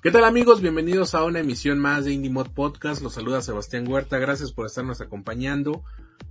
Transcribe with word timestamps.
¿Qué 0.00 0.12
tal 0.12 0.22
amigos? 0.22 0.60
Bienvenidos 0.60 1.16
a 1.16 1.24
una 1.24 1.40
emisión 1.40 1.80
más 1.80 2.04
de 2.04 2.12
Indie 2.12 2.30
Mod 2.30 2.50
Podcast. 2.54 3.02
Los 3.02 3.14
saluda 3.14 3.42
Sebastián 3.42 3.88
Huerta. 3.88 4.18
Gracias 4.18 4.52
por 4.52 4.66
estarnos 4.66 5.00
acompañando. 5.00 5.82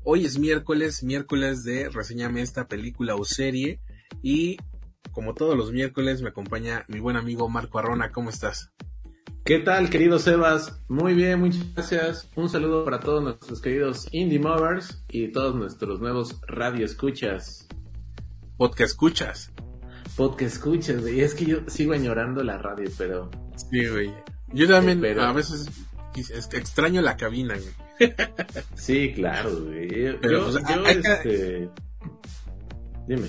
Hoy 0.03 0.23
es 0.23 0.39
miércoles, 0.39 1.03
miércoles 1.03 1.65
de 1.65 1.89
reseñame 1.89 2.41
esta 2.41 2.69
película 2.69 3.15
o 3.15 3.25
serie. 3.25 3.81
Y 4.23 4.55
como 5.11 5.33
todos 5.33 5.57
los 5.57 5.73
miércoles 5.73 6.21
me 6.21 6.29
acompaña 6.29 6.85
mi 6.87 7.01
buen 7.01 7.17
amigo 7.17 7.49
Marco 7.49 7.77
Arrona. 7.77 8.13
¿Cómo 8.13 8.29
estás? 8.29 8.71
¿Qué 9.43 9.59
tal, 9.59 9.89
querido 9.89 10.17
Sebas? 10.17 10.81
Muy 10.87 11.13
bien, 11.13 11.41
muchas 11.41 11.73
gracias. 11.73 12.29
Un 12.37 12.47
saludo 12.47 12.85
para 12.85 13.01
todos 13.01 13.21
nuestros 13.21 13.59
queridos 13.59 14.07
Indie 14.13 14.39
Movers 14.39 15.03
y 15.09 15.27
todos 15.33 15.55
nuestros 15.55 15.99
nuevos 15.99 16.39
radio 16.47 16.85
escuchas. 16.85 17.67
Podcast 18.55 18.91
escuchas. 18.91 19.51
Podcast 20.15 20.55
escuchas, 20.55 21.01
güey. 21.01 21.19
Es 21.19 21.35
que 21.35 21.45
yo 21.45 21.57
sigo 21.67 21.91
añorando 21.91 22.41
la 22.45 22.57
radio, 22.57 22.89
pero 22.97 23.29
Sí, 23.57 23.87
güey. 23.87 24.13
Yo 24.53 24.67
también 24.67 25.03
a 25.19 25.33
veces 25.33 25.69
extraño 26.53 27.01
la 27.01 27.17
cabina, 27.17 27.55
güey. 27.55 27.87
sí, 28.75 29.13
claro, 29.13 29.65
güey. 29.65 30.17
Pero, 30.21 30.51
yo, 30.51 30.59
yo 30.59 30.85
este... 30.85 31.69
Dime. 33.07 33.27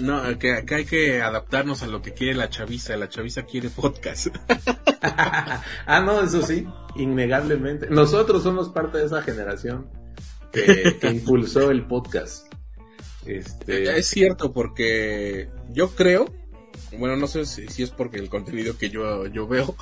No, 0.00 0.38
que 0.38 0.54
acá 0.54 0.76
hay 0.76 0.84
que 0.84 1.20
adaptarnos 1.20 1.82
a 1.82 1.86
lo 1.86 2.00
que 2.00 2.14
quiere 2.14 2.34
la 2.34 2.48
chaviza. 2.48 2.96
La 2.96 3.08
chaviza 3.08 3.42
quiere 3.42 3.68
podcast. 3.68 4.28
ah, 5.02 6.00
no, 6.04 6.22
eso 6.22 6.42
sí, 6.42 6.66
innegablemente. 6.96 7.88
Nosotros 7.90 8.42
somos 8.42 8.70
parte 8.70 8.98
de 8.98 9.06
esa 9.06 9.22
generación 9.22 9.88
que, 10.50 10.98
que 11.00 11.08
impulsó 11.08 11.70
el 11.70 11.86
podcast. 11.86 12.52
Este... 13.26 13.96
Es 13.98 14.08
cierto, 14.08 14.52
porque 14.52 15.48
yo 15.70 15.90
creo 15.90 16.26
bueno, 16.98 17.16
no 17.16 17.26
sé 17.26 17.46
si, 17.46 17.82
es 17.82 17.90
porque 17.90 18.18
el 18.18 18.28
contenido 18.28 18.76
que 18.76 18.90
yo, 18.90 19.26
yo 19.26 19.46
veo, 19.46 19.74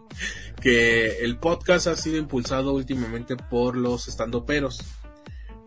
que 0.60 1.18
el 1.18 1.38
podcast 1.38 1.86
ha 1.86 1.96
sido 1.96 2.16
impulsado 2.16 2.72
últimamente 2.72 3.36
por 3.36 3.76
los 3.76 4.08
estandoperos. 4.08 4.82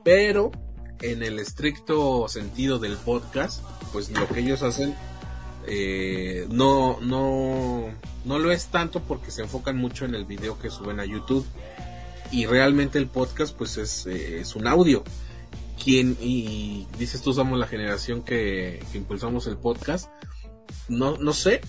Pero 0.03 0.51
en 1.01 1.23
el 1.23 1.39
estricto 1.39 2.27
sentido 2.27 2.79
del 2.79 2.97
podcast, 2.97 3.63
pues 3.91 4.09
lo 4.09 4.27
que 4.27 4.39
ellos 4.39 4.63
hacen 4.63 4.95
eh, 5.69 6.47
no, 6.49 6.99
no, 7.01 7.89
no 8.23 8.39
lo 8.39 8.51
es 8.51 8.67
tanto 8.67 9.01
porque 9.01 9.31
se 9.31 9.41
enfocan 9.41 9.77
mucho 9.77 10.05
en 10.05 10.15
el 10.15 10.25
video 10.25 10.57
que 10.57 10.69
suben 10.69 10.99
a 10.99 11.05
YouTube. 11.05 11.45
Y 12.31 12.45
realmente 12.45 12.97
el 12.97 13.07
podcast 13.07 13.55
pues 13.55 13.77
es, 13.77 14.05
eh, 14.07 14.39
es 14.39 14.55
un 14.55 14.67
audio. 14.67 15.03
Quien, 15.81 16.17
y 16.19 16.87
dices 16.97 17.21
tú 17.21 17.33
somos 17.33 17.59
la 17.59 17.67
generación 17.67 18.23
que, 18.23 18.83
que 18.91 18.97
impulsamos 18.97 19.45
el 19.47 19.57
podcast, 19.57 20.09
no, 20.89 21.17
no 21.17 21.33
sé, 21.33 21.61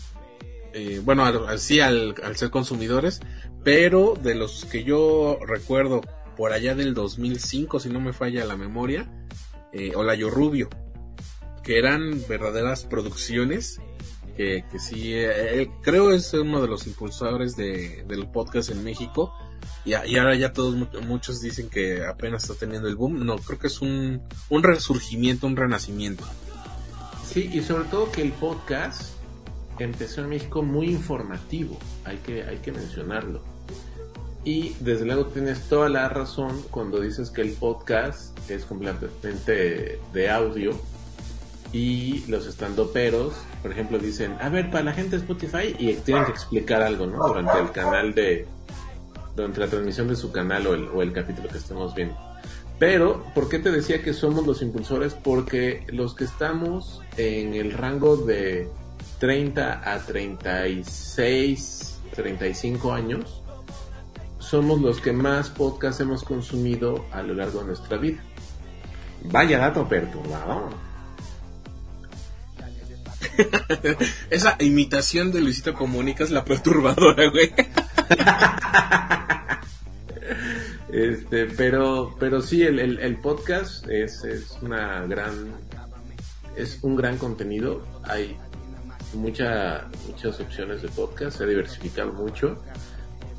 eh, 0.72 1.00
bueno, 1.04 1.24
así 1.24 1.80
al, 1.80 2.14
al, 2.22 2.36
ser 2.36 2.50
consumidores, 2.50 3.20
pero 3.64 4.14
de 4.20 4.34
los 4.34 4.64
que 4.64 4.84
yo 4.84 5.38
recuerdo 5.46 6.02
por 6.36 6.52
allá 6.52 6.74
del 6.74 6.94
2005, 6.94 7.80
si 7.80 7.88
no 7.88 8.00
me 8.00 8.12
falla 8.12 8.44
la 8.44 8.56
memoria, 8.56 9.10
eh, 9.72 9.94
Olayo 9.94 10.30
Rubio, 10.30 10.68
que 11.62 11.78
eran 11.78 12.22
verdaderas 12.28 12.84
producciones, 12.84 13.80
que, 14.36 14.64
que 14.70 14.78
sí, 14.78 15.14
eh, 15.14 15.68
creo 15.82 16.12
es 16.12 16.32
uno 16.32 16.62
de 16.62 16.68
los 16.68 16.86
impulsores 16.86 17.56
de, 17.56 18.04
del 18.06 18.28
podcast 18.30 18.70
en 18.70 18.84
México, 18.84 19.34
y, 19.84 19.94
ahora 19.94 20.34
ya 20.36 20.52
todos, 20.52 20.74
muchos 21.06 21.40
dicen 21.40 21.70
que 21.70 22.04
apenas 22.04 22.42
está 22.44 22.54
teniendo 22.54 22.88
el 22.88 22.96
boom, 22.96 23.24
no, 23.24 23.36
creo 23.38 23.58
que 23.58 23.68
es 23.68 23.80
un, 23.80 24.22
un 24.50 24.62
resurgimiento, 24.62 25.46
un 25.46 25.56
renacimiento. 25.56 26.24
Sí, 27.30 27.50
y 27.52 27.60
sobre 27.60 27.84
todo 27.84 28.10
que 28.10 28.22
el 28.22 28.32
podcast 28.32 29.12
empezó 29.78 30.22
en 30.22 30.30
México 30.30 30.62
muy 30.62 30.88
informativo, 30.88 31.78
hay 32.04 32.16
que, 32.18 32.42
hay 32.42 32.56
que 32.56 32.72
mencionarlo. 32.72 33.42
Y 34.44 34.74
desde 34.80 35.04
luego 35.04 35.26
tienes 35.26 35.68
toda 35.68 35.90
la 35.90 36.08
razón 36.08 36.62
cuando 36.70 37.00
dices 37.00 37.30
que 37.30 37.42
el 37.42 37.52
podcast 37.52 38.38
es 38.48 38.64
completamente 38.64 40.00
de 40.14 40.30
audio 40.30 40.72
y 41.70 42.24
los 42.28 42.46
estandoperos, 42.46 43.34
por 43.60 43.72
ejemplo, 43.72 43.98
dicen, 43.98 44.34
a 44.40 44.48
ver, 44.48 44.70
para 44.70 44.84
la 44.84 44.92
gente 44.94 45.10
de 45.10 45.16
Spotify 45.18 45.76
y 45.78 45.92
tienen 45.96 46.24
que 46.24 46.30
explicar 46.30 46.80
algo, 46.80 47.06
¿no? 47.06 47.28
Durante 47.28 47.58
el 47.58 47.70
canal 47.72 48.14
de, 48.14 48.46
durante 49.36 49.60
la 49.60 49.66
transmisión 49.66 50.08
de 50.08 50.16
su 50.16 50.32
canal 50.32 50.66
o 50.66 50.72
el, 50.72 50.88
o 50.88 51.02
el 51.02 51.12
capítulo 51.12 51.48
que 51.50 51.58
estemos 51.58 51.94
viendo. 51.94 52.27
Pero, 52.78 53.24
¿por 53.34 53.48
qué 53.48 53.58
te 53.58 53.72
decía 53.72 54.02
que 54.02 54.14
somos 54.14 54.46
los 54.46 54.62
impulsores? 54.62 55.14
Porque 55.14 55.84
los 55.88 56.14
que 56.14 56.24
estamos 56.24 57.02
en 57.16 57.54
el 57.54 57.72
rango 57.72 58.16
de 58.16 58.68
30 59.18 59.92
a 59.92 59.98
36, 59.98 62.00
35 62.14 62.92
años, 62.92 63.42
somos 64.38 64.80
los 64.80 65.00
que 65.00 65.12
más 65.12 65.50
podcast 65.50 66.00
hemos 66.00 66.22
consumido 66.22 67.04
a 67.10 67.22
lo 67.22 67.34
largo 67.34 67.58
de 67.60 67.66
nuestra 67.66 67.96
vida. 67.96 68.22
Vaya 69.24 69.58
dato 69.58 69.88
perturbador. 69.88 70.70
Esa 74.30 74.56
imitación 74.60 75.32
de 75.32 75.40
Luisito 75.40 75.74
Comunica 75.74 76.22
es 76.22 76.30
la 76.30 76.44
perturbadora, 76.44 77.28
güey. 77.28 77.52
Este, 80.92 81.46
pero, 81.46 82.14
pero 82.18 82.40
sí, 82.40 82.62
el, 82.62 82.78
el, 82.78 83.16
podcast 83.16 83.86
es, 83.88 84.24
es, 84.24 84.58
una 84.62 85.04
gran, 85.06 85.52
es 86.56 86.78
un 86.82 86.96
gran 86.96 87.18
contenido. 87.18 87.82
Hay 88.04 88.36
mucha, 89.12 89.86
muchas 90.06 90.40
opciones 90.40 90.80
de 90.82 90.88
podcast, 90.88 91.38
se 91.38 91.44
ha 91.44 91.46
diversificado 91.46 92.12
mucho, 92.12 92.62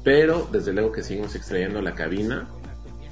pero 0.04 0.48
desde 0.52 0.74
luego 0.74 0.92
que 0.92 1.02
seguimos 1.02 1.36
extrayendo 1.36 1.82
la 1.82 1.96
cabina. 1.96 2.48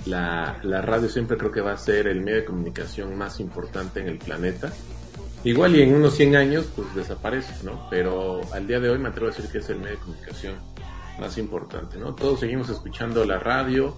La, 0.05 0.59
la 0.63 0.81
radio 0.81 1.09
siempre 1.09 1.35
creo 1.35 1.51
que 1.51 1.59
va 1.59 1.73
a 1.73 1.77
ser 1.77 2.07
el 2.07 2.21
medio 2.21 2.37
de 2.37 2.45
comunicación 2.45 3.17
más 3.17 3.39
importante 3.39 3.99
en 3.99 4.07
el 4.07 4.19
planeta. 4.19 4.71
Igual 5.43 5.75
y 5.75 5.81
en 5.81 5.95
unos 5.95 6.15
100 6.15 6.35
años 6.35 6.67
pues 6.75 6.93
desaparece, 6.95 7.63
¿no? 7.63 7.87
Pero 7.89 8.41
al 8.53 8.67
día 8.67 8.79
de 8.79 8.89
hoy 8.89 8.99
me 8.99 9.09
atrevo 9.09 9.27
a 9.27 9.31
decir 9.31 9.49
que 9.51 9.57
es 9.57 9.69
el 9.69 9.77
medio 9.77 9.91
de 9.91 9.97
comunicación 9.97 10.55
más 11.19 11.37
importante, 11.37 11.97
¿no? 11.97 12.13
Todos 12.15 12.39
seguimos 12.39 12.69
escuchando 12.69 13.25
la 13.25 13.39
radio, 13.39 13.97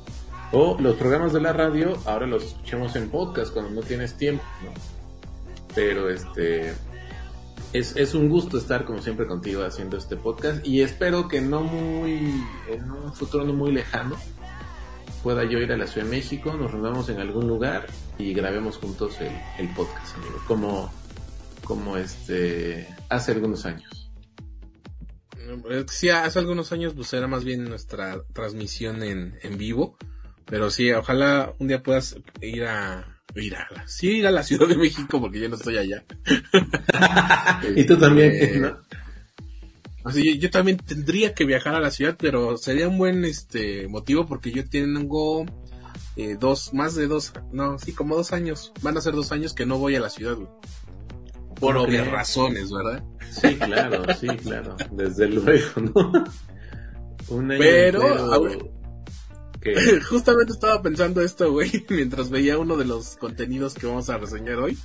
o 0.52 0.78
los 0.80 0.96
programas 0.96 1.34
de 1.34 1.42
la 1.42 1.54
radio, 1.54 1.98
ahora 2.06 2.26
los 2.26 2.44
escuchamos 2.44 2.96
en 2.96 3.10
podcast 3.10 3.54
cuando 3.54 3.72
no 3.72 3.82
tienes 3.82 4.16
tiempo. 4.16 4.44
Pero 5.76 6.10
este 6.10 6.74
es, 7.74 7.96
es 7.96 8.16
un 8.16 8.30
gusto 8.30 8.58
estar 8.58 8.86
como 8.86 9.02
siempre 9.02 9.28
contigo 9.28 9.64
haciendo 9.64 9.98
este 9.98 10.16
podcast 10.16 10.66
y 10.66 10.82
espero 10.82 11.28
que 11.28 11.42
no 11.42 11.62
muy, 11.62 12.44
en 12.68 12.92
un 12.92 13.14
futuro 13.14 13.46
no 13.46 13.54
muy 13.54 13.72
lejano, 13.72 14.16
pueda 15.22 15.44
yo 15.44 15.60
ir 15.60 15.72
a 15.72 15.78
la 15.78 15.86
Ciudad 15.86 16.08
de 16.08 16.12
México, 16.12 16.54
nos 16.54 16.72
reunamos 16.72 17.10
en 17.10 17.20
algún 17.20 17.48
lugar 17.48 17.86
y 18.18 18.34
grabemos 18.34 18.78
juntos 18.78 19.20
el, 19.22 19.34
el 19.60 19.74
podcast, 19.76 20.16
amigo, 20.16 20.42
como, 20.48 20.92
como 21.64 21.98
este, 21.98 22.88
hace 23.10 23.34
algunos 23.34 23.66
años. 23.66 24.12
Sí, 25.88 26.10
hace 26.10 26.38
algunos 26.38 26.72
años 26.72 26.94
pues 26.94 27.12
era 27.14 27.28
más 27.28 27.44
bien 27.44 27.66
nuestra 27.66 28.24
transmisión 28.34 29.02
en, 29.02 29.38
en 29.42 29.58
vivo 29.58 29.98
pero 30.50 30.72
sí, 30.72 30.92
ojalá 30.92 31.54
un 31.60 31.68
día 31.68 31.84
puedas 31.84 32.18
ir 32.42 32.66
a 32.66 33.20
ir 33.36 33.56
a 33.56 33.68
la, 33.72 33.88
sí, 33.88 34.18
ir 34.18 34.28
a 34.28 34.32
la 34.32 34.44
Ciudad 34.44 34.68
de 34.68 34.76
México 34.76 35.22
porque 35.22 35.40
yo 35.40 35.48
no 35.50 35.56
estoy 35.56 35.78
allá. 35.78 36.04
y 37.76 37.84
tú 37.86 37.98
también, 37.98 38.32
este, 38.32 38.60
¿no? 38.60 38.78
Así, 40.04 40.40
yo, 40.40 40.50
también 40.50 40.78
tendría 40.78 41.34
que 41.34 41.46
viajar 41.46 41.76
a 41.76 41.80
la 41.80 41.92
ciudad, 41.92 42.16
pero 42.18 42.58
sería 42.58 42.88
un 42.88 42.98
buen 42.98 43.26
este 43.26 43.88
motivo 43.88 44.26
porque 44.26 44.52
yo 44.52 44.68
tengo 44.68 45.46
eh, 46.16 46.36
dos, 46.40 46.74
más 46.74 46.96
de 46.96 47.08
dos, 47.08 47.34
no, 47.52 47.78
sí, 47.78 47.94
como 47.94 48.16
dos 48.16 48.34
años, 48.34 48.74
van 48.82 48.98
a 48.98 49.02
ser 49.02 49.14
dos 49.14 49.32
años 49.32 49.54
que 49.54 49.66
no 49.66 49.78
voy 49.78 49.96
a 49.96 50.00
la 50.00 50.10
ciudad, 50.10 50.38
Por 51.60 51.78
obvias 51.78 52.08
razones, 52.08 52.72
¿verdad? 52.72 53.04
Sí, 53.30 53.56
claro, 53.56 54.04
sí, 54.20 54.28
claro, 54.28 54.78
desde 54.92 55.28
luego, 55.28 55.82
¿no? 55.82 56.24
Un 57.28 57.52
año 57.52 57.60
pero, 57.60 58.79
Justamente 60.10 60.54
estaba 60.54 60.82
pensando 60.82 61.22
esto, 61.22 61.52
güey, 61.52 61.86
mientras 61.90 62.30
veía 62.30 62.58
uno 62.58 62.78
de 62.78 62.86
los 62.86 63.18
contenidos 63.18 63.74
que 63.74 63.88
vamos 63.88 64.10
a 64.10 64.18
reseñar 64.18 64.58
hoy. 64.58 64.78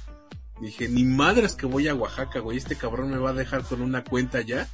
Dije, 0.61 0.89
ni 0.89 1.05
madres 1.05 1.55
que 1.55 1.67
voy 1.67 1.89
a 1.89 1.95
Oaxaca, 1.95 2.41
güey, 2.41 2.59
este 2.59 2.77
cabrón 2.77 3.11
me 3.11 3.19
va 3.19 3.31
a 3.31 3.35
dejar 3.35 3.63
con 3.65 3.83
una 3.83 4.05
cuenta 4.05 4.41
ya. 4.41 4.69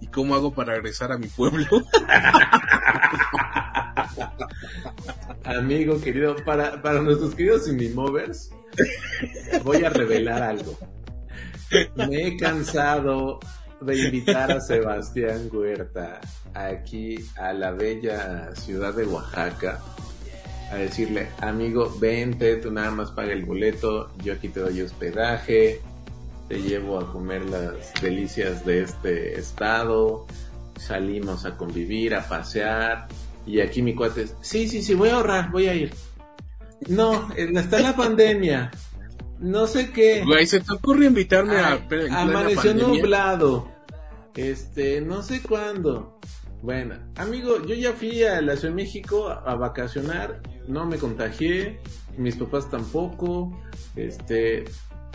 ¿Y 0.00 0.08
cómo 0.08 0.34
hago 0.34 0.52
para 0.52 0.74
regresar 0.74 1.10
a 1.12 1.18
mi 1.18 1.28
pueblo? 1.28 1.66
Amigo 5.44 6.00
querido, 6.00 6.36
para, 6.44 6.82
para 6.82 7.00
nuestros 7.00 7.34
queridos 7.34 7.66
Movers, 7.94 8.50
voy 9.64 9.84
a 9.84 9.90
revelar 9.90 10.42
algo. 10.42 10.76
Me 11.96 12.26
he 12.26 12.36
cansado 12.36 13.40
de 13.80 13.96
invitar 13.96 14.52
a 14.52 14.60
Sebastián 14.66 15.48
Huerta 15.52 16.20
aquí 16.54 17.16
a 17.36 17.52
la 17.52 17.70
bella 17.72 18.54
ciudad 18.54 18.94
de 18.94 19.04
Oaxaca 19.04 19.80
a 20.70 20.76
decirle, 20.76 21.28
amigo, 21.40 21.94
vente, 22.00 22.56
tú 22.56 22.72
nada 22.72 22.90
más 22.90 23.12
paga 23.12 23.32
el 23.32 23.44
boleto, 23.44 24.10
yo 24.22 24.32
aquí 24.32 24.48
te 24.48 24.60
doy 24.60 24.82
hospedaje, 24.82 25.80
te 26.48 26.60
llevo 26.60 26.98
a 26.98 27.12
comer 27.12 27.44
las 27.46 27.94
delicias 28.00 28.64
de 28.64 28.82
este 28.82 29.38
estado, 29.38 30.26
salimos 30.76 31.44
a 31.44 31.56
convivir, 31.56 32.14
a 32.14 32.28
pasear, 32.28 33.06
y 33.46 33.60
aquí 33.60 33.80
mi 33.80 33.94
cuate 33.94 34.22
es, 34.22 34.34
sí, 34.40 34.68
sí, 34.68 34.82
sí, 34.82 34.94
voy 34.94 35.10
a 35.10 35.16
ahorrar, 35.16 35.50
voy 35.52 35.68
a 35.68 35.74
ir. 35.74 35.92
No, 36.88 37.30
está 37.36 37.78
la 37.80 37.94
pandemia. 37.96 38.70
No 39.38 39.66
sé 39.66 39.90
qué. 39.92 40.22
Güey, 40.24 40.46
se 40.46 40.60
te 40.60 40.72
ocurre 40.72 41.06
invitarme 41.06 41.56
a. 41.56 41.80
Amaneció 42.10 42.74
nublado. 42.74 43.68
Este, 44.34 45.00
no 45.00 45.22
sé 45.22 45.42
cuándo. 45.42 46.18
Bueno, 46.62 46.96
amigo, 47.16 47.64
yo 47.64 47.74
ya 47.74 47.92
fui 47.92 48.22
a 48.24 48.40
la 48.40 48.56
Ciudad 48.56 48.74
de 48.74 48.82
México 48.82 49.28
a, 49.28 49.54
vacacionar. 49.54 50.40
No 50.66 50.86
me 50.86 50.98
contagié. 50.98 51.80
Mis 52.16 52.36
papás 52.36 52.70
tampoco. 52.70 53.60
Este, 53.94 54.64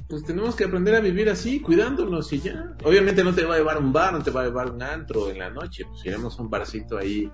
pues 0.08 0.24
tenemos 0.24 0.56
que 0.56 0.66
aprender 0.66 0.96
a 0.96 1.00
vivir 1.00 1.30
así, 1.30 1.60
cuidándonos 1.60 2.32
y 2.34 2.42
ya. 2.42 2.76
Obviamente 2.84 3.24
no 3.24 3.34
te 3.34 3.44
va 3.44 3.56
a 3.56 3.58
llevar 3.58 3.78
a 3.78 3.80
un 3.80 3.92
bar, 3.92 4.14
no 4.14 4.22
te 4.22 4.30
va 4.30 4.42
a 4.42 4.46
llevar 4.46 4.68
a 4.68 4.72
un 4.72 4.84
antro 4.84 5.32
en 5.32 5.40
la 5.40 5.50
noche. 5.50 5.86
Pues 5.86 6.06
iremos 6.06 6.38
a 6.38 6.44
un 6.44 6.50
barcito 6.50 6.98
ahí, 6.98 7.32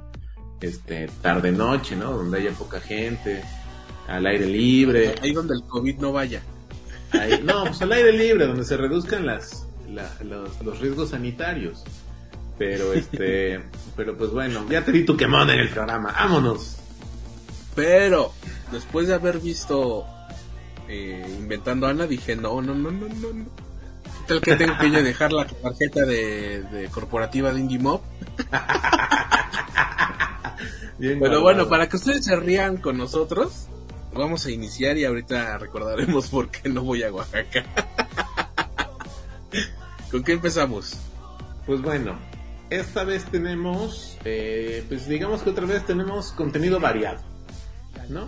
este, 0.62 1.10
tarde 1.22 1.52
noche, 1.52 1.98
¿no? 1.98 2.14
Donde 2.14 2.38
haya 2.38 2.52
poca 2.52 2.80
gente, 2.80 3.42
al 4.08 4.26
aire 4.26 4.46
libre. 4.46 5.16
Ahí 5.22 5.34
donde 5.34 5.56
el 5.56 5.64
COVID 5.64 5.98
no 5.98 6.14
vaya 6.14 6.42
no, 7.44 7.66
pues 7.66 7.82
al 7.82 7.92
aire 7.92 8.14
libre, 8.14 8.48
donde 8.48 8.64
se 8.64 8.78
reduzcan 8.78 9.26
las, 9.26 9.68
los, 10.24 10.80
riesgos 10.80 11.10
sanitarios. 11.10 11.84
Pero 12.58 12.94
este, 12.94 13.62
pero 13.96 14.18
pues 14.18 14.32
bueno, 14.32 14.66
ya 14.70 14.84
te 14.84 14.92
di 14.92 15.06
tu 15.06 15.16
quemón 15.16 15.50
en 15.50 15.60
el 15.60 15.70
programa, 15.70 16.12
vámonos. 16.12 16.78
Pero, 17.76 18.34
después 18.72 19.08
de 19.08 19.14
haber 19.14 19.40
visto 19.40 20.06
eh, 20.88 21.26
Inventando 21.38 21.88
Ana, 21.88 22.08
dije, 22.08 22.36
no, 22.36 22.62
no, 22.62 22.74
no, 22.74 22.92
no, 22.92 23.08
no, 23.08 23.34
no. 23.34 23.46
Tal 24.28 24.42
que 24.42 24.56
tengo 24.56 24.78
que 24.78 24.90
dejar 24.90 25.32
la 25.32 25.46
tarjeta 25.46 26.06
de, 26.06 26.90
corporativa 26.92 27.54
de 27.54 27.60
Indie 27.60 27.80
Mob. 27.80 28.02
Pero 31.00 31.42
bueno, 31.42 31.70
para 31.70 31.88
que 31.88 31.98
ustedes 31.98 32.26
se 32.26 32.36
rían 32.36 32.78
con 32.78 32.98
nosotros, 32.98 33.68
vamos 34.18 34.46
a 34.46 34.52
iniciar 34.52 34.98
y 34.98 35.06
ahorita 35.06 35.58
recordaremos 35.58 36.28
por 36.30 36.50
qué 36.50 36.70
no 36.70 36.84
voy 36.84 37.04
a 37.04 37.12
Oaxaca. 37.12 37.66
¿Con 40.12 40.24
qué 40.24 40.34
empezamos? 40.34 40.98
Pues 41.66 41.82
bueno, 41.82 42.18
esta 42.70 43.04
vez 43.04 43.26
tenemos, 43.26 44.18
eh, 44.26 44.84
pues 44.88 45.08
digamos 45.08 45.42
que 45.42 45.50
otra 45.50 45.66
vez 45.66 45.86
tenemos 45.86 46.32
contenido 46.32 46.80
variado, 46.80 47.20
¿no? 48.10 48.28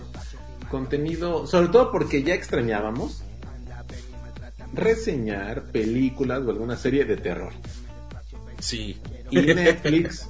Contenido, 0.70 1.48
sobre 1.48 1.70
todo 1.70 1.92
porque 1.92 2.22
ya 2.22 2.34
extrañábamos 2.34 3.24
reseñar 4.74 5.72
películas 5.72 6.42
o 6.46 6.52
alguna 6.52 6.78
serie 6.78 7.06
de 7.06 7.18
terror. 7.18 7.54
Sí. 8.60 8.98
Y 9.32 9.42
Netflix, 9.42 10.30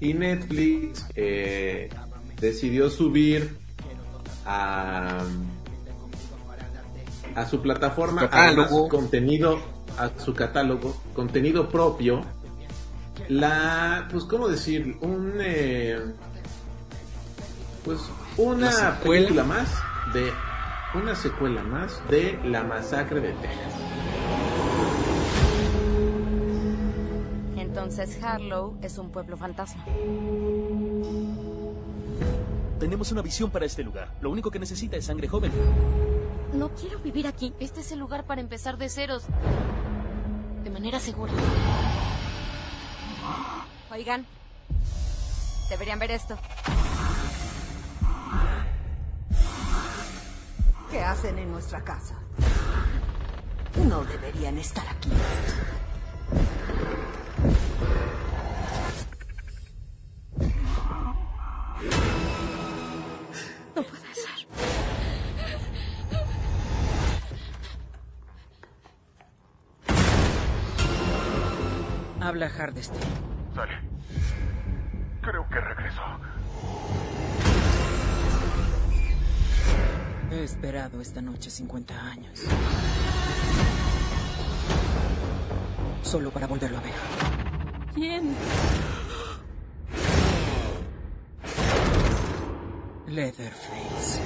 y 0.00 0.14
Netflix 0.14 1.06
eh, 1.14 1.88
decidió 2.40 2.90
subir 2.90 3.56
a, 4.50 5.18
a 7.34 7.46
su 7.46 7.62
plataforma, 7.62 8.28
a 8.30 8.68
contenido, 8.88 9.60
a 9.96 10.10
su 10.18 10.34
catálogo, 10.34 10.96
contenido 11.14 11.68
propio, 11.68 12.22
la, 13.28 14.08
pues, 14.10 14.24
¿cómo 14.24 14.48
decir? 14.48 14.96
Un, 15.02 15.34
eh, 15.40 16.00
pues, 17.84 18.00
una 18.36 18.98
película 19.00 19.44
más 19.44 19.68
de, 20.12 20.32
una 20.94 21.14
secuela 21.14 21.62
más 21.62 22.00
de 22.08 22.38
La 22.44 22.64
Masacre 22.64 23.20
de 23.20 23.32
Texas. 23.34 23.74
Entonces 27.56 28.20
Harlow 28.22 28.76
es 28.82 28.98
un 28.98 29.10
pueblo 29.10 29.36
fantasma. 29.36 29.84
Tenemos 32.80 33.12
una 33.12 33.20
visión 33.20 33.50
para 33.50 33.66
este 33.66 33.84
lugar. 33.84 34.08
Lo 34.22 34.30
único 34.30 34.50
que 34.50 34.58
necesita 34.58 34.96
es 34.96 35.04
sangre 35.04 35.28
joven. 35.28 35.52
No 36.54 36.70
quiero 36.70 36.98
vivir 37.00 37.26
aquí. 37.26 37.52
Este 37.60 37.80
es 37.80 37.92
el 37.92 37.98
lugar 37.98 38.24
para 38.24 38.40
empezar 38.40 38.78
de 38.78 38.88
ceros. 38.88 39.24
De 40.64 40.70
manera 40.70 40.98
segura. 40.98 41.30
Oigan. 43.92 44.24
Deberían 45.68 45.98
ver 45.98 46.12
esto. 46.12 46.38
¿Qué 50.90 51.00
hacen 51.02 51.38
en 51.38 51.52
nuestra 51.52 51.84
casa? 51.84 52.18
No 53.86 54.04
deberían 54.04 54.56
estar 54.56 54.88
aquí. 54.88 55.10
Habla 72.30 72.48
Hardesty. 72.48 72.96
Sale. 73.56 73.72
Creo 75.20 75.48
que 75.48 75.60
regresó. 75.60 76.00
He 80.30 80.44
esperado 80.44 81.00
esta 81.00 81.20
noche 81.20 81.50
50 81.50 81.92
años. 81.92 82.44
Solo 86.04 86.30
para 86.30 86.46
volverlo 86.46 86.78
a 86.78 86.82
ver. 86.82 86.94
¿Quién? 87.94 88.32
Leatherface. 93.08 94.20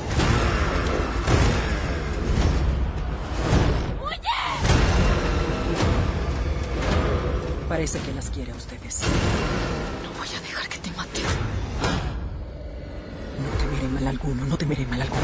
Parece 7.74 7.98
que 7.98 8.14
las 8.14 8.30
quiere 8.30 8.52
a 8.52 8.54
ustedes. 8.54 9.02
No 10.04 10.16
voy 10.16 10.28
a 10.28 10.40
dejar 10.42 10.68
que 10.68 10.78
te 10.78 10.92
mate. 10.92 11.20
No 13.42 13.58
temeré 13.58 13.88
mal 13.88 14.06
alguno, 14.06 14.44
no 14.46 14.56
temeré 14.56 14.86
mal 14.86 15.02
alguno. 15.02 15.20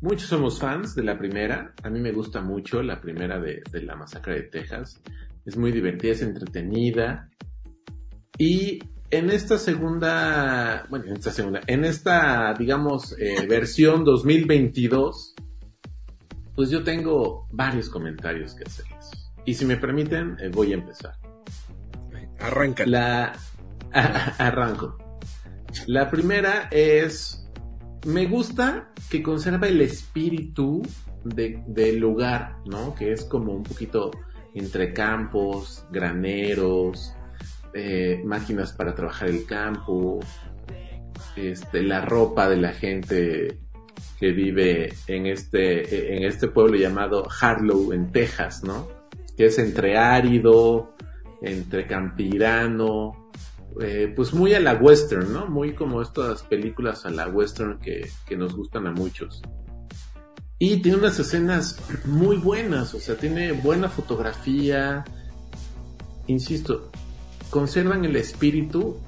Muchos 0.00 0.28
somos 0.28 0.60
fans 0.60 0.94
de 0.94 1.02
la 1.02 1.18
primera. 1.18 1.74
A 1.82 1.90
mí 1.90 1.98
me 1.98 2.12
gusta 2.12 2.42
mucho 2.42 2.80
la 2.80 3.00
primera 3.00 3.40
de, 3.40 3.60
de, 3.72 3.82
la 3.82 3.96
masacre 3.96 4.34
de 4.34 4.42
Texas. 4.42 5.02
Es 5.44 5.56
muy 5.56 5.72
divertida, 5.72 6.12
es 6.12 6.22
entretenida. 6.22 7.28
Y 8.38 8.78
en 9.10 9.30
esta 9.30 9.58
segunda, 9.58 10.86
bueno, 10.90 11.06
en 11.06 11.14
esta 11.14 11.30
segunda, 11.30 11.60
en 11.66 11.84
esta, 11.84 12.54
digamos, 12.54 13.16
eh, 13.18 13.46
versión 13.46 14.04
2022, 14.04 15.34
pues 16.54 16.70
yo 16.70 16.82
tengo 16.82 17.46
varios 17.50 17.88
comentarios 17.88 18.54
que 18.54 18.64
hacerles. 18.64 19.10
Y 19.44 19.54
si 19.54 19.64
me 19.64 19.76
permiten, 19.76 20.36
eh, 20.40 20.50
voy 20.52 20.72
a 20.72 20.74
empezar. 20.74 21.14
Arranca. 22.38 22.84
La, 22.86 23.32
arranco. 24.38 24.98
La 25.86 26.10
primera 26.10 26.68
es, 26.70 27.48
me 28.06 28.26
gusta 28.26 28.92
que 29.08 29.22
conserva 29.22 29.68
el 29.68 29.80
espíritu 29.80 30.82
de, 31.24 31.62
del 31.66 31.98
lugar, 31.98 32.58
¿no? 32.66 32.94
Que 32.94 33.12
es 33.12 33.24
como 33.24 33.52
un 33.52 33.62
poquito 33.62 34.10
entre 34.54 34.92
campos, 34.92 35.86
graneros, 35.90 37.14
eh, 37.74 38.22
máquinas 38.24 38.72
para 38.72 38.94
trabajar 38.94 39.28
el 39.28 39.44
campo, 39.46 40.20
este, 41.36 41.82
la 41.82 42.00
ropa 42.00 42.48
de 42.48 42.56
la 42.56 42.72
gente 42.72 43.60
que 44.18 44.32
vive 44.32 44.92
en 45.06 45.26
este, 45.26 46.16
en 46.16 46.24
este 46.24 46.48
pueblo 46.48 46.76
llamado 46.76 47.28
Harlow, 47.40 47.92
en 47.92 48.10
Texas, 48.10 48.64
¿no? 48.64 48.88
Que 49.36 49.46
es 49.46 49.58
entre 49.58 49.96
árido, 49.96 50.94
entre 51.40 51.86
campirano, 51.86 53.30
eh, 53.80 54.12
pues 54.14 54.34
muy 54.34 54.54
a 54.54 54.60
la 54.60 54.74
western, 54.74 55.32
¿no? 55.32 55.46
Muy 55.46 55.74
como 55.74 56.02
estas 56.02 56.42
películas 56.42 57.06
a 57.06 57.10
la 57.10 57.28
western 57.28 57.78
que, 57.78 58.08
que 58.26 58.36
nos 58.36 58.56
gustan 58.56 58.86
a 58.86 58.90
muchos. 58.90 59.42
Y 60.58 60.78
tiene 60.78 60.98
unas 60.98 61.18
escenas 61.20 61.80
muy 62.04 62.36
buenas, 62.36 62.92
o 62.94 62.98
sea, 62.98 63.16
tiene 63.16 63.52
buena 63.52 63.88
fotografía. 63.88 65.04
Insisto, 66.26 66.90
conservan 67.50 68.04
el 68.04 68.16
espíritu 68.16 68.98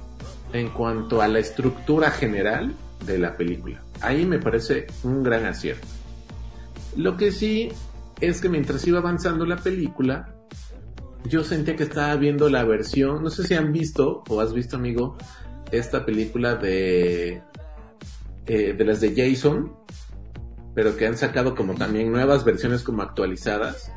en 0.52 0.70
cuanto 0.70 1.23
a 1.23 1.28
la 1.28 1.38
estructura 1.38 2.11
general 2.11 2.75
de 3.06 3.18
la 3.18 3.37
película. 3.37 3.82
Ahí 4.00 4.26
me 4.26 4.38
parece 4.38 4.87
un 5.04 5.23
gran 5.23 5.44
acierto. 5.47 5.87
Lo 6.97 7.16
que 7.16 7.32
sí 7.32 7.70
es 8.20 8.40
que 8.40 8.49
mientras 8.49 8.87
iba 8.87 8.99
avanzando 8.99 9.47
la 9.47 9.56
película, 9.56 10.35
yo 11.25 11.44
sentía 11.44 11.76
que 11.76 11.85
estaba 11.85 12.16
viendo 12.16 12.49
la 12.49 12.64
versión, 12.64 13.23
no 13.23 13.30
sé 13.30 13.47
si 13.47 13.54
han 13.54 13.73
visto 13.73 14.25
o 14.28 14.40
has 14.40 14.52
visto 14.52 14.76
amigo, 14.76 15.16
esta 15.70 16.04
película 16.04 16.56
de, 16.56 17.42
eh, 18.47 18.73
de 18.73 18.85
las 18.85 19.00
de 19.00 19.14
Jason, 19.14 19.73
pero 20.75 20.97
que 20.97 21.06
han 21.06 21.16
sacado 21.16 21.54
como 21.54 21.75
también 21.75 22.11
nuevas 22.11 22.44
versiones 22.44 22.82
como 22.82 23.02
actualizadas. 23.02 23.92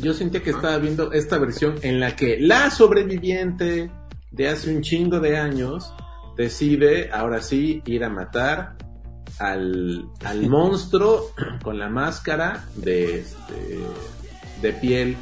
Yo 0.00 0.14
sentía 0.14 0.42
que 0.42 0.50
estaba 0.50 0.78
viendo 0.78 1.12
esta 1.12 1.38
versión 1.38 1.76
en 1.82 2.00
la 2.00 2.16
que 2.16 2.38
la 2.40 2.70
sobreviviente 2.70 3.90
de 4.30 4.48
hace 4.48 4.74
un 4.74 4.82
chingo 4.82 5.20
de 5.20 5.36
años 5.38 5.92
decide 6.36 7.10
ahora 7.12 7.40
sí 7.42 7.82
ir 7.84 8.04
a 8.04 8.08
matar 8.08 8.76
al, 9.38 10.06
al 10.24 10.46
monstruo 10.48 11.32
con 11.62 11.78
la 11.78 11.88
máscara 11.88 12.64
de, 12.76 13.20
este, 13.20 13.78
de 14.60 14.72
piel 14.72 15.16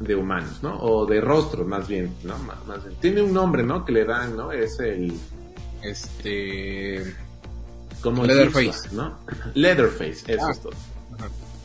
de 0.00 0.14
humanos, 0.14 0.62
¿no? 0.62 0.78
O 0.80 1.06
de 1.06 1.20
rostro, 1.22 1.64
más 1.64 1.88
bien, 1.88 2.14
¿no? 2.22 2.36
Más, 2.66 2.84
bien. 2.84 2.96
Tiene 3.00 3.22
un 3.22 3.32
nombre, 3.32 3.62
¿no? 3.62 3.84
Que 3.84 3.92
le 3.92 4.04
dan, 4.04 4.36
¿no? 4.36 4.52
Es 4.52 4.78
el... 4.80 5.12
Este... 5.82 7.14
Como 8.02 8.24
Leatherface, 8.24 8.90
¿no? 8.92 9.18
Leatherface, 9.54 10.32
eso 10.32 10.46
Ah. 10.46 10.50
es 10.52 10.60
todo. 10.60 10.72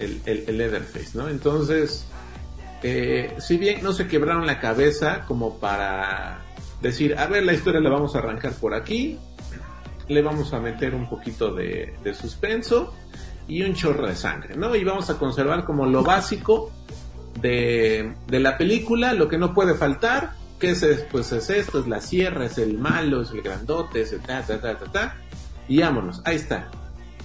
El, 0.02 0.22
el, 0.26 0.44
el 0.48 0.58
Leatherface, 0.58 1.18
¿no? 1.18 1.30
Entonces, 1.30 2.06
eh, 2.84 3.36
si 3.40 3.58
bien 3.58 3.84
no 3.84 3.94
se 3.94 4.08
quebraron 4.08 4.46
la 4.46 4.60
cabeza 4.60 5.24
como 5.28 5.60
para 5.60 6.42
decir, 6.82 7.18
a 7.18 7.28
ver, 7.28 7.44
la 7.44 7.54
historia 7.54 7.80
la 7.80 7.90
vamos 7.90 8.16
a 8.16 8.20
arrancar 8.20 8.54
por 8.54 8.74
aquí, 8.74 9.20
le 10.08 10.22
vamos 10.22 10.54
a 10.54 10.60
meter 10.60 10.96
un 10.96 11.08
poquito 11.08 11.54
de, 11.54 11.94
de 12.04 12.14
suspenso 12.14 12.94
y 13.48 13.62
un 13.62 13.74
chorro 13.74 14.08
de 14.08 14.16
sangre, 14.16 14.56
¿no? 14.56 14.76
Y 14.76 14.84
vamos 14.84 15.10
a 15.10 15.18
conservar 15.18 15.64
como 15.64 15.86
lo 15.86 16.04
básico 16.04 16.72
de, 17.40 18.14
de 18.28 18.40
la 18.40 18.58
película, 18.58 19.14
lo 19.14 19.28
que 19.28 19.38
no 19.38 19.54
puede 19.54 19.76
faltar, 19.76 20.32
que 20.60 20.72
es, 20.72 20.86
pues 21.12 21.32
es 21.32 21.50
esto, 21.50 21.80
es 21.80 21.88
la 21.88 22.02
sierra, 22.02 22.46
es 22.46 22.58
el 22.58 22.78
malo, 22.78 23.22
es 23.22 23.32
el 23.32 23.42
grandote, 23.42 24.02
es 24.02 24.14
el 24.14 24.22
ta, 24.22 24.42
ta, 24.42 24.60
ta, 24.60 24.78
ta, 24.78 24.86
ta, 24.92 25.16
y 25.68 25.80
vámonos, 25.82 26.22
ahí 26.26 26.36
está. 26.36 26.70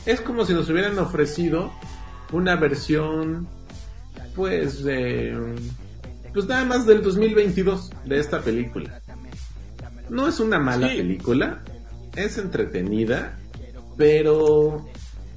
Es 0.04 0.20
como 0.20 0.44
si 0.44 0.54
nos 0.54 0.68
hubieran 0.68 0.98
ofrecido 0.98 1.72
una 2.32 2.56
versión, 2.56 3.46
pues, 4.34 4.82
pues 6.32 6.46
nada 6.46 6.64
más 6.64 6.86
del 6.86 7.02
2022 7.02 7.90
de 8.04 8.18
esta 8.18 8.40
película. 8.40 9.00
No 10.08 10.28
es 10.28 10.38
una 10.40 10.58
mala 10.58 10.88
Sí. 10.88 10.96
película, 10.98 11.62
es 12.14 12.38
entretenida, 12.38 13.38
pero 13.96 14.86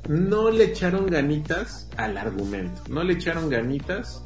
no 0.08 0.51
le 0.51 0.65
echaron 0.65 1.08
ganitas 1.08 1.89
al 1.98 2.17
argumento, 2.17 2.81
no 2.89 3.03
le 3.03 3.13
echaron 3.13 3.50
ganitas 3.50 4.22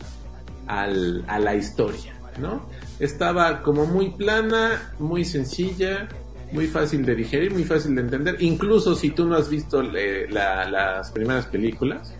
al, 0.68 1.24
a 1.28 1.40
la 1.40 1.56
historia, 1.56 2.14
¿no? 2.40 2.68
Estaba 3.00 3.62
como 3.62 3.86
muy 3.86 4.12
plana, 4.12 4.94
muy 5.00 5.26
sencilla, 5.26 6.08
muy 6.52 6.68
fácil 6.68 7.06
de 7.06 7.16
digerir, 7.16 7.52
muy 7.52 7.64
fácil 7.64 7.96
de 7.96 8.02
entender. 8.02 8.38
Incluso 8.42 8.96
si 8.96 9.10
tú 9.10 9.26
no 9.26 9.36
has 9.36 9.50
visto 9.50 9.82
eh, 9.96 10.28
la- 10.30 10.70
las 10.70 11.12
primeras 11.12 11.48
películas, 11.48 12.14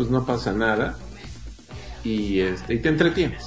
pues 0.00 0.10
no 0.10 0.24
pasa 0.24 0.50
nada 0.54 0.96
y, 2.02 2.40
este, 2.40 2.72
y 2.72 2.78
te 2.78 2.88
entretienes. 2.88 3.44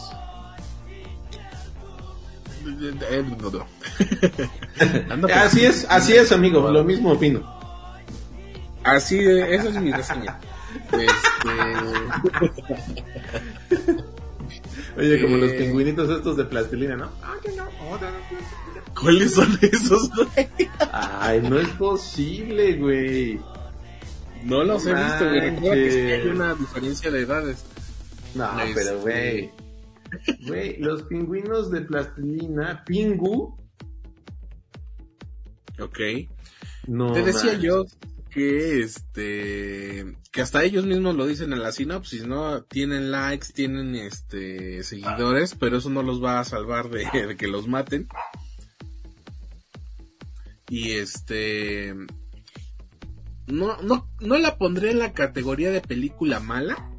Eh, 3.09 3.23
por- 3.41 5.31
Así 5.31 5.65
es, 5.65 5.87
así 5.89 6.13
es, 6.13 6.31
amigo, 6.31 6.69
lo 6.69 6.83
mismo 6.83 7.13
opino. 7.13 7.41
Así, 8.83 9.17
de- 9.17 9.55
esa 9.55 9.69
es 9.69 9.75
mi 9.81 9.91
reseña. 9.91 10.37
Este, 10.91 11.49
Oye, 14.95 15.21
como 15.23 15.37
los 15.37 15.49
Eh. 15.53 15.55
pingüinitos 15.57 16.07
estos 16.07 16.37
de 16.37 16.45
plastilina, 16.45 16.95
¿no? 16.95 17.09
¿Cuáles 19.01 19.33
son 19.33 19.57
esos? 19.59 20.11
Ay, 20.91 21.41
no 21.41 21.57
es 21.57 21.67
posible, 21.69 22.73
güey. 22.75 23.39
No 24.43 24.63
los 24.63 24.85
he 24.85 24.93
visto, 24.93 25.29
güey. 25.29 25.39
Recuerda 25.39 25.75
que 25.75 25.91
sí 25.91 25.97
hay 25.99 26.27
una 26.27 26.53
diferencia 26.55 27.11
de 27.11 27.21
edades. 27.21 27.65
No, 28.35 28.59
Este- 28.61 28.73
pero 28.73 29.01
güey. 29.01 29.51
Güey, 30.47 30.77
los 30.77 31.03
pingüinos 31.03 31.71
de 31.71 31.81
plastilina, 31.81 32.83
Pingu. 32.85 33.57
Ok. 35.79 35.99
No. 36.87 37.13
Te 37.13 37.23
decía 37.23 37.53
yo 37.55 37.85
que 38.29 38.81
este 38.81 40.05
que 40.31 40.41
hasta 40.41 40.63
ellos 40.63 40.85
mismos 40.85 41.15
lo 41.15 41.25
dicen 41.27 41.53
en 41.53 41.61
la 41.61 41.71
sinopsis, 41.71 42.25
¿no? 42.25 42.63
Tienen 42.63 43.11
likes, 43.11 43.47
tienen 43.53 43.95
este 43.95 44.83
seguidores, 44.83 45.55
pero 45.55 45.77
eso 45.77 45.89
no 45.89 46.01
los 46.03 46.23
va 46.23 46.39
a 46.39 46.43
salvar 46.45 46.89
de, 46.89 47.05
de 47.27 47.35
que 47.37 47.47
los 47.47 47.67
maten. 47.67 48.07
Y 50.69 50.91
este 50.91 51.93
no, 53.47 53.81
no, 53.81 54.09
no 54.19 54.37
la 54.37 54.57
pondré 54.57 54.91
en 54.91 54.99
la 54.99 55.13
categoría 55.13 55.71
de 55.71 55.81
película 55.81 56.39
mala, 56.39 56.91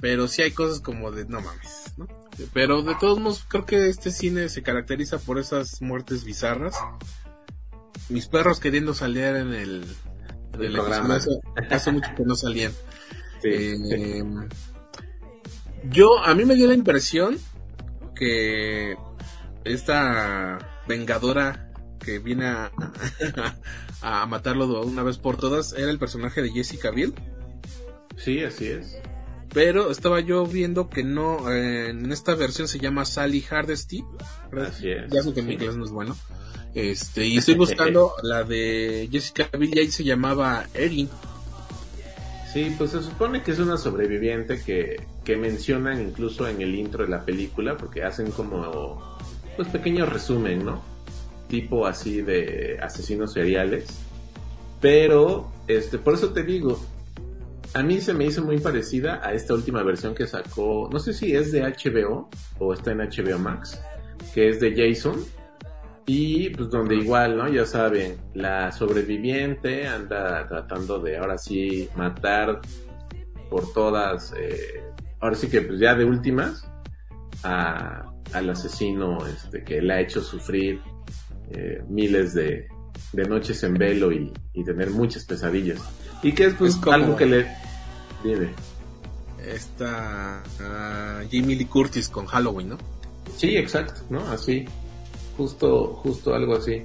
pero 0.00 0.28
sí 0.28 0.42
hay 0.42 0.52
cosas 0.52 0.80
como 0.80 1.10
de 1.12 1.26
no 1.26 1.40
mames, 1.40 1.94
¿no? 1.96 2.08
Pero 2.52 2.82
de 2.82 2.94
todos 2.94 3.18
modos 3.18 3.44
creo 3.46 3.66
que 3.66 3.88
este 3.88 4.10
cine 4.10 4.48
se 4.48 4.62
caracteriza 4.62 5.18
por 5.18 5.38
esas 5.38 5.82
muertes 5.82 6.24
bizarras. 6.24 6.76
Mis 8.08 8.26
perros 8.26 8.60
queriendo 8.60 8.94
salir 8.94 9.24
en 9.24 9.52
el, 9.52 9.84
en 10.54 10.62
El 10.62 10.72
programa. 10.72 11.16
hace, 11.16 11.30
hace 11.70 11.92
mucho 11.92 12.08
que 12.16 12.24
no 12.24 12.34
salían. 12.34 12.72
Sí. 13.42 13.50
Eh, 13.52 14.24
yo, 15.90 16.18
a 16.24 16.34
mí 16.34 16.44
me 16.44 16.54
dio 16.54 16.66
la 16.66 16.74
impresión 16.74 17.38
que 18.14 18.96
esta 19.64 20.58
vengadora 20.86 21.72
que 21.98 22.18
viene 22.18 22.46
a, 22.46 22.72
a 24.02 24.24
matarlo 24.26 24.66
de 24.66 24.86
una 24.86 25.02
vez 25.02 25.18
por 25.18 25.36
todas 25.36 25.72
era 25.72 25.90
el 25.90 25.98
personaje 25.98 26.42
de 26.42 26.50
Jessica 26.50 26.90
Biel. 26.90 27.14
Sí, 28.16 28.42
así 28.44 28.66
es. 28.66 28.98
Pero 29.52 29.90
estaba 29.90 30.20
yo 30.20 30.46
viendo 30.46 30.88
que 30.88 31.02
no, 31.02 31.50
eh, 31.52 31.90
en 31.90 32.12
esta 32.12 32.34
versión 32.34 32.68
se 32.68 32.78
llama 32.78 33.04
Sally 33.04 33.40
Hardesty. 33.40 34.04
Así 34.56 34.90
es. 34.90 35.10
Ya 35.10 35.22
sé 35.22 35.32
que 35.34 35.42
mi 35.42 35.48
Sí. 35.48 35.54
inglés 35.54 35.76
no 35.76 35.84
es 35.84 35.90
bueno. 35.90 36.16
Este, 36.74 37.26
y 37.26 37.38
estoy 37.38 37.54
buscando 37.56 38.12
la 38.22 38.44
de 38.44 39.08
Jessica 39.10 39.48
Biel 39.58 39.74
y 39.74 39.78
ahí 39.80 39.90
se 39.90 40.04
llamaba 40.04 40.66
Erin. 40.74 41.08
Sí, 42.52 42.72
pues 42.76 42.90
se 42.90 43.02
supone 43.02 43.42
que 43.42 43.52
es 43.52 43.58
una 43.60 43.76
sobreviviente 43.76 44.60
que, 44.62 45.04
que 45.24 45.36
mencionan 45.36 46.00
incluso 46.00 46.48
en 46.48 46.60
el 46.60 46.74
intro 46.74 47.04
de 47.04 47.10
la 47.10 47.24
película, 47.24 47.76
porque 47.76 48.02
hacen 48.02 48.30
como, 48.32 49.16
pues 49.56 49.68
pequeño 49.68 50.04
resumen, 50.06 50.64
¿no? 50.64 50.82
Tipo 51.50 51.86
así 51.86 52.22
de 52.22 52.78
asesinos 52.80 53.34
seriales. 53.34 54.00
Pero, 54.80 55.52
este, 55.66 55.98
por 55.98 56.14
eso 56.14 56.32
te 56.32 56.42
digo, 56.42 56.80
a 57.74 57.82
mí 57.82 58.00
se 58.00 58.14
me 58.14 58.24
hizo 58.24 58.42
muy 58.42 58.58
parecida 58.58 59.20
a 59.22 59.34
esta 59.34 59.54
última 59.54 59.82
versión 59.82 60.14
que 60.14 60.26
sacó, 60.26 60.88
no 60.90 60.98
sé 60.98 61.12
si 61.12 61.34
es 61.34 61.52
de 61.52 61.62
HBO 61.62 62.30
o 62.58 62.72
está 62.72 62.92
en 62.92 62.98
HBO 62.98 63.38
Max, 63.38 63.80
que 64.32 64.48
es 64.48 64.60
de 64.60 64.74
Jason. 64.74 65.22
Y 66.06 66.50
pues 66.50 66.70
donde 66.70 66.96
igual, 66.96 67.36
¿no? 67.36 67.46
Ya 67.48 67.66
saben, 67.66 68.16
la 68.34 68.72
sobreviviente 68.72 69.86
anda 69.86 70.46
tratando 70.48 70.98
de 70.98 71.18
ahora 71.18 71.38
sí 71.38 71.88
matar 71.94 72.60
por 73.48 73.72
todas, 73.72 74.32
eh, 74.36 74.82
ahora 75.20 75.36
sí 75.36 75.48
que 75.48 75.62
pues 75.62 75.78
ya 75.78 75.94
de 75.94 76.04
últimas, 76.04 76.68
al 77.42 78.50
asesino 78.50 79.18
este, 79.26 79.62
que 79.62 79.80
le 79.82 79.94
ha 79.94 80.00
hecho 80.00 80.20
sufrir 80.20 80.80
eh, 81.50 81.82
miles 81.88 82.34
de, 82.34 82.66
de 83.12 83.24
noches 83.28 83.62
en 83.62 83.74
velo 83.74 84.12
y, 84.12 84.32
y 84.54 84.64
tener 84.64 84.90
muchas 84.90 85.24
pesadillas. 85.24 85.78
Y 86.22 86.32
que 86.32 86.44
es 86.46 86.54
pues 86.54 86.74
Es 86.74 86.80
como- 86.80 86.92
algo 86.92 87.16
que 87.16 87.26
le... 87.26 87.46
Dime. 88.24 88.50
Esta 89.46 90.42
Jamie 91.30 91.56
Lee 91.56 91.64
Curtis 91.64 92.08
con 92.08 92.26
Halloween, 92.26 92.70
¿no? 92.70 92.78
Sí, 93.36 93.56
exacto, 93.56 94.02
¿no? 94.10 94.20
Así. 94.30 94.66
Justo, 95.36 95.94
justo 96.02 96.34
algo 96.34 96.56
así. 96.56 96.82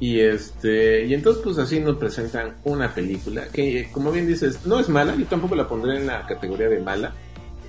Y 0.00 0.20
este, 0.20 1.04
y 1.06 1.14
entonces 1.14 1.42
pues 1.42 1.58
así 1.58 1.80
nos 1.80 1.96
presentan 1.96 2.56
una 2.64 2.92
película 2.94 3.46
que 3.48 3.88
como 3.92 4.10
bien 4.12 4.26
dices, 4.26 4.64
no 4.64 4.78
es 4.78 4.88
mala, 4.88 5.14
yo 5.16 5.26
tampoco 5.26 5.54
la 5.56 5.68
pondré 5.68 5.96
en 5.98 6.06
la 6.06 6.26
categoría 6.26 6.68
de 6.68 6.80
mala. 6.80 7.14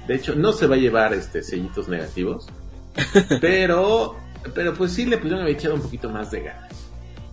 De 0.07 0.15
hecho, 0.15 0.33
no 0.35 0.51
se 0.53 0.65
va 0.65 0.75
a 0.75 0.79
llevar 0.79 1.13
este 1.13 1.43
sellitos 1.43 1.87
negativos. 1.87 2.47
pero, 3.41 4.15
pero 4.53 4.73
pues 4.73 4.93
sí 4.93 5.05
le 5.05 5.17
pudieron 5.17 5.41
haber 5.41 5.55
echado 5.55 5.75
un 5.75 5.81
poquito 5.81 6.09
más 6.09 6.31
de 6.31 6.41
ganas. 6.41 6.73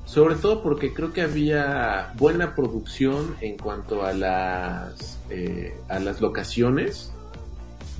Sobre 0.04 0.36
todo 0.36 0.62
porque 0.62 0.94
creo 0.94 1.12
que 1.12 1.22
había 1.22 2.12
buena 2.16 2.54
producción 2.54 3.36
en 3.40 3.56
cuanto 3.58 4.04
a 4.04 4.12
las, 4.12 5.18
eh, 5.30 5.76
a 5.88 5.98
las 5.98 6.20
locaciones, 6.20 7.12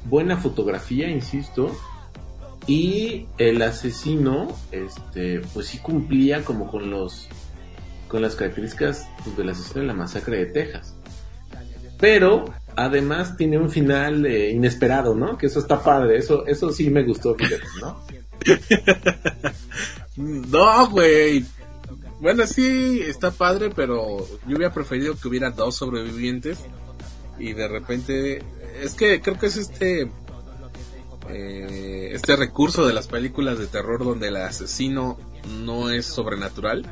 buena 0.05 0.37
fotografía, 0.37 1.09
insisto, 1.11 1.77
y 2.67 3.27
el 3.39 3.61
asesino, 3.63 4.49
este, 4.73 5.41
pues 5.53 5.67
sí 5.67 5.79
cumplía 5.79 6.45
como 6.45 6.71
con 6.71 6.91
los, 6.91 7.29
con 8.09 8.23
las 8.23 8.35
características 8.35 9.09
pues, 9.25 9.37
del 9.37 9.51
asesino 9.51 9.81
de 9.81 9.87
la 9.87 9.95
masacre 9.95 10.39
de 10.39 10.47
Texas. 10.47 10.95
Pero 11.99 12.45
además 12.77 13.37
tiene 13.37 13.59
un 13.59 13.71
final 13.71 14.27
eh, 14.27 14.51
inesperado, 14.51 15.15
¿no? 15.15 15.39
Que 15.39 15.47
eso 15.47 15.59
está 15.59 15.83
padre, 15.83 16.19
eso, 16.19 16.47
eso 16.47 16.71
sí 16.71 16.91
me 16.91 17.05
gustó, 17.05 17.35
fíjate, 17.35 17.65
¿no? 17.81 18.01
no, 20.17 20.89
güey. 20.91 21.45
Bueno, 22.21 22.47
sí, 22.47 23.03
está 23.03 23.31
padre, 23.31 23.71
pero 23.75 24.27
yo 24.47 24.57
hubiera 24.57 24.73
preferido 24.73 25.17
que 25.17 25.29
hubiera 25.29 25.51
dos 25.51 25.77
sobrevivientes 25.77 26.59
y 27.39 27.53
de 27.53 27.69
repente 27.69 28.43
es 28.81 28.95
que 28.95 29.21
creo 29.21 29.39
que 29.39 29.47
es 29.47 29.57
este 29.57 30.11
eh, 31.29 32.11
este 32.13 32.37
recurso 32.37 32.87
de 32.87 32.95
las 32.95 33.09
películas 33.09 33.59
de 33.59 33.67
terror 33.67 34.05
donde 34.05 34.29
el 34.29 34.37
asesino 34.37 35.19
no 35.65 35.91
es 35.91 36.07
sobrenatural. 36.07 36.87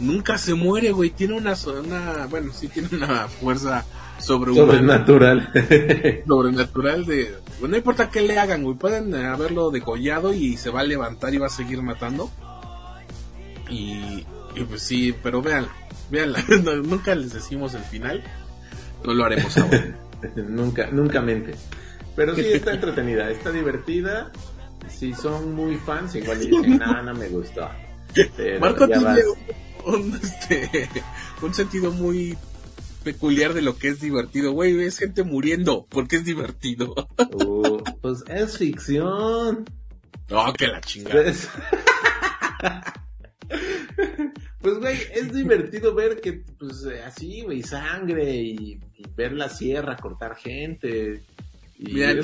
nunca 0.00 0.38
se 0.38 0.54
muere, 0.54 0.92
güey. 0.92 1.10
Tiene 1.10 1.34
una, 1.34 1.54
una, 1.78 2.26
bueno, 2.26 2.52
sí 2.52 2.68
tiene 2.68 2.88
una 2.92 3.28
fuerza 3.28 3.84
sobrenatural. 4.18 5.50
sobrenatural 6.26 7.06
de, 7.06 7.34
no 7.60 7.76
importa 7.76 8.10
qué 8.10 8.22
le 8.22 8.38
hagan, 8.38 8.64
güey. 8.64 8.76
Pueden 8.76 9.14
haberlo 9.14 9.70
degollado 9.70 10.32
y 10.32 10.56
se 10.56 10.70
va 10.70 10.80
a 10.80 10.84
levantar 10.84 11.34
y 11.34 11.38
va 11.38 11.46
a 11.46 11.50
seguir 11.50 11.82
matando. 11.82 12.30
Y, 13.70 14.24
pues 14.68 14.82
sí, 14.82 15.14
pero 15.22 15.42
vean, 15.42 15.66
vean, 16.10 16.32
nunca 16.84 17.14
les 17.14 17.32
decimos 17.32 17.74
el 17.74 17.82
final. 17.82 18.22
No 19.04 19.14
lo 19.14 19.24
haremos 19.24 19.56
ahora. 19.56 19.96
nunca, 20.36 20.88
nunca 20.90 21.20
mente. 21.20 21.54
Pero 22.16 22.34
sí 22.34 22.46
está 22.52 22.72
entretenida, 22.72 23.30
está 23.30 23.52
divertida. 23.52 24.32
Si 24.88 25.12
son 25.14 25.54
muy 25.54 25.76
fans, 25.76 26.14
igual 26.14 26.40
dicen, 26.40 26.78
nada, 26.78 27.02
no 27.02 27.14
me 27.14 27.28
gustó. 27.28 27.68
Marco 28.60 28.86
tiene 28.88 29.22
un, 29.84 30.18
este, 30.20 30.88
un 31.42 31.54
sentido 31.54 31.92
muy 31.92 32.36
peculiar 32.98 33.54
de 33.54 33.62
lo 33.62 33.76
que 33.76 33.88
es 33.88 34.00
divertido. 34.00 34.52
Güey, 34.52 34.74
ves 34.74 34.98
gente 34.98 35.22
muriendo 35.22 35.86
porque 35.88 36.16
es 36.16 36.24
divertido. 36.24 36.94
Uh, 37.30 37.82
pues 38.00 38.24
es 38.28 38.58
ficción. 38.58 39.64
No, 40.28 40.52
que 40.52 40.66
la 40.66 40.80
chingada. 40.80 41.22
Pues, 41.22 41.48
pues, 44.60 44.78
güey, 44.78 44.98
es 45.14 45.32
divertido 45.32 45.94
ver 45.94 46.20
que, 46.20 46.44
pues, 46.58 46.84
así, 47.06 47.42
güey, 47.42 47.62
sangre 47.62 48.34
y, 48.34 48.80
ver 49.14 49.32
la 49.32 49.48
sierra 49.48 49.96
cortar 49.96 50.36
gente. 50.36 51.22
Eh, 51.78 52.22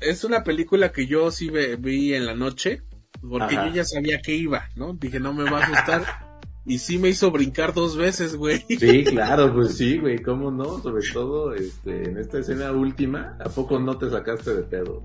es 0.00 0.24
una 0.24 0.44
película 0.44 0.92
que 0.92 1.06
yo 1.06 1.30
sí 1.30 1.50
vi 1.78 2.14
en 2.14 2.26
la 2.26 2.34
noche, 2.34 2.82
porque 3.20 3.54
yo 3.54 3.74
ya 3.74 3.84
sabía 3.84 4.20
que 4.20 4.34
iba, 4.34 4.68
¿no? 4.76 4.94
Dije, 4.94 5.18
no 5.18 5.32
me 5.32 5.50
va 5.50 5.60
a 5.60 5.64
asustar. 5.64 6.04
Y 6.68 6.78
sí 6.80 6.98
me 6.98 7.08
hizo 7.08 7.30
brincar 7.30 7.72
dos 7.72 7.96
veces, 7.96 8.36
güey. 8.36 8.62
Sí, 8.68 9.02
claro, 9.02 9.54
pues 9.54 9.78
sí, 9.78 9.96
güey, 9.96 10.20
¿cómo 10.20 10.50
no? 10.50 10.82
Sobre 10.82 11.02
todo 11.14 11.54
este, 11.54 12.10
en 12.10 12.18
esta 12.18 12.40
escena 12.40 12.72
última, 12.72 13.38
¿a 13.40 13.48
poco 13.48 13.78
no 13.78 13.96
te 13.96 14.10
sacaste 14.10 14.54
de 14.54 14.62
pedo? 14.64 15.02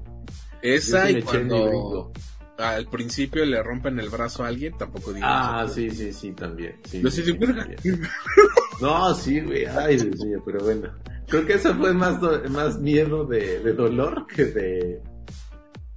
Esa 0.62 1.10
y 1.10 1.22
cuando 1.22 2.12
al 2.58 2.86
principio 2.88 3.46
le 3.46 3.64
rompen 3.64 3.98
el 4.02 4.10
brazo 4.10 4.44
a 4.44 4.50
alguien, 4.50 4.78
tampoco 4.78 5.14
digo 5.14 5.26
Ah, 5.26 5.66
sí, 5.74 5.90
sí, 5.90 6.12
sí, 6.12 6.34
también. 6.34 6.76
Sí, 6.84 7.02
no, 8.82 9.16
sí, 9.16 9.40
güey, 9.40 9.66
ay, 9.66 9.96
Dios 9.96 10.20
mío, 10.26 10.44
pero 10.46 10.60
bueno. 10.66 10.92
Creo 11.30 11.46
que 11.46 11.54
eso 11.54 11.74
fue 11.76 11.94
más, 11.94 12.22
más 12.50 12.78
miedo 12.78 13.24
de, 13.24 13.60
de 13.60 13.72
dolor 13.72 14.28
que 14.28 14.46
de... 14.46 15.02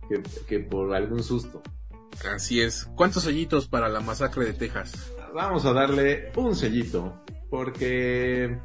Que, 0.09 0.23
que 0.47 0.61
por 0.61 0.95
algún 0.95 1.25
susto. 1.25 1.61
Así 2.33 2.61
es. 2.61 2.89
¿Cuántos 2.95 3.25
sellitos 3.25 3.67
para 3.67 3.89
la 3.89 3.99
masacre 3.99 4.45
de 4.45 4.53
Texas? 4.53 5.13
Vamos 5.37 5.67
a 5.67 5.75
darle 5.75 6.33
un 6.35 6.57
sellito, 6.57 7.23
porque 7.51 8.59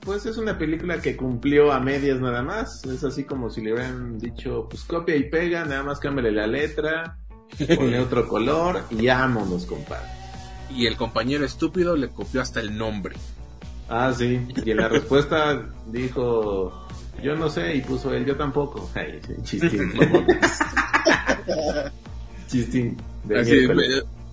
pues 0.00 0.24
es 0.24 0.38
una 0.38 0.56
película 0.56 1.02
que 1.02 1.16
cumplió 1.16 1.70
a 1.70 1.80
medias 1.80 2.18
nada 2.18 2.42
más. 2.42 2.84
Es 2.86 3.04
así 3.04 3.24
como 3.24 3.50
si 3.50 3.60
le 3.60 3.74
hubieran 3.74 4.18
dicho, 4.18 4.66
pues 4.70 4.84
copia 4.84 5.14
y 5.16 5.24
pega, 5.24 5.64
nada 5.64 5.82
más 5.82 6.00
cámbiale 6.00 6.32
la 6.32 6.46
letra, 6.46 7.18
pone 7.76 8.00
otro 8.00 8.26
color 8.26 8.84
y 8.90 9.06
vámonos, 9.06 9.66
compadre. 9.66 10.08
Y 10.70 10.86
el 10.86 10.96
compañero 10.96 11.44
estúpido 11.44 11.94
le 11.94 12.08
copió 12.08 12.40
hasta 12.40 12.60
el 12.60 12.76
nombre. 12.76 13.16
Ah, 13.88 14.12
sí. 14.16 14.40
Y 14.64 14.70
en 14.70 14.78
la 14.78 14.88
respuesta 14.88 15.68
dijo, 15.88 16.86
yo 17.22 17.36
no 17.36 17.50
sé, 17.50 17.76
y 17.76 17.82
puso 17.82 18.14
él, 18.14 18.24
yo 18.24 18.36
tampoco. 18.36 18.90
Ay, 18.94 19.20
chistín. 19.42 19.92
chistín. 22.48 22.96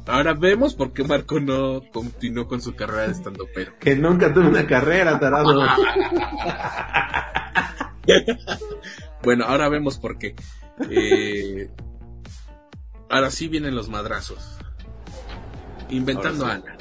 Ahora 0.06 0.34
vemos 0.34 0.76
por 0.76 0.92
qué 0.92 1.04
Marco 1.04 1.39
no 1.39 1.82
continuó 1.92 2.48
con 2.48 2.62
su 2.62 2.76
carrera 2.76 3.04
de 3.04 3.12
estando 3.13 3.48
pero. 3.54 3.78
Que 3.80 3.96
nunca 3.96 4.34
tuvo 4.34 4.50
una 4.50 4.68
carrera, 4.68 5.20
tarado. 5.20 5.66
bueno, 9.24 9.46
ahora 9.46 9.70
vemos 9.70 9.98
por 9.98 10.18
qué. 10.18 10.36
Eh, 10.89 11.70
ahora 13.10 13.32
sí 13.32 13.48
vienen 13.48 13.76
los 13.76 13.89
madrazos. 13.89 14.58
Inventando 15.89 16.46
a 16.46 16.54
Ana. 16.54 16.78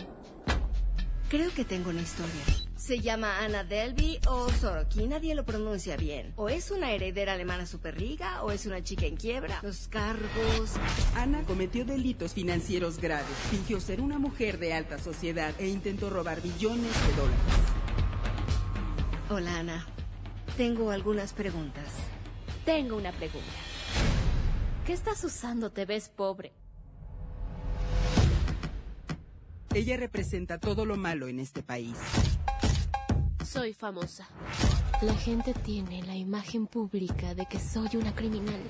Creo 1.29 1.51
que 1.55 1.65
tengo 1.65 1.91
una 1.91 2.01
historia. 2.01 2.62
Se 2.83 2.99
llama 2.99 3.38
Ana 3.38 3.62
Delby 3.62 4.18
o 4.27 4.51
Soroki, 4.51 5.07
nadie 5.07 5.37
lo 5.37 5.45
pronuncia 5.45 5.97
bien. 5.97 6.33
O 6.35 6.49
es 6.49 6.73
una 6.73 6.90
heredera 6.90 7.35
alemana 7.35 7.64
superliga 7.64 8.42
o 8.42 8.51
es 8.51 8.66
una 8.66 8.83
chica 8.83 9.07
en 9.07 9.14
quiebra. 9.14 9.61
Los 9.62 9.87
cargos. 9.87 10.73
Ana 11.14 11.45
cometió 11.45 11.85
delitos 11.85 12.35
financieros 12.35 12.99
graves, 12.99 13.37
fingió 13.51 13.81
ser 13.81 14.01
una 14.01 14.18
mujer 14.18 14.59
de 14.59 14.73
alta 14.73 14.99
sociedad 14.99 15.55
e 15.61 15.68
intentó 15.68 16.11
robar 16.11 16.42
billones 16.42 16.92
de 17.07 17.12
dólares. 17.14 17.40
Hola 19.31 19.59
Ana, 19.61 19.87
tengo 20.57 20.90
algunas 20.90 21.33
preguntas. 21.35 21.87
Tengo 22.64 22.97
una 22.97 23.12
pregunta. 23.12 23.47
¿Qué 24.85 24.92
estás 24.92 25.23
usando? 25.23 25.71
Te 25.71 25.85
ves 25.85 26.09
pobre. 26.09 26.53
Ella 29.73 29.97
representa 29.97 30.59
todo 30.59 30.85
lo 30.85 30.97
malo 30.97 31.29
en 31.29 31.38
este 31.38 31.62
país. 31.62 31.97
Soy 33.53 33.75
famosa. 33.75 34.27
La 35.03 35.12
gente 35.15 35.53
tiene 35.53 36.03
la 36.05 36.17
imagen 36.17 36.67
pública 36.67 37.35
de 37.35 37.45
que 37.45 37.59
soy 37.59 37.97
una 37.97 38.15
criminal. 38.15 38.62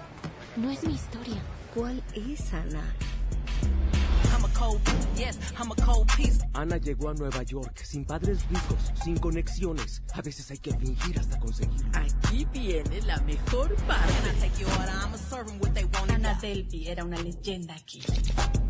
No 0.57 0.73
es 0.73 0.83
mi 0.83 0.95
historia. 0.95 1.41
¿Cuál 1.73 2.03
es 2.17 2.53
Ana? 2.53 2.83
Ana 6.55 6.77
llegó 6.77 7.11
a 7.11 7.15
Nueva 7.15 7.43
York 7.43 7.83
sin 7.85 8.05
padres 8.05 8.47
ricos, 8.49 8.93
sin 9.03 9.19
conexiones. 9.19 10.03
A 10.15 10.23
veces 10.23 10.51
hay 10.51 10.59
que 10.59 10.73
fingir 10.77 11.19
hasta 11.19 11.39
conseguirlo. 11.39 11.91
Aquí 11.95 12.47
viene 12.53 13.03
la 13.03 13.19
mejor 13.23 13.75
parte. 13.87 14.13
Ana 16.09 16.39
Delby 16.41 16.89
era 16.89 17.05
una 17.05 17.17
leyenda 17.19 17.75
aquí. 17.75 18.01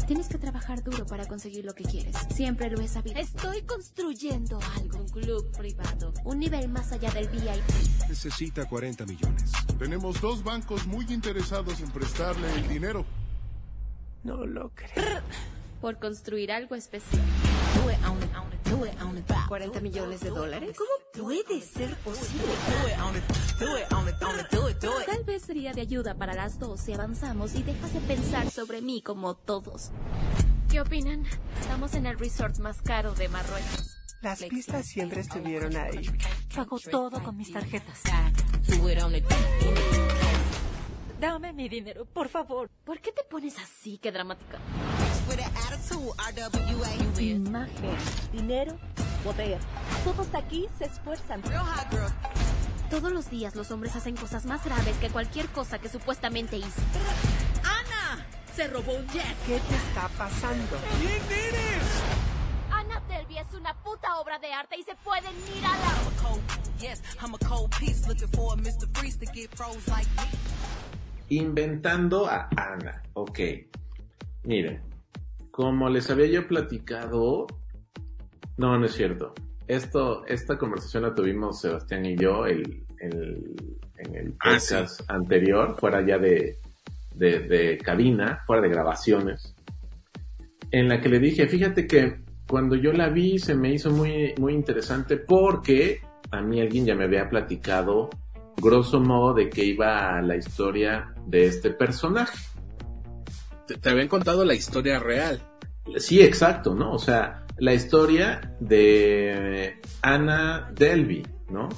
Tienes 0.07 0.29
que 0.29 0.39
trabajar 0.39 0.83
duro 0.83 1.05
para 1.07 1.27
conseguir 1.27 1.65
lo 1.65 1.75
que 1.75 1.85
quieres. 1.85 2.17
Siempre 2.35 2.71
lo 2.71 2.81
he 2.81 2.89
sabido. 2.89 3.19
Estoy 3.19 3.63
construyendo 3.63 4.59
algo. 4.77 4.99
Un 4.99 5.09
club 5.09 5.51
privado. 5.57 6.13
Un 6.25 6.39
nivel 6.39 6.69
más 6.69 6.93
allá 6.93 7.11
del 7.11 7.29
VIP. 7.29 8.09
Necesita 8.09 8.67
40 8.67 9.05
millones. 9.07 9.53
Tenemos 9.79 10.21
dos 10.21 10.43
bancos 10.43 10.87
muy 10.87 11.05
interesados 11.13 11.81
en 11.81 11.91
prestarle 11.91 12.53
el 12.55 12.69
dinero. 12.69 13.05
No 14.25 14.47
lo 14.47 14.71
creo. 14.71 15.23
Por 15.83 15.99
construir 15.99 16.53
algo 16.53 16.77
especial. 16.77 17.21
40 19.49 19.81
millones 19.81 20.21
de 20.21 20.31
dólares. 20.31 20.77
¿Cómo 20.79 21.27
puede 21.27 21.61
ser 21.61 21.93
posible? 21.97 22.45
Tal 25.07 25.25
vez 25.25 25.43
sería 25.43 25.73
de 25.73 25.81
ayuda 25.81 26.15
para 26.15 26.35
las 26.35 26.61
dos 26.61 26.83
si 26.83 26.93
avanzamos 26.93 27.57
y 27.57 27.65
dejas 27.65 27.93
de 27.95 28.01
pensar 28.01 28.49
sobre 28.49 28.81
mí 28.81 29.03
como 29.03 29.35
todos. 29.35 29.91
¿Qué 30.71 30.81
opinan? 30.81 31.25
Estamos 31.61 31.95
en 31.95 32.07
el 32.07 32.17
resort 32.17 32.59
más 32.59 32.81
caro 32.81 33.13
de 33.15 33.29
Marruecos. 33.29 33.99
Las 34.23 34.41
pistas 34.45 34.87
siempre 34.87 35.23
estuvieron 35.23 35.75
ahí. 35.77 36.09
Pago 36.55 36.79
todo 36.79 37.21
con 37.25 37.37
mis 37.37 37.53
tarjetas. 37.53 38.03
Dame 41.19 41.53
mi 41.53 41.69
dinero, 41.69 42.05
por 42.05 42.29
favor. 42.29 42.71
¿Por 42.85 43.01
qué 43.01 43.11
te 43.11 43.25
pones 43.25 43.59
así? 43.59 43.99
Qué 43.99 44.13
dramática. 44.13 44.61
Imagen, 47.19 47.97
dinero, 48.33 48.77
poder. 49.23 49.59
Todos 50.05 50.27
aquí 50.35 50.69
se 50.79 50.85
esfuerzan. 50.87 51.41
Todos 52.91 53.13
los 53.13 53.31
días 53.31 53.55
los 53.55 53.71
hombres 53.71 53.95
hacen 53.97 54.17
cosas 54.17 54.45
más 54.45 54.65
graves 54.65 54.97
que 54.97 55.09
cualquier 55.09 55.49
cosa 55.49 55.79
que 55.79 55.89
supuestamente 55.89 56.57
hice. 56.57 56.83
¡Ana! 57.63 58.27
Se 58.55 58.69
robó 58.69 58.95
un 58.95 59.07
jet. 59.09 59.37
¿Qué 59.47 59.59
te 59.61 59.75
está 59.77 60.09
pasando? 60.19 60.77
¿Quién 61.01 61.23
eres? 61.39 61.83
Ana 62.71 63.01
Delby 63.09 63.39
es 63.39 63.55
una 63.55 63.75
puta 63.83 64.19
obra 64.21 64.39
de 64.39 64.53
arte 64.53 64.77
y 64.79 64.83
se 64.83 64.95
pueden 64.97 65.33
ir 65.57 65.65
a 65.65 65.71
la... 65.71 66.03
Yes, 66.79 67.01
I'm 67.21 67.33
a 67.35 67.39
cold 67.39 67.71
piece 67.79 68.09
looking 68.09 68.29
for 68.29 68.55
a 68.55 68.57
Mr. 68.57 68.89
Freeze 68.99 69.17
to 69.19 69.27
get 69.27 69.55
froze 69.55 69.87
like 69.89 70.09
me. 70.17 70.25
Inventando 71.31 72.27
a 72.27 72.49
Ana. 72.57 73.01
Ok. 73.15 73.39
Miren, 74.45 74.83
como 75.53 75.89
les 75.89 76.11
había 76.11 76.27
yo 76.27 76.49
platicado, 76.49 77.47
no, 78.57 78.77
no 78.79 78.87
es 78.87 78.93
cierto. 78.93 79.33
Esto, 79.69 80.27
esta 80.27 80.59
conversación 80.59 81.05
la 81.05 81.15
tuvimos 81.15 81.61
Sebastián 81.61 82.05
y 82.05 82.17
yo 82.17 82.45
el, 82.47 82.85
el- 83.01 83.57
en 83.99 84.15
el 84.17 84.35
Ah, 84.41 84.55
podcast 84.55 85.09
anterior, 85.09 85.77
fuera 85.79 86.05
ya 86.05 86.19
de, 86.19 86.59
de, 87.15 87.39
de 87.41 87.79
cabina, 87.79 88.43
fuera 88.47 88.61
de 88.63 88.69
grabaciones, 88.69 89.55
en 90.73 90.89
la 90.89 91.01
que 91.01 91.09
le 91.09 91.21
dije, 91.21 91.47
fíjate 91.47 91.87
que 91.87 92.23
cuando 92.49 92.75
yo 92.75 92.93
la 92.93 93.09
vi 93.11 93.39
se 93.39 93.55
me 93.55 93.73
hizo 93.73 93.91
muy, 93.91 94.35
muy 94.39 94.55
interesante 94.55 95.17
porque 95.19 96.01
a 96.33 96.41
mí 96.41 96.61
alguien 96.61 96.85
ya 96.87 96.95
me 96.97 97.05
había 97.05 97.29
platicado 97.29 98.11
grosso 98.57 99.01
modo 99.01 99.35
de 99.35 99.49
que 99.49 99.65
iba 99.65 100.21
la 100.23 100.37
historia 100.37 101.15
de 101.27 101.47
este 101.47 101.71
personaje. 101.71 102.37
Te, 103.67 103.77
te 103.77 103.91
habían 103.91 104.09
contado 104.09 104.45
la 104.45 104.55
historia 104.55 104.99
real. 104.99 105.43
Sí, 105.99 106.21
exacto, 106.21 106.75
¿no? 106.75 106.93
O 106.93 106.99
sea, 106.99 107.45
la 107.59 107.75
historia 107.75 108.55
de 108.61 109.81
Anna 110.01 110.71
Delby, 110.75 111.27
¿no? 111.51 111.69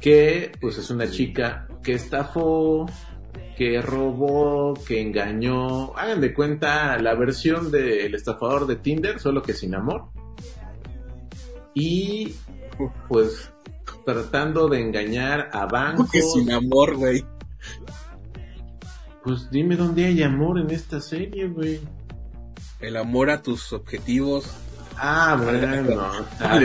Que 0.00 0.52
pues 0.60 0.78
es 0.78 0.90
una 0.90 1.10
chica 1.10 1.66
que 1.82 1.94
estafó, 1.94 2.86
que 3.56 3.80
robó, 3.80 4.74
que 4.86 5.00
engañó. 5.00 5.96
Hagan 5.96 6.20
de 6.20 6.34
cuenta 6.34 6.98
la 6.98 7.14
versión 7.14 7.70
del 7.70 8.14
estafador 8.14 8.66
de 8.66 8.76
Tinder, 8.76 9.18
solo 9.20 9.42
que 9.42 9.52
sin 9.54 9.74
amor. 9.74 10.06
Y 11.74 12.34
pues 13.08 13.50
tratando 14.04 14.68
de 14.68 14.80
engañar 14.80 15.50
a 15.52 15.66
bancos. 15.66 16.10
Que 16.10 16.22
sin 16.22 16.50
amor, 16.52 16.96
güey. 16.96 17.24
Pues 19.24 19.50
dime 19.50 19.76
dónde 19.76 20.04
hay 20.04 20.22
amor 20.22 20.60
en 20.60 20.70
esta 20.70 21.00
serie, 21.00 21.48
güey. 21.48 21.80
El 22.80 22.98
amor 22.98 23.30
a 23.30 23.40
tus 23.40 23.72
objetivos. 23.72 24.44
Ah, 24.96 25.40
bueno. 25.42 26.02
Al. 26.40 26.50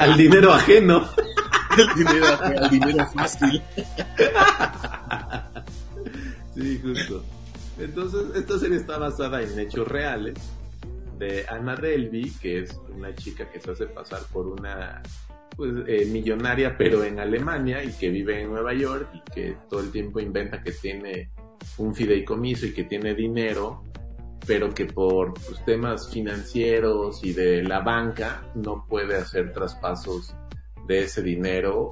Al 0.00 0.16
dinero 0.16 0.52
ajeno. 0.52 1.08
el 1.78 1.94
dinero, 1.94 2.26
el 2.44 2.70
dinero 2.70 3.06
fácil. 3.14 3.62
Sí, 6.54 6.80
justo. 6.82 7.24
Entonces, 7.78 8.22
esta 8.34 8.58
serie 8.58 8.76
está 8.76 8.98
basada 8.98 9.40
en 9.40 9.56
hechos 9.58 9.86
reales 9.86 10.34
de 11.18 11.46
Anna 11.48 11.76
Delby, 11.76 12.32
que 12.40 12.62
es 12.62 12.76
una 12.94 13.14
chica 13.14 13.48
que 13.50 13.60
se 13.60 13.70
hace 13.70 13.86
pasar 13.86 14.20
por 14.32 14.48
una 14.48 15.00
pues, 15.56 15.72
eh, 15.86 16.06
millonaria, 16.06 16.76
pero 16.76 17.04
en 17.04 17.20
Alemania 17.20 17.82
y 17.82 17.92
que 17.92 18.10
vive 18.10 18.42
en 18.42 18.50
Nueva 18.50 18.74
York 18.74 19.08
y 19.12 19.30
que 19.30 19.56
todo 19.68 19.80
el 19.80 19.90
tiempo 19.90 20.20
inventa 20.20 20.62
que 20.62 20.72
tiene 20.72 21.30
un 21.78 21.94
fideicomiso 21.94 22.66
y 22.66 22.72
que 22.72 22.84
tiene 22.84 23.14
dinero, 23.14 23.82
pero 24.46 24.72
que 24.72 24.86
por 24.86 25.34
pues, 25.34 25.64
temas 25.64 26.10
financieros 26.10 27.22
y 27.24 27.32
de 27.32 27.62
la 27.62 27.80
banca 27.80 28.42
no 28.54 28.86
puede 28.88 29.16
hacer 29.16 29.52
traspasos 29.52 30.34
de 30.86 31.04
ese 31.04 31.22
dinero 31.22 31.90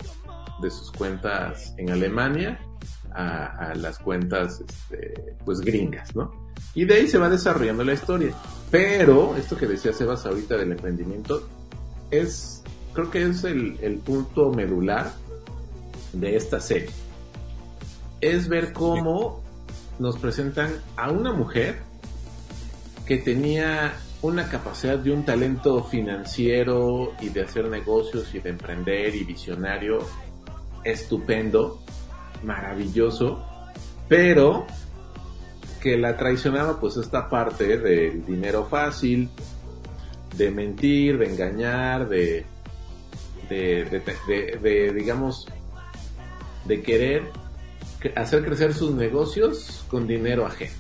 de 0.61 0.71
sus 0.71 0.91
cuentas 0.91 1.75
en 1.79 1.91
Alemania 1.91 2.61
a, 3.13 3.75
las 3.75 3.99
cuentas 3.99 4.61
este, 4.61 5.37
pues 5.45 5.61
gringas, 5.61 6.15
¿no? 6.15 6.51
Y 6.75 6.85
de 6.85 6.95
ahí 6.95 7.09
se 7.09 7.19
va 7.19 7.29
desarrollando 7.29 7.85
la 7.85 7.95
historia. 7.95 8.35
Pero 8.71 9.37
esto 9.37 9.57
que 9.57 9.67
decía 9.67 9.93
Sebas 9.93 10.27
ahorita 10.27 10.57
del 10.57 10.73
emprendimiento 10.73 11.49
es, 12.11 12.63
creo 12.93 13.11
que 13.11 13.23
es 13.23 13.45
el, 13.45 13.79
el 13.83 13.99
punto 13.99 14.53
medular 14.53 15.13
de 16.13 16.37
esta 16.37 16.61
serie. 16.61 16.91
Es 18.21 18.49
ver 18.49 18.73
cómo 18.73 19.43
nos 19.99 20.19
presentan 20.19 20.73
a 20.97 21.11
una 21.11 21.33
mujer 21.33 21.79
que 23.07 23.19
tenía 23.19 23.95
una 24.23 24.49
capacidad 24.49 25.03
y 25.05 25.11
un 25.11 25.25
talento 25.25 25.83
financiero 25.85 27.13
y 27.21 27.31
de 27.31 27.43
hacer 27.43 27.67
negocios 27.69 28.35
y 28.35 28.41
de 28.41 28.51
emprender 28.51 29.15
y 29.15 29.25
visionario 29.25 30.01
estupendo, 30.85 31.83
maravilloso, 32.43 33.45
pero 34.09 34.67
que 35.81 35.97
la 35.97 36.17
traicionaba 36.17 36.79
pues 36.79 36.97
esta 36.97 37.29
parte 37.31 37.79
del 37.79 38.25
dinero 38.25 38.67
fácil, 38.67 39.31
de 40.37 40.51
mentir, 40.51 41.19
de 41.19 41.27
engañar, 41.27 42.09
de, 42.09 42.45
de, 43.51 43.85
de, 43.85 44.01
de- 44.27 44.59
de, 44.63 44.93
digamos, 44.95 45.47
de 46.65 46.83
querer 46.83 47.25
hacer 48.17 48.45
crecer 48.45 48.73
sus 48.73 48.95
negocios 48.95 49.85
con 49.89 50.07
dinero 50.07 50.47
ajeno. 50.47 50.73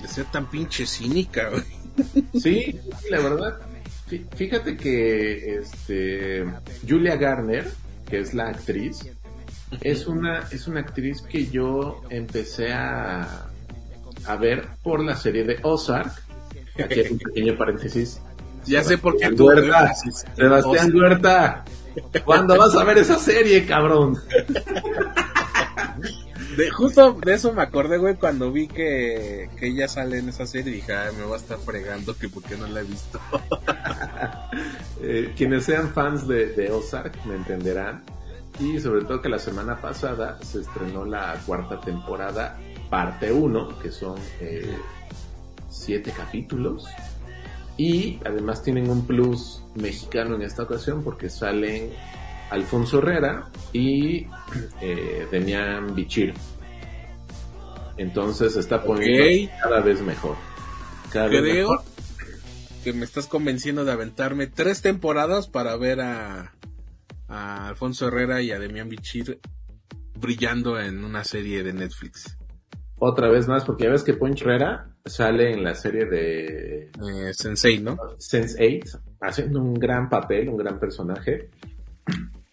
De 0.00 0.06
ser 0.08 0.26
tan 0.26 0.48
pinche 0.50 0.86
cínica, 0.86 1.48
güey. 1.50 1.62
Sí, 2.40 2.78
la 3.10 3.20
verdad. 3.20 3.58
Fí- 4.10 4.24
Fíjate 4.36 4.76
que 4.76 5.56
este 5.56 6.44
Julia 6.86 7.16
Garner, 7.16 7.70
que 8.08 8.20
es 8.20 8.34
la 8.34 8.48
actriz, 8.48 9.06
es 9.80 10.06
una 10.06 10.40
es 10.52 10.68
una 10.68 10.80
actriz 10.80 11.22
que 11.22 11.46
yo 11.46 12.02
empecé 12.10 12.72
a 12.72 13.46
a 14.26 14.36
ver 14.36 14.68
por 14.82 15.02
la 15.02 15.16
serie 15.16 15.44
de 15.44 15.58
Ozark. 15.62 16.12
Aquí 16.82 17.00
hay 17.00 17.12
un 17.12 17.18
pequeño 17.18 17.56
paréntesis. 17.56 18.20
Ya 18.66 18.82
sé 18.82 18.96
por 18.96 19.12
qué 19.18 19.24
Sebastián 19.26 19.36
tú 19.36 19.46
Huerta, 19.46 19.94
Sebastián. 20.34 20.96
Huerta. 20.96 21.64
¿Cuándo 22.24 22.56
vas 22.56 22.74
a 22.74 22.84
ver 22.84 22.98
esa 22.98 23.18
serie, 23.18 23.66
cabrón? 23.66 24.18
De, 26.56 26.70
justo 26.70 27.14
de 27.14 27.34
eso 27.34 27.52
me 27.52 27.62
acordé, 27.62 27.98
güey, 27.98 28.14
cuando 28.14 28.52
vi 28.52 28.68
que, 28.68 29.50
que 29.58 29.66
ella 29.68 29.88
sale 29.88 30.18
en 30.18 30.28
esa 30.28 30.46
serie. 30.46 30.72
Dije, 30.72 30.94
"Ay, 30.94 31.14
me 31.16 31.24
va 31.24 31.34
a 31.34 31.38
estar 31.38 31.58
fregando 31.58 32.16
que 32.16 32.28
por 32.28 32.42
qué 32.44 32.56
no 32.56 32.66
la 32.66 32.80
he 32.80 32.84
visto. 32.84 33.20
Eh, 35.06 35.34
quienes 35.36 35.64
sean 35.64 35.92
fans 35.92 36.26
de, 36.26 36.46
de 36.54 36.70
Ozark 36.70 37.26
me 37.26 37.34
entenderán. 37.34 38.02
Y 38.58 38.78
sobre 38.80 39.04
todo 39.04 39.20
que 39.20 39.28
la 39.28 39.38
semana 39.38 39.78
pasada 39.78 40.38
se 40.42 40.60
estrenó 40.60 41.04
la 41.04 41.34
cuarta 41.44 41.78
temporada, 41.80 42.58
parte 42.88 43.30
1, 43.30 43.80
que 43.80 43.90
son 43.90 44.14
eh, 44.40 44.74
siete 45.68 46.10
capítulos. 46.16 46.86
Y 47.76 48.18
además 48.24 48.62
tienen 48.62 48.88
un 48.88 49.06
plus 49.06 49.63
mexicano 49.74 50.34
en 50.36 50.42
esta 50.42 50.62
ocasión 50.64 51.02
porque 51.02 51.28
salen 51.30 51.90
Alfonso 52.50 52.98
Herrera 52.98 53.50
y 53.72 54.26
eh, 54.80 55.26
Demian 55.30 55.94
Bichir. 55.94 56.34
Entonces 57.96 58.56
está 58.56 58.82
poniendo 58.82 59.50
cada 59.62 59.80
vez 59.80 60.00
mejor. 60.02 60.36
Cada 61.12 61.28
vez 61.28 61.40
Creo 61.40 61.70
mejor. 61.70 61.84
que 62.82 62.92
me 62.92 63.04
estás 63.04 63.26
convenciendo 63.26 63.84
de 63.84 63.92
aventarme 63.92 64.46
tres 64.48 64.82
temporadas 64.82 65.46
para 65.48 65.76
ver 65.76 66.00
a, 66.00 66.54
a 67.28 67.68
Alfonso 67.68 68.08
Herrera 68.08 68.42
y 68.42 68.50
a 68.50 68.58
Demian 68.58 68.88
Bichir 68.88 69.40
brillando 70.18 70.80
en 70.80 71.04
una 71.04 71.22
serie 71.24 71.62
de 71.62 71.72
Netflix. 71.72 72.36
Otra 72.96 73.28
vez 73.28 73.46
más, 73.48 73.64
porque 73.64 73.84
ya 73.84 73.90
ves 73.90 74.02
que 74.02 74.14
Poncho 74.14 74.44
Herrera 74.44 74.88
sale 75.04 75.52
en 75.52 75.62
la 75.62 75.74
serie 75.74 76.06
de 76.06 76.84
Eh, 76.86 77.34
Sensei, 77.34 77.78
¿no? 77.80 77.96
Sense8, 78.18 79.00
haciendo 79.26 79.60
un 79.60 79.74
gran 79.74 80.08
papel, 80.08 80.48
un 80.48 80.56
gran 80.56 80.78
personaje. 80.78 81.50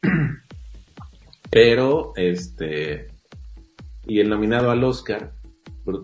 Pero, 1.52 2.14
este, 2.16 3.08
y 4.06 4.20
el 4.20 4.30
nominado 4.30 4.72
al 4.72 4.84
Oscar, 4.84 5.34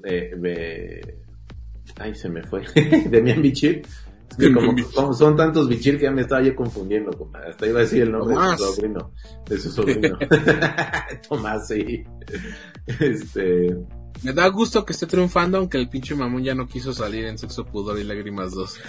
eh, 0.03 1.19
ay, 1.97 2.15
se 2.15 2.30
me 2.30 2.43
fue, 2.43 2.63
Demian 3.10 3.41
Bichir. 3.41 3.82
Es 4.30 4.38
que 4.38 4.53
como, 4.53 4.75
como 4.95 5.13
son 5.13 5.36
tantos 5.36 5.69
Bichir 5.69 5.97
que 5.97 6.03
ya 6.03 6.12
me 6.12 6.21
estaba 6.21 6.41
yo 6.41 6.56
confundiendo, 6.56 7.12
compadre. 7.12 7.51
hasta 7.51 7.65
iba 7.65 7.80
a 7.80 7.84
decir 7.84 8.03
el 8.03 8.12
nombre 8.12 8.36
de 8.36 8.58
su 8.58 8.63
sobrino, 8.63 9.12
de 9.47 9.58
su 9.58 9.71
sobrino. 9.71 10.17
Tomás, 11.30 11.67
sí. 11.67 12.03
Este, 12.99 13.77
Me 14.23 14.34
da 14.34 14.47
gusto 14.49 14.86
que 14.86 14.93
esté 14.93 15.06
triunfando, 15.06 15.58
aunque 15.58 15.77
el 15.77 15.89
pinche 15.89 16.13
mamón 16.13 16.43
ya 16.43 16.56
no 16.56 16.67
quiso 16.67 16.93
salir 16.93 17.25
en 17.25 17.38
Sexo, 17.38 17.65
Pudor 17.65 17.97
y 17.99 18.03
Lágrimas 18.03 18.51
2. 18.51 18.80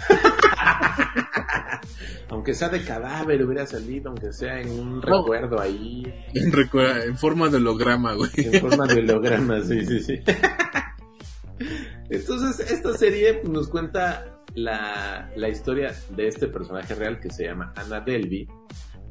aunque 2.28 2.54
sea 2.54 2.68
de 2.68 2.84
cadáver 2.84 3.44
hubiera 3.44 3.66
salido, 3.66 4.10
aunque 4.10 4.32
sea 4.32 4.60
en 4.60 4.70
un 4.70 5.02
recuerdo 5.02 5.60
ahí, 5.60 6.02
En, 6.34 7.16
forma 7.16 7.48
de 7.48 7.56
holograma, 7.56 8.14
güey. 8.14 8.30
en 8.36 8.60
forma 8.60 8.86
de 8.86 9.00
holograma, 9.00 9.60
sí, 9.62 9.84
sí, 9.86 10.00
sí. 10.00 10.20
Entonces, 12.10 12.70
esta 12.70 12.94
serie 12.94 13.42
nos 13.44 13.68
cuenta 13.68 14.40
la, 14.54 15.30
la 15.36 15.48
historia 15.48 15.94
de 16.10 16.28
este 16.28 16.48
personaje 16.48 16.94
real 16.94 17.20
que 17.20 17.30
se 17.30 17.44
llama 17.44 17.72
Anna 17.76 18.00
Delby, 18.00 18.48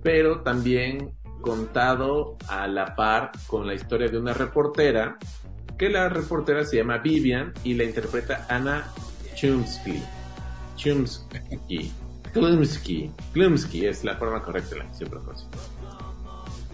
pero 0.02 0.42
también 0.42 1.12
contado 1.42 2.38
a 2.48 2.68
la 2.68 2.96
par 2.96 3.32
con 3.46 3.68
la 3.68 3.76
historia 3.76 4.08
de 4.08 4.18
una 4.18 4.34
reportera 4.34 5.18
que 5.78 5.90
la 5.90 6.10
reportera 6.10 6.66
se 6.66 6.78
llama 6.78 6.98
Vivian 6.98 7.54
y 7.64 7.76
la 7.76 7.84
interpreta 7.84 8.48
Anna 8.50 8.92
Chumsky. 9.36 10.02
Chumsky. 10.78 11.92
Klumsky. 12.32 13.12
Klumsky 13.34 13.86
es 13.86 14.04
la 14.04 14.16
forma 14.16 14.42
correcta 14.42 14.78
la 14.78 14.92
que 14.92 15.06
pronuncia. 15.06 15.48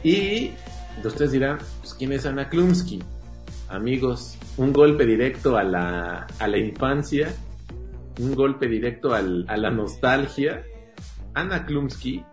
Y 0.03 0.51
ustedes 1.03 1.31
dirán, 1.31 1.59
pues, 1.79 1.93
¿quién 1.93 2.11
es 2.11 2.25
Anna 2.25 2.49
Klumsky? 2.49 3.01
Amigos, 3.69 4.37
un 4.57 4.73
golpe 4.73 5.05
directo 5.05 5.57
a 5.57 5.63
la, 5.63 6.27
a 6.37 6.47
la 6.47 6.57
infancia, 6.57 7.33
un 8.19 8.35
golpe 8.35 8.67
directo 8.67 9.13
al, 9.13 9.45
a 9.47 9.57
la 9.57 9.71
nostalgia. 9.71 10.63
Anna 11.33 11.65
Klumsky 11.65 12.23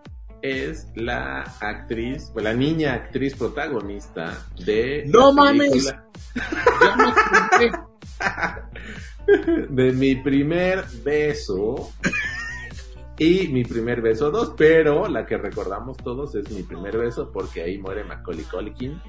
es 0.43 0.89
la 0.97 1.43
actriz, 1.61 2.33
o 2.35 2.41
la 2.41 2.53
niña 2.53 2.95
actriz 2.95 3.37
protagonista 3.37 4.45
de... 4.65 5.05
¡No 5.07 5.29
la 5.29 5.33
mames! 5.33 5.95
de 9.27 9.93
mi 9.93 10.17
primer 10.17 10.85
beso 11.05 11.91
y 13.19 13.49
mi 13.49 13.65
primer 13.65 14.01
beso 14.01 14.31
2, 14.31 14.55
pero 14.57 15.09
la 15.09 15.27
que 15.27 15.37
recordamos 15.37 15.97
todos 15.99 16.35
es 16.35 16.51
mi 16.51 16.63
primer 16.63 16.97
beso 16.97 17.31
porque 17.31 17.63
ahí 17.63 17.79
muere 17.79 18.05
Macaulay 18.05 18.45
Culkin, 18.45 19.01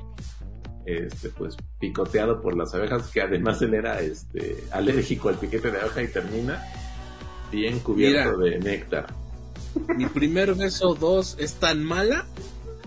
este 0.85 1.29
pues 1.29 1.55
picoteado 1.79 2.41
por 2.41 2.57
las 2.57 2.73
abejas 2.73 3.09
que 3.09 3.21
además 3.21 3.61
él 3.61 3.73
era 3.73 4.01
este 4.01 4.63
alérgico 4.71 5.29
al 5.29 5.35
piquete 5.35 5.71
de 5.71 5.79
abeja 5.79 6.03
y 6.03 6.07
termina 6.07 6.61
bien 7.51 7.79
cubierto 7.79 8.37
de 8.37 8.59
néctar. 8.59 9.07
Mi 9.95 10.07
primer 10.07 10.53
beso 10.55 10.93
2 10.93 11.37
es 11.39 11.55
tan 11.55 11.83
mala 11.83 12.25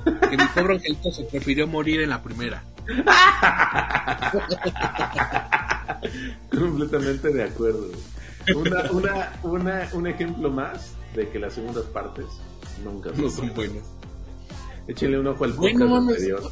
que 0.05 0.37
mi 0.37 0.45
pobre 0.55 0.75
angelito 0.75 1.11
se 1.11 1.25
prefirió 1.25 1.67
morir 1.67 2.03
en 2.03 2.11
la 2.11 2.23
primera. 2.23 2.63
Completamente 6.59 7.29
de 7.33 7.43
acuerdo. 7.45 7.89
Una, 8.57 8.91
una, 8.91 9.33
una, 9.43 9.89
un 9.93 10.07
ejemplo 10.07 10.51
más 10.51 10.95
de 11.15 11.29
que 11.31 11.39
las 11.39 11.55
segundas 11.55 11.85
partes 11.85 12.27
nunca 12.85 13.11
No 13.17 13.31
son 13.31 13.55
buenas. 13.55 13.85
Échenle 14.87 15.19
un 15.19 15.27
ojo 15.29 15.45
al 15.45 15.53
Bueno, 15.55 15.79
podcast 15.79 15.91
mames. 15.91 16.15
anterior. 16.17 16.51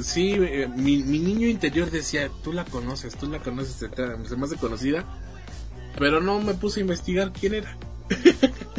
Sí, 0.00 0.32
eh, 0.38 0.68
mi, 0.76 1.02
mi 1.02 1.18
niño 1.18 1.46
interior 1.48 1.90
decía, 1.90 2.30
tú 2.42 2.52
la 2.52 2.64
conoces, 2.64 3.16
tú 3.16 3.28
la 3.28 3.38
conoces, 3.40 3.74
se, 3.74 3.88
te- 3.88 4.26
se 4.28 4.36
me 4.36 4.44
hace 4.46 4.56
conocida, 4.56 5.04
pero 5.98 6.20
no 6.20 6.40
me 6.40 6.54
puse 6.54 6.80
a 6.80 6.82
investigar 6.82 7.32
quién 7.32 7.54
era. 7.54 7.76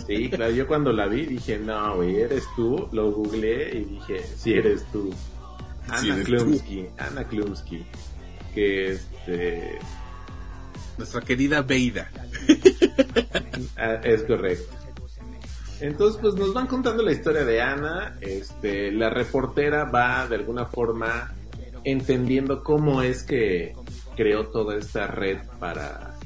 Sí, 0.07 0.29
claro, 0.29 0.51
yo 0.51 0.65
cuando 0.67 0.91
la 0.91 1.05
vi 1.07 1.25
dije, 1.25 1.57
no, 1.59 1.95
güey, 1.97 2.17
eres 2.21 2.43
tú. 2.55 2.87
Lo 2.91 3.11
googleé 3.11 3.77
y 3.79 3.83
dije, 3.85 4.23
sí, 4.37 4.53
eres 4.53 4.83
tú. 4.91 5.11
Sí, 5.99 6.09
Ana 6.09 6.15
eres 6.15 6.25
Klumsky, 6.25 6.85
Ana 6.97 7.23
Klumsky. 7.27 7.85
Que 8.55 8.91
este. 8.93 9.77
Nuestra 10.99 11.21
querida 11.21 11.61
Beida. 11.61 12.11
ah, 13.77 14.01
es 14.03 14.23
correcto. 14.23 14.75
Entonces, 15.79 16.19
pues 16.21 16.35
nos 16.35 16.53
van 16.53 16.67
contando 16.67 17.01
la 17.01 17.13
historia 17.13 17.45
de 17.45 17.61
Ana. 17.61 18.17
Este, 18.19 18.91
la 18.91 19.09
reportera 19.09 19.85
va 19.85 20.27
de 20.27 20.35
alguna 20.35 20.65
forma 20.65 21.33
entendiendo 21.85 22.65
cómo 22.65 23.01
es 23.01 23.23
que 23.23 23.75
creó 24.17 24.47
toda 24.47 24.75
esta 24.75 25.07
red 25.07 25.37
para, 25.57 26.17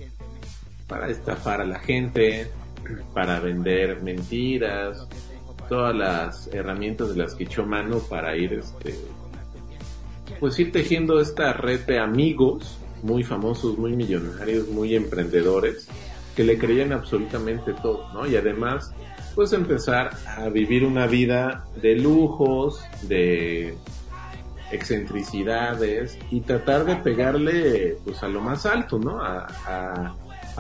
para 0.88 1.08
estafar 1.12 1.62
a 1.62 1.66
la 1.66 1.78
gente, 1.78 2.50
para 3.14 3.40
vender 3.40 4.02
mentiras, 4.02 5.08
todas 5.70 5.96
las 5.96 6.48
herramientas 6.52 7.10
de 7.10 7.22
las 7.22 7.36
que 7.36 7.44
echó 7.44 7.64
mano 7.64 8.00
para 8.00 8.36
ir, 8.36 8.54
este, 8.54 8.96
pues 10.40 10.58
ir 10.58 10.72
tejiendo 10.72 11.20
esta 11.20 11.54
red 11.54 11.82
de 11.82 12.00
amigos 12.00 12.80
muy 13.04 13.24
famosos, 13.24 13.78
muy 13.78 13.96
millonarios, 13.96 14.70
muy 14.70 14.96
emprendedores, 14.96 15.88
que 16.36 16.44
le 16.44 16.58
creían 16.58 16.92
absolutamente 16.92 17.74
todo, 17.74 18.12
¿no? 18.14 18.26
Y 18.26 18.36
además, 18.36 18.92
pues 19.36 19.54
empezar 19.54 20.12
a 20.26 20.50
vivir 20.50 20.86
una 20.86 21.06
vida 21.06 21.66
de 21.82 21.96
lujos, 21.96 22.82
de 23.04 23.76
excentricidades 24.72 26.18
y 26.32 26.42
tratar 26.42 26.86
de 26.86 26.96
pegarle 26.98 27.98
pues 28.04 28.24
a 28.24 28.28
lo 28.28 28.42
más 28.42 28.66
alto, 28.66 28.98
¿no? 28.98 29.22
A, 29.22 30.16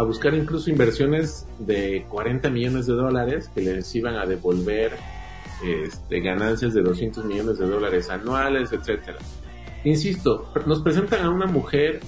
buscar 0.05 0.33
incluso 0.33 0.71
inversiones 0.71 1.47
de 1.59 2.05
40 2.09 2.49
millones 2.49 2.87
de 2.87 2.93
dólares 2.93 3.49
que 3.53 3.61
les 3.61 3.93
iban 3.95 4.15
a 4.15 4.25
devolver 4.25 4.91
este, 5.63 6.19
ganancias 6.19 6.73
de 6.73 6.81
200 6.81 7.23
millones 7.25 7.59
de 7.59 7.67
dólares 7.67 8.09
anuales, 8.09 8.71
etcétera. 8.71 9.19
Insisto, 9.83 10.51
nos 10.65 10.81
presentan 10.81 11.23
a 11.23 11.29
una 11.29 11.45
mujer 11.45 11.99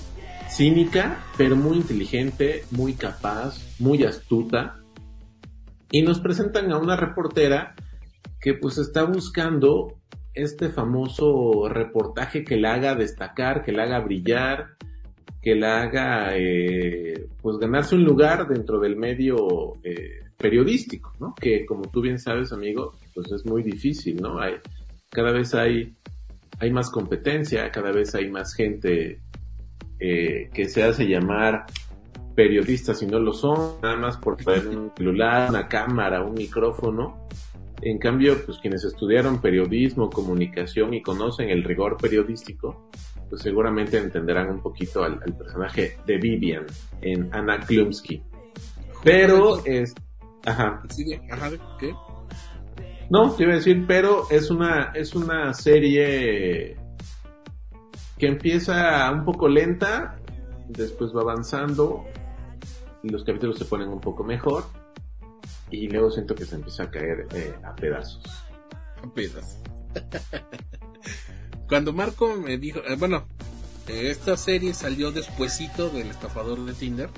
cínica, 0.56 1.22
pero 1.38 1.58
muy 1.58 1.78
inteligente, 1.78 2.64
muy 2.72 2.94
capaz, 2.94 3.60
muy 3.78 4.04
astuta, 4.06 4.80
y 5.92 6.02
nos 6.02 6.22
presentan 6.22 6.72
a 6.72 6.78
una 6.78 6.96
reportera 6.96 7.76
que 8.40 8.54
pues 8.54 8.78
está 8.78 9.04
buscando 9.04 10.00
este 10.34 10.70
famoso 10.70 11.68
reportaje 11.68 12.46
que 12.46 12.56
la 12.56 12.76
haga 12.76 12.96
destacar, 12.96 13.64
que 13.64 13.74
la 13.74 13.84
haga 13.84 14.00
brillar, 14.00 14.76
que 15.42 15.56
la 15.56 15.82
haga 15.82 16.38
eh, 16.38 17.28
pues 17.42 17.58
ganarse 17.58 17.96
un 17.96 18.06
lugar 18.06 18.48
dentro 18.48 18.80
del 18.80 18.96
medio 18.96 19.76
eh, 19.84 20.22
periodístico, 20.38 21.14
¿no? 21.20 21.36
Que 21.36 21.66
como 21.66 21.90
tú 21.92 22.02
bien 22.02 22.18
sabes, 22.18 22.54
amigo, 22.54 22.94
pues 23.14 23.32
es 23.32 23.46
muy 23.46 23.62
difícil, 23.62 24.22
¿no? 24.22 24.40
Hay, 24.40 24.56
cada 25.10 25.32
vez 25.32 25.54
hay, 25.54 25.94
hay 26.60 26.72
más 26.72 26.90
competencia, 26.90 27.70
cada 27.72 27.92
vez 27.92 28.16
hay 28.16 28.30
más 28.30 28.54
gente 28.54 29.20
eh, 30.00 30.50
que 30.54 30.68
se 30.70 30.84
hace 30.84 31.08
llamar 31.08 31.66
periodistas 32.36 33.02
y 33.02 33.08
no 33.08 33.20
lo 33.20 33.34
son, 33.34 33.82
nada 33.82 33.96
más 33.96 34.18
por 34.18 34.36
traer 34.38 34.68
un 34.68 34.92
celular, 34.98 35.50
una 35.50 35.68
cámara, 35.68 36.22
un 36.22 36.34
micrófono. 36.34 37.28
En 37.82 37.98
cambio, 37.98 38.38
pues 38.46 38.58
quienes 38.60 38.84
estudiaron 38.84 39.42
periodismo, 39.42 40.10
comunicación 40.10 40.94
y 40.94 41.02
conocen 41.02 41.50
el 41.50 41.64
rigor 41.64 41.98
periodístico, 41.98 42.90
pues 43.30 43.42
seguramente 43.42 43.98
entenderán 43.98 44.50
un 44.50 44.62
poquito 44.62 45.04
al, 45.04 45.20
al 45.26 45.38
personaje 45.38 45.98
de 46.06 46.18
Vivian 46.18 46.66
en 47.02 47.34
Anna 47.34 47.60
Klumsky. 47.60 48.22
Pero 49.04 49.64
es... 49.66 49.94
Ajá, 50.46 50.82
¿qué? 51.80 51.94
No, 53.10 53.32
te 53.32 53.44
iba 53.44 53.54
a 53.54 53.56
decir, 53.58 53.86
pero 53.88 54.28
es 54.30 54.50
una, 54.50 54.92
es 54.96 55.14
una 55.16 55.54
serie 55.54 56.76
que 58.18 58.28
empieza 58.28 59.12
un 59.12 59.26
poco 59.26 59.48
lenta, 59.48 60.18
después 60.68 61.16
va 61.16 61.22
avanzando, 61.22 62.06
y 63.04 63.10
los 63.10 63.24
capítulos 63.24 63.58
se 63.58 63.66
ponen 63.66 63.90
un 63.90 64.02
poco 64.02 64.24
mejor, 64.24 64.66
y 65.70 65.88
luego 65.88 66.12
siento 66.12 66.36
que 66.36 66.46
se 66.46 66.56
empieza 66.56 66.84
a 66.84 66.92
caer 66.92 67.28
eh, 67.34 67.56
a 67.64 67.76
pedazos. 67.76 68.24
Apenas. 69.04 69.60
Cuando 71.68 71.94
Marco 71.94 72.36
me 72.36 72.58
dijo, 72.58 72.80
eh, 72.88 72.96
bueno, 72.98 73.26
esta 73.88 74.38
serie 74.38 74.74
salió 74.74 75.12
despuesito 75.12 75.90
del 75.90 76.10
estafador 76.10 76.64
de 76.66 76.74
Tinder. 76.74 77.10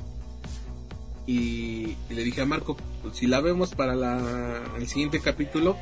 Y, 1.25 1.97
y 2.09 2.13
le 2.13 2.23
dije 2.23 2.41
a 2.41 2.45
Marco, 2.45 2.77
pues, 3.01 3.17
si 3.17 3.27
la 3.27 3.41
vemos 3.41 3.75
para 3.75 3.95
la, 3.95 4.63
el 4.77 4.87
siguiente 4.87 5.19
capítulo, 5.19 5.75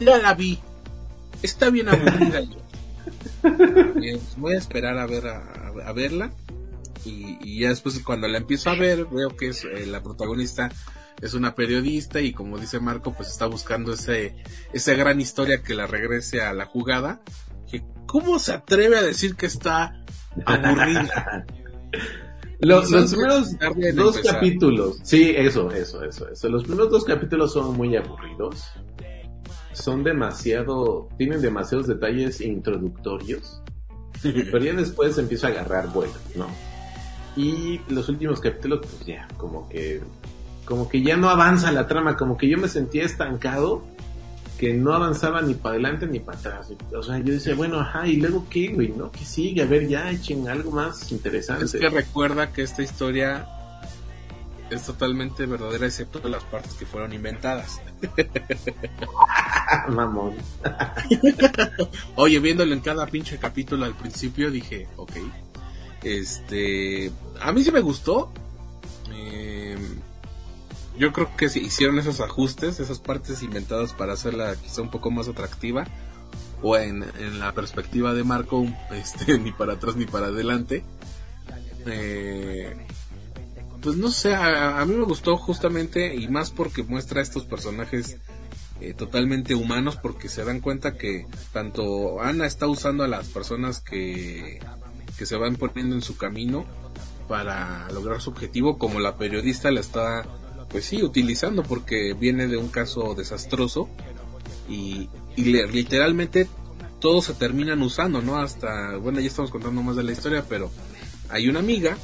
ya 0.00 0.18
la 0.18 0.34
vi. 0.34 0.58
Está 1.42 1.70
bien 1.70 1.88
aburrida. 1.88 2.40
Yo, 2.42 2.56
"Bien, 3.96 4.18
voy 4.36 4.54
a 4.54 4.58
esperar 4.58 4.98
a 4.98 5.06
ver 5.06 5.26
a, 5.28 5.72
a 5.86 5.92
verla. 5.92 6.32
Y, 7.04 7.38
y 7.40 7.60
ya 7.60 7.68
después 7.68 7.98
cuando 8.00 8.26
la 8.28 8.38
empiezo 8.38 8.70
a 8.70 8.74
ver, 8.74 9.06
veo 9.06 9.36
que 9.36 9.48
es 9.48 9.64
eh, 9.64 9.86
la 9.86 10.02
protagonista 10.02 10.70
es 11.22 11.34
una 11.34 11.54
periodista 11.54 12.20
y 12.20 12.32
como 12.32 12.58
dice 12.58 12.78
Marco, 12.80 13.14
pues 13.14 13.28
está 13.30 13.46
buscando 13.46 13.92
ese, 13.92 14.34
esa 14.72 14.92
gran 14.94 15.20
historia 15.20 15.62
que 15.62 15.74
la 15.74 15.86
regrese 15.86 16.42
a 16.42 16.52
la 16.52 16.66
jugada. 16.66 17.20
Que, 17.70 17.82
¿Cómo 18.06 18.38
se 18.38 18.52
atreve 18.52 18.98
a 18.98 19.02
decir 19.02 19.34
que 19.36 19.46
está 19.46 20.04
aburrida? 20.44 21.46
Lo- 22.60 22.80
Quizás 22.80 22.92
los 22.92 23.10
primeros 23.12 23.50
dos 23.96 24.16
empezar. 24.16 24.34
capítulos, 24.36 24.98
sí, 25.02 25.32
eso, 25.36 25.70
eso, 25.70 26.02
eso, 26.02 26.28
eso. 26.30 26.48
Los 26.48 26.64
primeros 26.64 26.90
dos 26.90 27.04
capítulos 27.04 27.52
son 27.52 27.76
muy 27.76 27.94
aburridos. 27.96 28.64
Son 29.76 30.02
demasiado, 30.02 31.08
tienen 31.18 31.42
demasiados 31.42 31.86
detalles 31.86 32.40
introductorios. 32.40 33.62
pero 34.22 34.58
ya 34.58 34.72
después 34.72 35.18
empieza 35.18 35.48
a 35.48 35.50
agarrar 35.50 35.88
vuelo, 35.92 36.14
¿no? 36.34 36.46
Y 37.36 37.80
los 37.88 38.08
últimos 38.08 38.40
capítulos, 38.40 38.80
pues 38.80 39.04
ya, 39.06 39.28
como 39.36 39.68
que, 39.68 40.00
como 40.64 40.88
que 40.88 41.02
ya 41.02 41.18
no 41.18 41.28
avanza 41.28 41.70
la 41.70 41.86
trama, 41.86 42.16
como 42.16 42.38
que 42.38 42.48
yo 42.48 42.56
me 42.56 42.68
sentía 42.68 43.04
estancado, 43.04 43.84
que 44.58 44.72
no 44.72 44.94
avanzaba 44.94 45.42
ni 45.42 45.52
para 45.52 45.74
adelante 45.74 46.06
ni 46.06 46.20
para 46.20 46.38
atrás. 46.38 46.72
O 46.96 47.02
sea, 47.02 47.18
yo 47.18 47.34
decía, 47.34 47.54
bueno, 47.54 47.78
ajá, 47.78 48.06
¿y 48.06 48.16
luego 48.16 48.46
qué, 48.48 48.68
güey? 48.68 48.88
¿No? 48.88 49.12
¿Qué 49.12 49.26
sigue? 49.26 49.62
A 49.62 49.66
ver, 49.66 49.86
ya 49.86 50.10
echen 50.10 50.48
algo 50.48 50.70
más 50.70 51.12
interesante. 51.12 51.66
Es 51.66 51.72
que 51.72 51.90
recuerda 51.90 52.50
que 52.50 52.62
esta 52.62 52.82
historia 52.82 53.46
es 54.70 54.82
totalmente 54.82 55.46
verdadera 55.46 55.86
excepto 55.86 56.26
las 56.28 56.44
partes 56.44 56.74
que 56.74 56.86
fueron 56.86 57.12
inventadas. 57.12 57.80
Mamón. 59.88 60.34
Oye, 62.16 62.38
viéndolo 62.38 62.72
en 62.72 62.80
cada 62.80 63.06
pinche 63.06 63.38
capítulo 63.38 63.84
al 63.84 63.94
principio 63.94 64.50
dije, 64.50 64.88
ok. 64.96 65.12
Este, 66.02 67.10
a 67.40 67.52
mí 67.52 67.64
sí 67.64 67.72
me 67.72 67.80
gustó. 67.80 68.32
Eh, 69.12 69.76
yo 70.98 71.12
creo 71.12 71.34
que 71.36 71.48
si 71.48 71.60
hicieron 71.60 71.98
esos 71.98 72.20
ajustes, 72.20 72.80
esas 72.80 73.00
partes 73.00 73.42
inventadas 73.42 73.92
para 73.92 74.12
hacerla 74.12 74.56
quizá 74.56 74.82
un 74.82 74.90
poco 74.90 75.10
más 75.10 75.28
atractiva. 75.28 75.86
O 76.62 76.76
en, 76.76 77.04
en 77.18 77.38
la 77.38 77.52
perspectiva 77.52 78.14
de 78.14 78.24
Marco, 78.24 78.66
este, 78.90 79.38
ni 79.40 79.52
para 79.52 79.74
atrás 79.74 79.96
ni 79.96 80.06
para 80.06 80.26
adelante. 80.26 80.84
Eh, 81.86 82.74
pues 83.82 83.96
no 83.96 84.10
sé, 84.10 84.34
a, 84.34 84.80
a, 84.80 84.84
mí 84.86 84.94
me 84.94 85.04
gustó 85.04 85.36
justamente 85.36 86.14
y 86.16 86.26
más 86.28 86.50
porque 86.50 86.82
muestra 86.82 87.20
a 87.20 87.22
estos 87.22 87.44
personajes 87.44 88.16
eh, 88.80 88.94
totalmente 88.94 89.54
humanos 89.54 89.96
porque 89.96 90.28
se 90.28 90.44
dan 90.44 90.60
cuenta 90.60 90.96
que 90.96 91.26
tanto 91.52 92.20
Ana 92.20 92.46
está 92.46 92.66
usando 92.66 93.04
a 93.04 93.08
las 93.08 93.28
personas 93.28 93.80
que, 93.80 94.60
que 95.16 95.26
se 95.26 95.36
van 95.36 95.56
poniendo 95.56 95.94
en 95.94 96.02
su 96.02 96.16
camino 96.16 96.66
para 97.28 97.90
lograr 97.90 98.20
su 98.20 98.30
objetivo 98.30 98.78
como 98.78 99.00
la 99.00 99.16
periodista 99.16 99.70
la 99.70 99.80
está 99.80 100.24
pues 100.68 100.84
sí 100.84 101.02
utilizando 101.02 101.62
porque 101.62 102.14
viene 102.14 102.48
de 102.48 102.56
un 102.56 102.68
caso 102.68 103.14
desastroso 103.14 103.88
y, 104.68 105.08
y 105.36 105.44
le, 105.44 105.66
literalmente 105.68 106.48
todos 107.00 107.26
se 107.26 107.34
terminan 107.34 107.82
usando, 107.82 108.22
¿no? 108.22 108.38
Hasta, 108.38 108.96
bueno, 108.96 109.20
ya 109.20 109.28
estamos 109.28 109.50
contando 109.50 109.82
más 109.82 109.96
de 109.96 110.02
la 110.02 110.12
historia, 110.12 110.44
pero 110.48 110.70
hay 111.28 111.48
una 111.48 111.60
amiga 111.60 111.96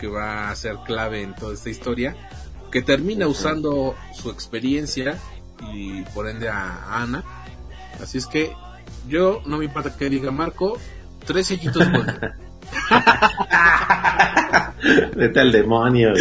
que 0.00 0.06
va 0.06 0.50
a 0.50 0.56
ser 0.56 0.76
clave 0.86 1.22
en 1.22 1.34
toda 1.34 1.54
esta 1.54 1.70
historia, 1.70 2.16
que 2.70 2.82
termina 2.82 3.26
usando 3.26 3.94
su 4.14 4.30
experiencia 4.30 5.20
y 5.72 6.02
por 6.14 6.28
ende 6.28 6.48
a, 6.48 7.02
Ana. 7.02 7.22
Así 8.02 8.18
es 8.18 8.26
que 8.26 8.52
yo 9.08 9.42
no 9.46 9.58
me 9.58 9.64
importa 9.66 9.96
que 9.96 10.08
diga 10.08 10.30
Marco, 10.30 10.78
tres 11.26 11.46
sellitos 11.48 11.86
Vete 15.16 15.40
al 15.40 15.52
demonio. 15.52 16.12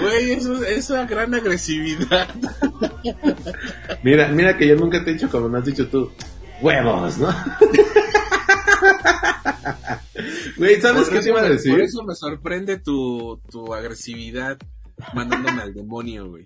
Güey, 0.00 0.32
eso 0.32 0.64
es 0.64 0.90
una 0.90 1.04
gran 1.04 1.34
agresividad. 1.34 2.28
mira, 4.02 4.28
mira 4.28 4.56
que 4.56 4.66
yo 4.66 4.76
nunca 4.76 5.04
te 5.04 5.10
he 5.10 5.14
dicho 5.14 5.28
como 5.30 5.48
me 5.48 5.58
has 5.58 5.64
dicho 5.64 5.88
tú, 5.88 6.10
huevos, 6.60 7.18
¿no? 7.18 7.28
Güey, 10.56 10.80
¿sabes 10.80 11.08
qué 11.08 11.20
te 11.20 11.28
iba 11.30 11.40
a 11.40 11.48
decir? 11.48 11.72
Por 11.72 11.80
eso 11.80 12.02
me 12.04 12.14
sorprende 12.14 12.78
tu, 12.78 13.40
tu 13.50 13.74
agresividad 13.74 14.56
mandándome 15.14 15.62
al 15.62 15.74
demonio, 15.74 16.28
güey. 16.28 16.44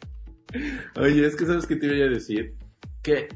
Oye, 0.97 1.27
es 1.27 1.37
que 1.37 1.47
¿sabes 1.47 1.67
qué 1.67 1.77
te 1.77 1.87
iba 1.87 2.07
a 2.07 2.11
decir? 2.11 2.55
Que 3.03 3.29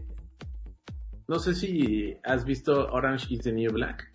no 1.29 1.38
sé 1.38 1.55
si 1.55 2.16
has 2.25 2.44
visto 2.44 2.88
Orange 2.92 3.27
is 3.31 3.40
the 3.40 3.53
New 3.53 3.72
Black. 3.72 4.11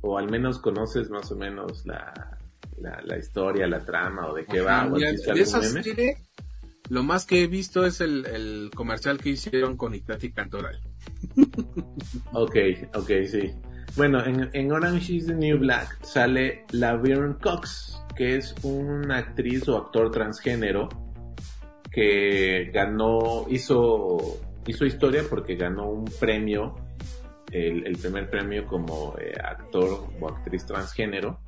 O 0.00 0.18
al 0.18 0.30
menos 0.30 0.58
conoces 0.58 1.08
más 1.08 1.30
o 1.32 1.36
menos 1.36 1.86
la, 1.86 2.38
la, 2.78 3.00
la 3.04 3.18
historia, 3.18 3.66
la 3.66 3.84
trama 3.84 4.28
o 4.28 4.34
de 4.34 4.44
qué 4.44 4.60
Ajá, 4.60 4.86
va. 4.86 4.90
Mira, 4.90 5.12
de 5.12 5.40
esa 5.40 5.62
serie, 5.62 6.18
lo 6.90 7.02
más 7.02 7.24
que 7.24 7.42
he 7.42 7.46
visto 7.46 7.86
es 7.86 8.00
el, 8.00 8.26
el 8.26 8.70
comercial 8.74 9.18
que 9.18 9.30
hicieron 9.30 9.76
con 9.76 9.94
Itati 9.94 10.32
Cantoral. 10.32 10.80
Ok, 12.32 12.56
ok, 12.94 13.10
sí. 13.30 13.52
Bueno, 13.96 14.24
en, 14.24 14.50
en 14.52 14.72
Orange 14.72 15.14
is 15.14 15.26
the 15.26 15.34
New 15.34 15.58
Black 15.58 16.02
sale 16.04 16.64
Laverne 16.72 17.36
Cox, 17.40 17.93
que 18.14 18.36
es 18.36 18.54
una 18.62 19.18
actriz 19.18 19.68
o 19.68 19.76
actor 19.76 20.10
transgénero 20.10 20.88
que 21.90 22.70
ganó, 22.72 23.46
hizo, 23.48 24.40
hizo 24.66 24.84
historia 24.84 25.22
porque 25.28 25.54
ganó 25.54 25.88
un 25.88 26.04
premio, 26.18 26.74
el, 27.52 27.96
primer 27.96 28.28
premio 28.28 28.66
como 28.66 29.14
eh, 29.18 29.32
actor 29.42 30.08
o 30.20 30.28
actriz 30.28 30.66
transgénero. 30.66 31.38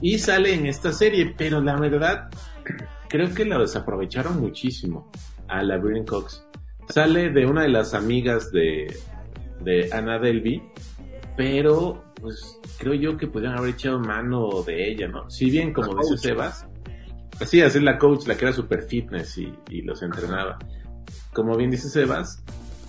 Y 0.00 0.18
sale 0.18 0.54
en 0.54 0.66
esta 0.66 0.92
serie, 0.92 1.34
pero 1.36 1.60
la 1.60 1.76
verdad, 1.76 2.30
creo 3.08 3.32
que 3.34 3.44
la 3.44 3.58
desaprovecharon 3.58 4.40
muchísimo 4.40 5.10
a 5.48 5.62
Laverne 5.62 6.04
Cox. 6.04 6.46
Sale 6.88 7.30
de 7.30 7.46
una 7.46 7.62
de 7.62 7.68
las 7.68 7.94
amigas 7.94 8.50
de, 8.52 8.94
de 9.60 9.90
Anna 9.92 10.18
Delvey, 10.18 10.62
pero 11.36 12.05
pues 12.20 12.58
creo 12.78 12.94
yo 12.94 13.16
que 13.16 13.26
podrían 13.26 13.56
haber 13.56 13.70
echado 13.70 13.98
mano 13.98 14.62
de 14.62 14.90
ella, 14.90 15.08
¿no? 15.08 15.30
Si 15.30 15.50
bien, 15.50 15.72
como 15.72 15.94
La 15.94 16.02
dice. 16.02 16.28
Sebas, 16.28 16.66
sí, 17.46 17.60
así 17.60 17.80
la 17.80 17.98
coach, 17.98 18.26
la 18.26 18.36
que 18.36 18.44
era 18.46 18.54
super 18.54 18.82
fitness 18.82 19.38
y, 19.38 19.52
y 19.70 19.82
los 19.82 20.02
entrenaba. 20.02 20.58
Como 21.32 21.56
bien 21.56 21.70
dice 21.70 21.88
Sebas, 21.88 22.42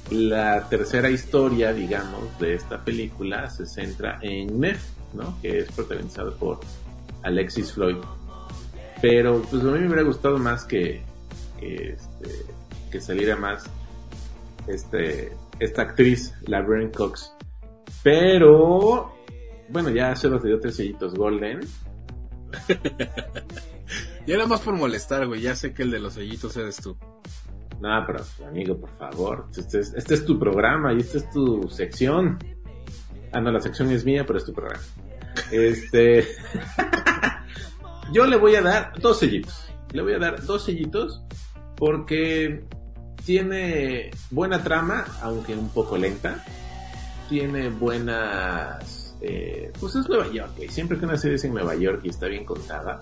la 0.10 0.68
tercera 0.70 1.10
historia, 1.10 1.74
digamos, 1.74 2.40
de 2.40 2.54
esta 2.54 2.84
película 2.84 3.50
se 3.50 3.66
centra 3.66 4.20
en 4.22 4.58
Meth, 4.60 4.80
¿no? 5.14 5.38
Que 5.42 5.60
es 5.60 5.72
protagonizado 5.72 6.36
por 6.36 6.60
Alexis 7.24 7.74
Floyd. 7.74 7.98
Pero 9.02 9.42
pues 9.42 9.62
a 9.62 9.66
mí 9.66 9.80
me 9.80 9.88
hubiera 9.88 10.04
gustado 10.04 10.38
más 10.38 10.64
que, 10.64 11.04
que, 11.60 11.92
este, 11.92 12.46
que 12.90 13.02
saliera 13.02 13.36
más 13.36 13.66
este, 14.68 15.34
esta 15.60 15.84
actriz, 15.84 16.34
Laverne 16.46 16.92
Cox. 16.92 17.34
Pero, 18.04 19.14
bueno, 19.70 19.90
ya 19.90 20.16
se 20.16 20.30
los 20.30 20.44
dio 20.44 20.60
tres 20.60 20.76
sellitos 20.76 21.14
golden. 21.16 21.62
Y 24.28 24.34
era 24.34 24.46
más 24.46 24.60
por 24.60 24.76
molestar, 24.76 25.26
güey. 25.26 25.42
Ya 25.42 25.56
sé 25.56 25.74
que 25.74 25.84
el 25.84 25.92
de 25.92 26.00
los 26.00 26.14
sellitos 26.14 26.56
eres 26.58 26.78
tú. 26.78 26.98
No, 27.80 28.04
pero 28.06 28.24
amigo, 28.46 28.78
por 28.78 28.90
favor, 28.98 29.48
este 29.56 29.80
es, 29.80 29.94
este 29.94 30.16
es 30.16 30.26
tu 30.26 30.38
programa 30.38 30.94
y 30.94 30.98
esta 30.98 31.20
es 31.20 31.30
tu 31.30 31.70
sección. 31.70 32.38
Ah, 33.32 33.40
no, 33.40 33.52
la 33.52 33.62
sección 33.62 33.90
es 33.92 34.04
mía, 34.04 34.26
pero 34.26 34.40
es 34.40 34.46
tu 34.46 34.54
programa. 34.54 34.84
Este. 35.52 36.28
Yo 38.12 38.26
le 38.26 38.36
voy 38.36 38.56
a 38.56 38.62
dar 38.62 38.94
dos 39.00 39.20
sellitos. 39.20 39.72
Le 39.94 40.02
voy 40.02 40.14
a 40.14 40.20
dar 40.20 40.44
dos 40.46 40.66
sellitos 40.66 41.24
porque 41.78 42.66
tiene 43.26 44.12
buena 44.32 44.64
trama, 44.64 45.06
aunque 45.22 45.54
un 45.54 45.70
poco 45.70 45.98
lenta. 45.98 46.44
Tiene 47.30 47.70
buenas. 47.70 48.97
Eh, 49.22 49.72
pues 49.80 49.96
es 49.96 50.08
Nueva 50.10 50.28
York, 50.32 50.52
siempre 50.70 50.98
que 50.98 51.06
una 51.06 51.18
serie 51.18 51.36
es 51.38 51.44
en 51.44 51.54
Nueva 51.54 51.76
York 51.76 52.02
y 52.04 52.10
está 52.10 52.28
bien 52.28 52.46
contada, 52.46 53.00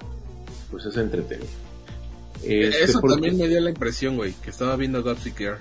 pues 0.72 0.86
es 0.86 0.96
entretenido. 0.98 1.50
Este, 2.44 2.84
Eso 2.84 3.00
porque- 3.02 3.16
también 3.16 3.38
me 3.38 3.48
dio 3.48 3.60
la 3.62 3.70
impresión, 3.70 4.18
güey, 4.18 4.34
que 4.34 4.50
estaba 4.50 4.76
viendo 4.76 5.02
Gossip 5.04 5.38
Girl. 5.38 5.58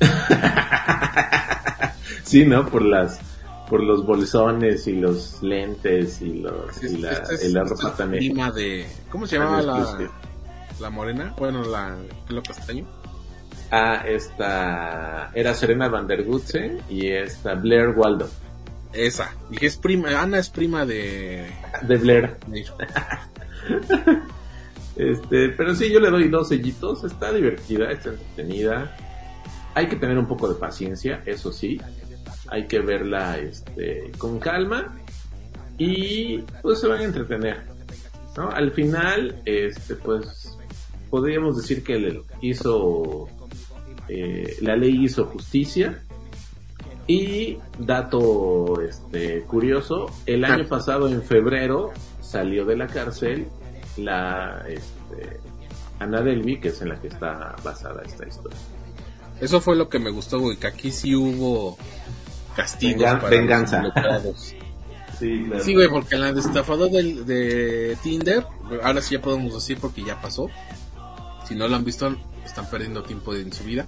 Sí, 2.24 2.44
¿no? 2.44 2.66
Por 2.68 2.82
las 2.82 3.18
por 3.68 3.82
los 3.84 4.04
bolsones 4.04 4.86
y 4.88 4.92
los 4.94 5.40
lentes 5.42 6.20
y 6.22 6.34
los 6.40 6.82
y 6.82 6.98
la, 6.98 7.12
es- 7.12 7.44
y 7.44 7.54
ropa 7.54 7.94
también. 7.96 8.32
prima 8.32 8.50
de... 8.50 8.84
¿Cómo 9.10 9.26
se 9.28 9.36
llamaba 9.38 9.62
la, 9.62 10.10
la 10.80 10.90
morena? 10.90 11.34
Bueno, 11.38 11.62
la... 11.64 11.96
¿Lo 12.28 12.42
castaño? 12.42 12.84
Ah, 13.70 14.02
esta 14.06 15.30
era 15.34 15.54
Serena 15.54 15.88
Van 15.88 16.08
der 16.08 16.24
Gutsen 16.24 16.80
y 16.88 17.08
esta 17.12 17.54
Blair 17.54 17.90
Waldo 17.90 18.28
Esa. 18.92 19.34
Dije, 19.50 19.66
es 19.66 19.76
prima... 19.76 20.20
Ana 20.20 20.38
es 20.38 20.48
prima 20.50 20.84
de... 20.86 21.46
de 21.82 21.96
Blair. 21.96 22.36
de- 22.46 22.64
Este, 24.96 25.48
pero 25.50 25.74
sí, 25.74 25.90
yo 25.90 25.98
le 26.00 26.10
doy 26.10 26.28
dos 26.28 26.48
sellitos. 26.48 27.04
Está 27.04 27.32
divertida, 27.32 27.90
está 27.90 28.10
entretenida. 28.10 28.94
Hay 29.74 29.88
que 29.88 29.96
tener 29.96 30.18
un 30.18 30.26
poco 30.26 30.48
de 30.48 30.56
paciencia, 30.56 31.22
eso 31.24 31.52
sí. 31.52 31.80
Hay 32.48 32.66
que 32.66 32.80
verla 32.80 33.38
este, 33.38 34.10
con 34.18 34.38
calma 34.40 34.98
y 35.78 36.38
pues 36.62 36.80
se 36.80 36.88
van 36.88 37.00
a 37.00 37.04
entretener. 37.04 37.62
¿no? 38.36 38.50
Al 38.50 38.72
final, 38.72 39.40
este, 39.46 39.94
pues 39.94 40.58
podríamos 41.08 41.56
decir 41.56 41.82
que 41.82 41.98
le 41.98 42.22
hizo 42.42 43.28
eh, 44.08 44.56
la 44.60 44.76
ley 44.76 45.04
hizo 45.04 45.24
justicia. 45.26 46.02
Y 47.06 47.58
dato 47.78 48.80
este, 48.82 49.42
curioso, 49.42 50.06
el 50.26 50.44
año 50.44 50.66
pasado 50.68 51.08
en 51.08 51.22
febrero 51.22 51.92
salió 52.20 52.64
de 52.64 52.76
la 52.76 52.86
cárcel 52.86 53.48
la 53.96 54.64
este, 54.68 55.40
Ana 55.98 56.22
Delvey, 56.22 56.60
que 56.60 56.68
es 56.68 56.80
en 56.82 56.90
la 56.90 57.00
que 57.00 57.08
está 57.08 57.56
basada 57.64 58.02
esta 58.04 58.26
historia. 58.26 58.58
Eso 59.40 59.60
fue 59.60 59.76
lo 59.76 59.88
que 59.88 59.98
me 59.98 60.10
gustó, 60.10 60.38
güey, 60.38 60.56
que 60.56 60.66
aquí 60.66 60.92
sí 60.92 61.14
hubo 61.14 61.76
castigos 62.54 63.04
para 63.04 63.28
venganza. 63.28 63.82
los. 63.82 64.54
Sí, 65.18 65.44
claro. 65.46 65.62
Sí, 65.62 65.74
güey, 65.74 65.88
porque 65.90 66.16
la 66.16 66.32
de 66.32 66.40
estafador 66.40 66.90
del, 66.90 67.26
de 67.26 67.94
Tinder, 68.02 68.46
ahora 68.82 69.02
sí 69.02 69.16
ya 69.16 69.20
podemos 69.20 69.52
decir 69.52 69.76
porque 69.78 70.02
ya 70.02 70.18
pasó. 70.18 70.48
Si 71.46 71.54
no 71.54 71.68
lo 71.68 71.76
han 71.76 71.84
visto, 71.84 72.16
están 72.42 72.70
perdiendo 72.70 73.02
tiempo 73.02 73.34
en 73.34 73.52
su 73.52 73.64
vida. 73.64 73.86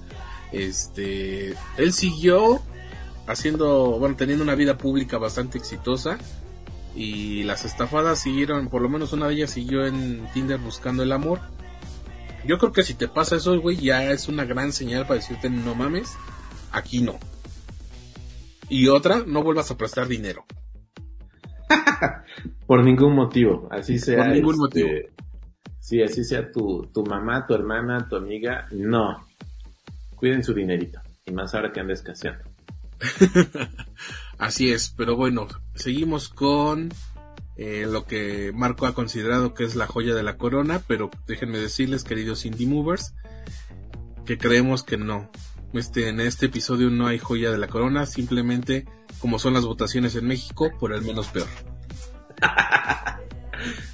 Este, 0.53 1.55
él 1.79 1.93
siguió 1.95 2.61
haciendo, 3.27 3.99
bueno, 3.99 4.17
teniendo 4.17 4.45
una 4.45 4.55
vida 4.55 4.79
pública 4.79 5.19
bastante 5.19 5.59
exitosa. 5.59 6.19
Y 6.95 7.45
las 7.45 7.65
estafadas 7.65 8.19
siguieron, 8.19 8.69
por 8.69 8.83
lo 8.83 8.89
menos 8.89 9.13
una 9.15 9.27
de 9.27 9.35
ellas 9.35 9.51
siguió 9.51 9.87
en 9.87 10.27
Tinder 10.35 10.59
buscando 10.59 11.03
el 11.03 11.13
amor. 11.13 11.41
Yo 12.45 12.59
creo 12.59 12.73
que 12.73 12.83
si 12.83 12.95
te 12.95 13.09
pasa 13.09 13.37
eso, 13.37 13.59
güey, 13.61 13.77
ya 13.77 14.11
es 14.11 14.29
una 14.29 14.45
gran 14.45 14.73
señal 14.73 15.07
para 15.07 15.21
decirte 15.21 15.49
no 15.49 15.75
mames, 15.75 16.17
aquí 16.71 17.01
no. 17.01 17.19
Y 18.69 18.89
otra, 18.89 19.23
no 19.27 19.43
vuelvas 19.43 19.71
a 19.71 19.77
prestar 19.77 20.09
dinero. 20.09 20.45
Por 22.67 22.85
ningún 22.85 23.15
motivo, 23.15 23.69
así 23.71 23.99
sea. 23.99 24.25
Por 24.25 24.29
ningún 24.29 24.55
este, 24.55 24.61
motivo. 24.61 24.89
Sí, 25.79 26.03
así 26.03 26.25
sea 26.25 26.51
tu, 26.51 26.91
tu 26.93 27.05
mamá, 27.05 27.47
tu 27.47 27.55
hermana, 27.55 28.07
tu 28.09 28.17
amiga, 28.17 28.67
no. 28.73 29.27
Cuiden 30.17 30.45
su 30.45 30.53
dinerito. 30.53 31.01
Y 31.25 31.33
más 31.33 31.55
ahora 31.55 31.73
que 31.73 31.81
andes 31.81 32.01
escaseando. 32.01 32.52
Así 34.39 34.73
es, 34.73 34.93
pero 34.97 35.17
bueno, 35.17 35.47
seguimos 35.75 36.29
con 36.29 36.93
eh, 37.57 37.87
lo 37.89 38.05
que 38.05 38.53
Marco 38.55 38.87
ha 38.87 38.95
considerado 38.95 39.55
que 39.55 39.65
es 39.65 39.77
la 39.77 39.87
joya 39.87 40.15
de 40.15 40.23
la 40.23 40.37
corona, 40.37 40.81
pero 40.87 41.11
déjenme 41.27 41.59
decirles, 41.59 42.05
queridos 42.05 42.45
indie 42.45 42.67
movers, 42.67 43.15
que 44.25 44.39
creemos 44.39 44.83
que 44.83 44.97
no. 44.97 45.31
Este, 45.73 46.09
en 46.09 46.21
este 46.21 46.47
episodio 46.47 46.91
no 46.91 47.07
hay 47.07 47.19
joya 47.19 47.51
de 47.51 47.59
la 47.59 47.69
corona, 47.69 48.05
simplemente 48.07 48.87
como 49.21 49.39
son 49.39 49.55
las 49.55 49.65
votaciones 49.65 50.17
en 50.17 50.27
México, 50.27 50.71
por 50.79 50.93
el 50.93 51.03
menos 51.03 51.29
peor. 51.29 51.49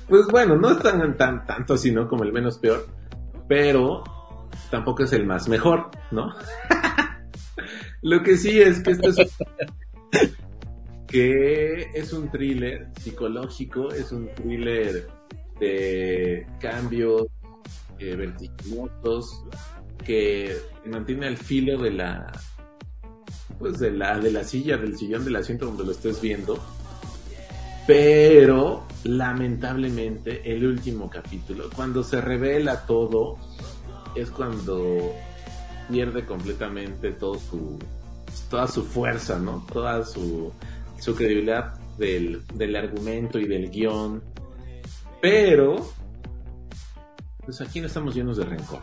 Pues 0.08 0.26
bueno, 0.28 0.56
no 0.56 0.70
es 0.70 0.78
tan, 0.78 1.18
tan 1.18 1.44
tanto 1.44 1.76
sino 1.76 2.08
como 2.08 2.24
el 2.24 2.32
menos 2.32 2.56
peor, 2.56 2.86
pero 3.46 4.02
tampoco 4.70 5.04
es 5.04 5.12
el 5.12 5.26
más 5.26 5.48
mejor, 5.48 5.90
¿no? 6.10 6.32
Lo 8.02 8.22
que 8.22 8.36
sí 8.36 8.60
es 8.60 8.80
que 8.80 8.90
esto 8.92 9.08
es 9.10 9.16
que 11.06 11.90
es 11.94 12.12
un 12.12 12.30
thriller 12.30 12.88
psicológico, 13.00 13.90
es 13.92 14.12
un 14.12 14.28
thriller 14.34 15.08
de 15.58 16.46
cambios 16.60 17.26
eh, 17.98 18.14
vertiginosos 18.14 19.42
que 20.04 20.56
mantiene 20.84 21.26
al 21.26 21.36
filo 21.36 21.78
de 21.78 21.90
la 21.90 22.32
pues 23.58 23.78
de 23.80 23.90
la 23.90 24.18
de 24.20 24.30
la 24.30 24.44
silla, 24.44 24.76
del 24.76 24.96
sillón 24.96 25.24
del 25.24 25.36
asiento 25.36 25.66
donde 25.66 25.84
lo 25.84 25.90
estés 25.90 26.20
viendo. 26.20 26.58
Pero 27.86 28.86
lamentablemente 29.04 30.42
el 30.44 30.66
último 30.66 31.08
capítulo, 31.10 31.70
cuando 31.74 32.04
se 32.04 32.20
revela 32.20 32.86
todo, 32.86 33.38
es 34.14 34.30
cuando 34.30 35.14
pierde 35.88 36.24
completamente 36.24 37.12
todo 37.12 37.38
su 37.38 37.78
toda 38.50 38.66
su 38.68 38.84
fuerza, 38.84 39.38
¿no? 39.38 39.64
Toda 39.72 40.04
su, 40.04 40.52
su 41.00 41.14
credibilidad 41.14 41.74
del, 41.96 42.42
del 42.54 42.76
argumento 42.76 43.38
y 43.38 43.46
del 43.46 43.70
guion. 43.70 44.22
Pero, 45.20 45.90
pues 47.44 47.60
aquí 47.60 47.80
no 47.80 47.86
estamos 47.86 48.14
llenos 48.14 48.36
de 48.36 48.44
rencor. 48.44 48.80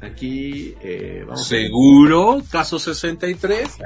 Aquí 0.00 0.74
eh, 0.82 1.22
vamos 1.26 1.40
a- 1.42 1.44
¿Seguro? 1.44 2.42
¿Caso 2.50 2.78
63? 2.78 3.68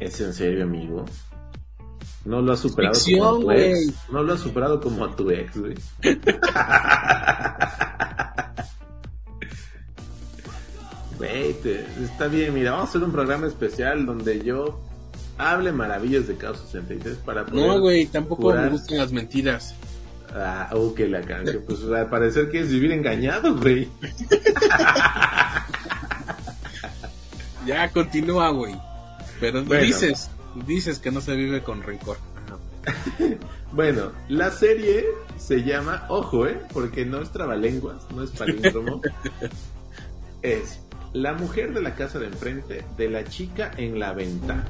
¿Es 0.00 0.20
en 0.20 0.34
serio, 0.34 0.64
amigo? 0.64 1.04
No 2.24 2.40
lo 2.40 2.52
has 2.52 2.60
superado 2.60 2.94
Ficción, 2.94 3.20
como 3.20 3.50
a 3.50 3.54
tu 3.54 3.60
ex. 3.60 3.94
No 4.10 4.22
lo 4.22 4.32
has 4.32 4.40
superado 4.40 4.80
como 4.80 5.04
a 5.04 5.14
tu 5.16 5.30
ex, 5.30 5.56
güey. 5.58 5.74
Güey, 11.18 11.54
está 12.02 12.26
bien, 12.26 12.52
mira, 12.54 12.72
vamos 12.72 12.86
a 12.86 12.90
hacer 12.90 13.04
un 13.04 13.12
programa 13.12 13.46
especial 13.46 14.04
donde 14.04 14.42
yo 14.42 14.80
hable 15.38 15.70
maravillas 15.72 16.26
de 16.26 16.36
Caos 16.36 16.58
63 16.70 17.18
para 17.18 17.46
poder 17.46 17.66
No, 17.66 17.80
güey, 17.80 18.06
tampoco 18.06 18.52
me 18.52 18.68
gustan 18.68 18.98
las 18.98 19.12
mentiras. 19.12 19.74
Ah, 20.34 20.68
oh, 20.72 20.92
que 20.92 21.06
la 21.08 21.20
canción. 21.22 21.62
Pues 21.66 21.84
al 21.84 22.08
parecer 22.10 22.50
quieres 22.50 22.70
vivir 22.70 22.90
engañado, 22.92 23.56
güey. 23.56 23.88
Ya, 27.66 27.90
continúa, 27.90 28.50
güey. 28.50 28.74
Pero 29.40 29.64
Bueno. 29.64 29.82
dices, 29.82 30.30
dices 30.66 30.98
que 30.98 31.10
no 31.10 31.20
se 31.20 31.34
vive 31.34 31.62
con 31.62 31.82
rencor. 31.82 32.18
Bueno, 33.72 34.12
la 34.28 34.52
serie 34.52 35.04
se 35.36 35.64
llama, 35.64 36.06
ojo, 36.08 36.46
eh, 36.46 36.60
porque 36.72 37.04
no 37.04 37.20
es 37.20 37.30
trabalenguas, 37.30 38.08
no 38.12 38.22
es 38.22 38.30
palíndromo. 38.30 39.00
es 40.42 40.80
La 41.12 41.34
mujer 41.34 41.74
de 41.74 41.82
la 41.82 41.96
casa 41.96 42.20
de 42.20 42.26
enfrente 42.26 42.84
de 42.96 43.10
la 43.10 43.24
chica 43.24 43.72
en 43.76 43.98
la 43.98 44.12
ventana. 44.12 44.64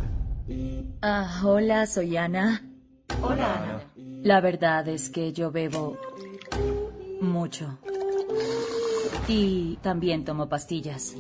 Ah, 1.02 1.42
hola, 1.44 1.86
soy 1.86 2.16
Ana. 2.16 2.62
Hola, 3.20 3.62
Ana. 3.62 3.80
La 4.22 4.40
verdad 4.40 4.88
es 4.88 5.10
que 5.10 5.34
yo 5.34 5.50
bebo 5.50 5.98
mucho. 7.20 7.78
Y 9.28 9.78
también 9.82 10.24
tomo 10.24 10.48
pastillas. 10.48 11.14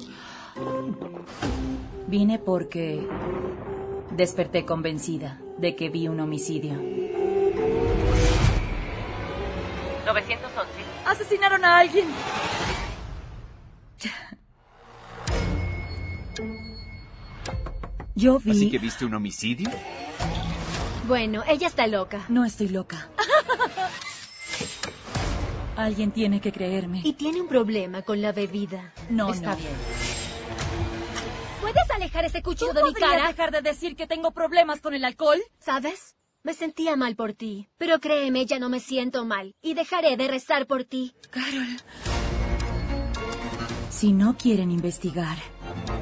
Vine 2.06 2.38
porque 2.38 3.06
desperté 4.16 4.64
convencida 4.64 5.38
de 5.58 5.76
que 5.76 5.90
vi 5.90 6.08
un 6.08 6.20
homicidio. 6.20 6.74
911. 10.06 10.70
¡Asesinaron 11.06 11.64
a 11.64 11.78
alguien! 11.78 12.06
Yo 18.14 18.38
vi... 18.38 18.50
¿Así 18.52 18.70
que 18.70 18.78
viste 18.78 19.04
un 19.04 19.14
homicidio? 19.14 19.70
Bueno, 21.08 21.42
ella 21.48 21.66
está 21.66 21.86
loca. 21.86 22.24
No 22.28 22.44
estoy 22.44 22.68
loca. 22.68 23.08
Alguien 25.76 26.12
tiene 26.12 26.40
que 26.40 26.52
creerme. 26.52 27.00
Y 27.02 27.14
tiene 27.14 27.40
un 27.40 27.48
problema 27.48 28.02
con 28.02 28.22
la 28.22 28.30
bebida. 28.30 28.92
No, 29.10 29.32
Está 29.32 29.50
no. 29.50 29.56
bien. 29.56 29.72
¿Puedes 32.14 32.26
alejar 32.26 32.36
ese 32.36 32.42
cuchillo 32.44 32.70
¿Tú 32.70 32.76
de 32.76 32.84
mi 32.84 32.92
podrías 32.92 33.10
cara? 33.10 33.28
dejar 33.28 33.50
de 33.50 33.60
decir 33.60 33.96
que 33.96 34.06
tengo 34.06 34.30
problemas 34.30 34.80
con 34.80 34.94
el 34.94 35.04
alcohol? 35.04 35.38
¿Sabes? 35.58 36.14
Me 36.44 36.54
sentía 36.54 36.94
mal 36.94 37.16
por 37.16 37.32
ti. 37.32 37.68
Pero 37.76 37.98
créeme, 37.98 38.46
ya 38.46 38.60
no 38.60 38.68
me 38.68 38.78
siento 38.78 39.24
mal. 39.24 39.56
Y 39.60 39.74
dejaré 39.74 40.16
de 40.16 40.28
rezar 40.28 40.66
por 40.68 40.84
ti. 40.84 41.12
Carol. 41.30 41.66
Si 43.90 44.12
no 44.12 44.36
quieren 44.36 44.70
investigar, 44.70 45.38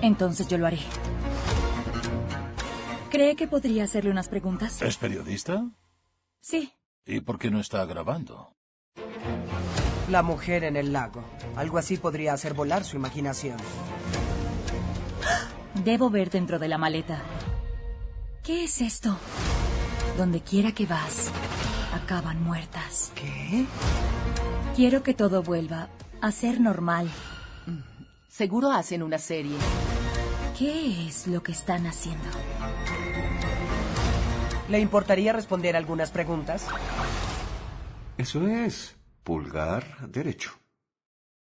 entonces 0.03 0.49
yo 0.49 0.59
lo 0.59 0.67
haré. 0.67 0.81
¿Cree 3.11 3.35
que 3.35 3.47
podría 3.47 3.85
hacerle 3.85 4.11
unas 4.11 4.29
preguntas? 4.29 4.83
¿Es 4.83 4.99
periodista? 4.99 5.65
Sí. 6.43 6.75
¿Y 7.07 7.21
por 7.21 7.39
qué 7.39 7.51
no 7.51 7.59
está 7.59 7.87
grabando? 7.87 8.55
La 10.11 10.23
mujer 10.23 10.65
en 10.65 10.77
el 10.77 10.93
lago. 10.93 11.25
Algo 11.57 11.79
así 11.79 11.97
podría 11.97 12.35
hacer 12.35 12.53
volar 12.53 12.85
su 12.85 12.97
imaginación. 12.97 13.57
Debo 15.75 16.11
ver 16.11 16.31
dentro 16.31 16.59
de 16.59 16.69
la 16.69 16.79
maleta. 16.79 17.23
¿Qué 18.43 18.65
es 18.65 18.81
esto? 18.81 19.17
Donde 20.19 20.41
quiera 20.43 20.73
que 20.73 20.85
vas, 20.85 21.31
acaban 21.95 22.43
muertas. 22.43 23.13
¿Qué? 23.15 23.65
Quiero 24.77 25.03
que 25.03 25.15
todo 25.15 25.43
vuelva 25.43 25.89
a 26.21 26.31
ser 26.31 26.61
normal. 26.61 27.11
Seguro 28.29 28.71
hacen 28.71 29.03
una 29.03 29.19
serie. 29.19 29.57
¿Qué 30.59 31.09
es 31.09 31.27
lo 31.27 31.43
que 31.43 31.53
están 31.53 31.87
haciendo? 31.87 32.29
¿Le 34.69 34.79
importaría 34.79 35.33
responder 35.33 35.77
algunas 35.77 36.11
preguntas? 36.11 36.67
Eso 38.19 38.47
es. 38.47 38.97
Pulgar 39.25 40.11
derecho. 40.11 40.53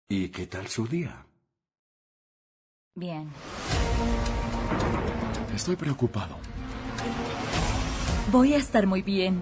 ¿Y 0.10 0.30
qué 0.30 0.48
tal 0.48 0.68
su 0.68 0.88
día? 0.88 1.26
Bien. 2.96 3.32
Estoy 5.58 5.76
preocupado. 5.76 6.36
Voy 8.32 8.54
a 8.54 8.58
estar 8.58 8.86
muy 8.86 9.02
bien. 9.02 9.42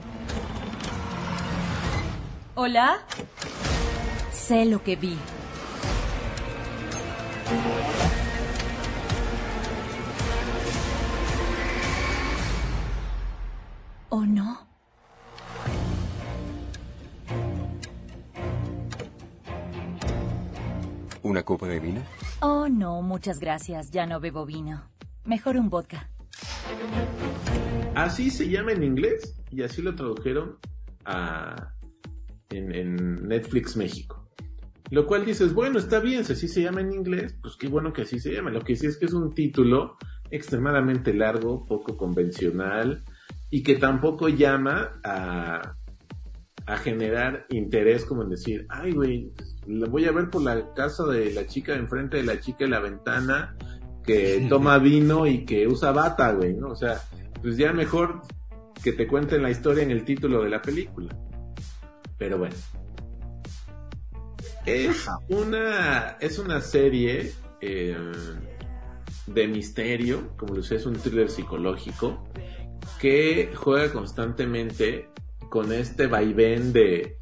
¿Hola? 2.56 3.00
Sé 4.32 4.64
lo 4.64 4.82
que 4.82 4.96
vi. 4.96 5.18
¿O 14.08 14.22
no? 14.22 14.66
¿Una 21.24 21.44
copa 21.44 21.68
de 21.68 21.82
vino? 21.82 22.02
Oh, 22.40 22.70
no, 22.70 23.02
muchas 23.02 23.42
gracias. 23.42 23.92
Ya 23.92 24.06
no 24.06 24.22
bebo 24.22 24.46
vino. 24.46 24.95
Mejor 25.26 25.58
un 25.58 25.70
vodka. 25.70 26.10
Así 27.96 28.30
se 28.30 28.48
llama 28.48 28.74
en 28.74 28.84
inglés 28.84 29.42
y 29.50 29.64
así 29.64 29.82
lo 29.82 29.96
tradujeron 29.96 30.58
a, 31.06 31.74
en, 32.50 33.28
Netflix 33.28 33.76
México. 33.76 34.30
Lo 34.92 35.08
cual 35.08 35.26
dices, 35.26 35.54
bueno, 35.54 35.80
está 35.80 36.00
bien, 36.00 36.24
si 36.26 36.34
así 36.34 36.48
se 36.48 36.62
llama 36.62 36.82
en 36.82 36.94
inglés, 36.94 37.36
pues 37.42 37.56
qué 37.56 37.68
bueno 37.68 37.92
que 37.92 38.04
así 38.04 38.20
se 38.20 38.34
llama. 38.34 38.52
Lo 38.52 38.62
que 38.62 38.76
sí 38.76 38.86
es 38.86 38.98
que 38.98 39.06
es 39.06 39.14
un 39.14 39.34
título 39.34 39.98
extremadamente 40.30 41.14
largo, 41.14 41.66
poco 41.66 41.98
convencional 41.98 43.04
y 43.50 43.64
que 43.64 43.76
tampoco 43.76 44.30
llama 44.30 45.00
a, 45.04 45.76
a 46.68 46.78
generar 46.78 47.46
interés 47.50 48.06
como 48.06 48.24
en 48.24 48.30
decir, 48.30 48.68
ay, 48.70 48.92
güey, 48.92 49.32
la 49.66 49.88
voy 49.88 50.06
a 50.06 50.12
ver 50.12 50.30
por 50.30 50.44
la 50.44 50.74
casa 50.74 51.06
de 51.06 51.34
la 51.34 51.48
chica 51.48 51.74
de 51.74 51.80
enfrente 51.80 52.18
de 52.18 52.24
la 52.24 52.40
chica 52.40 52.66
de 52.66 52.70
la 52.70 52.80
ventana 52.80 53.56
que 54.06 54.46
toma 54.50 54.78
vino 54.78 55.28
y 55.28 55.46
que 55.46 55.68
usa 55.68 55.92
bata, 55.92 56.32
güey, 56.32 56.54
¿no? 56.54 56.70
O 56.70 56.76
sea, 56.76 57.02
pues 57.42 57.58
ya 57.58 57.74
mejor 57.74 58.22
que 58.84 58.94
te 58.94 59.08
cuenten 59.08 59.42
la 59.42 59.50
historia 59.50 59.84
en 59.84 59.92
el 59.92 60.06
título 60.06 60.44
de 60.44 60.50
la 60.50 60.62
película. 60.62 61.16
Pero 62.18 62.38
bueno. 62.38 62.56
Es 64.66 65.08
una, 65.30 66.18
es 66.20 66.40
una 66.40 66.60
serie 66.62 67.34
eh, 67.62 67.96
de 69.28 69.48
misterio, 69.48 70.36
como 70.38 70.56
lo 70.56 70.64
sé, 70.64 70.76
es 70.76 70.86
un 70.86 70.96
thriller 70.96 71.30
psicológico 71.30 72.28
que 73.00 73.52
juega 73.56 73.92
constantemente 73.92 75.10
con 75.50 75.72
este 75.72 76.08
vaivén 76.08 76.74
de 76.74 77.20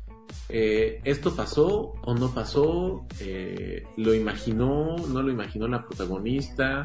eh, 0.49 1.01
esto 1.03 1.35
pasó 1.35 1.93
o 2.03 2.13
no 2.13 2.33
pasó, 2.33 3.05
eh, 3.19 3.83
lo 3.97 4.13
imaginó, 4.13 4.95
no 4.97 5.21
lo 5.21 5.31
imaginó 5.31 5.67
la 5.67 5.85
protagonista, 5.85 6.83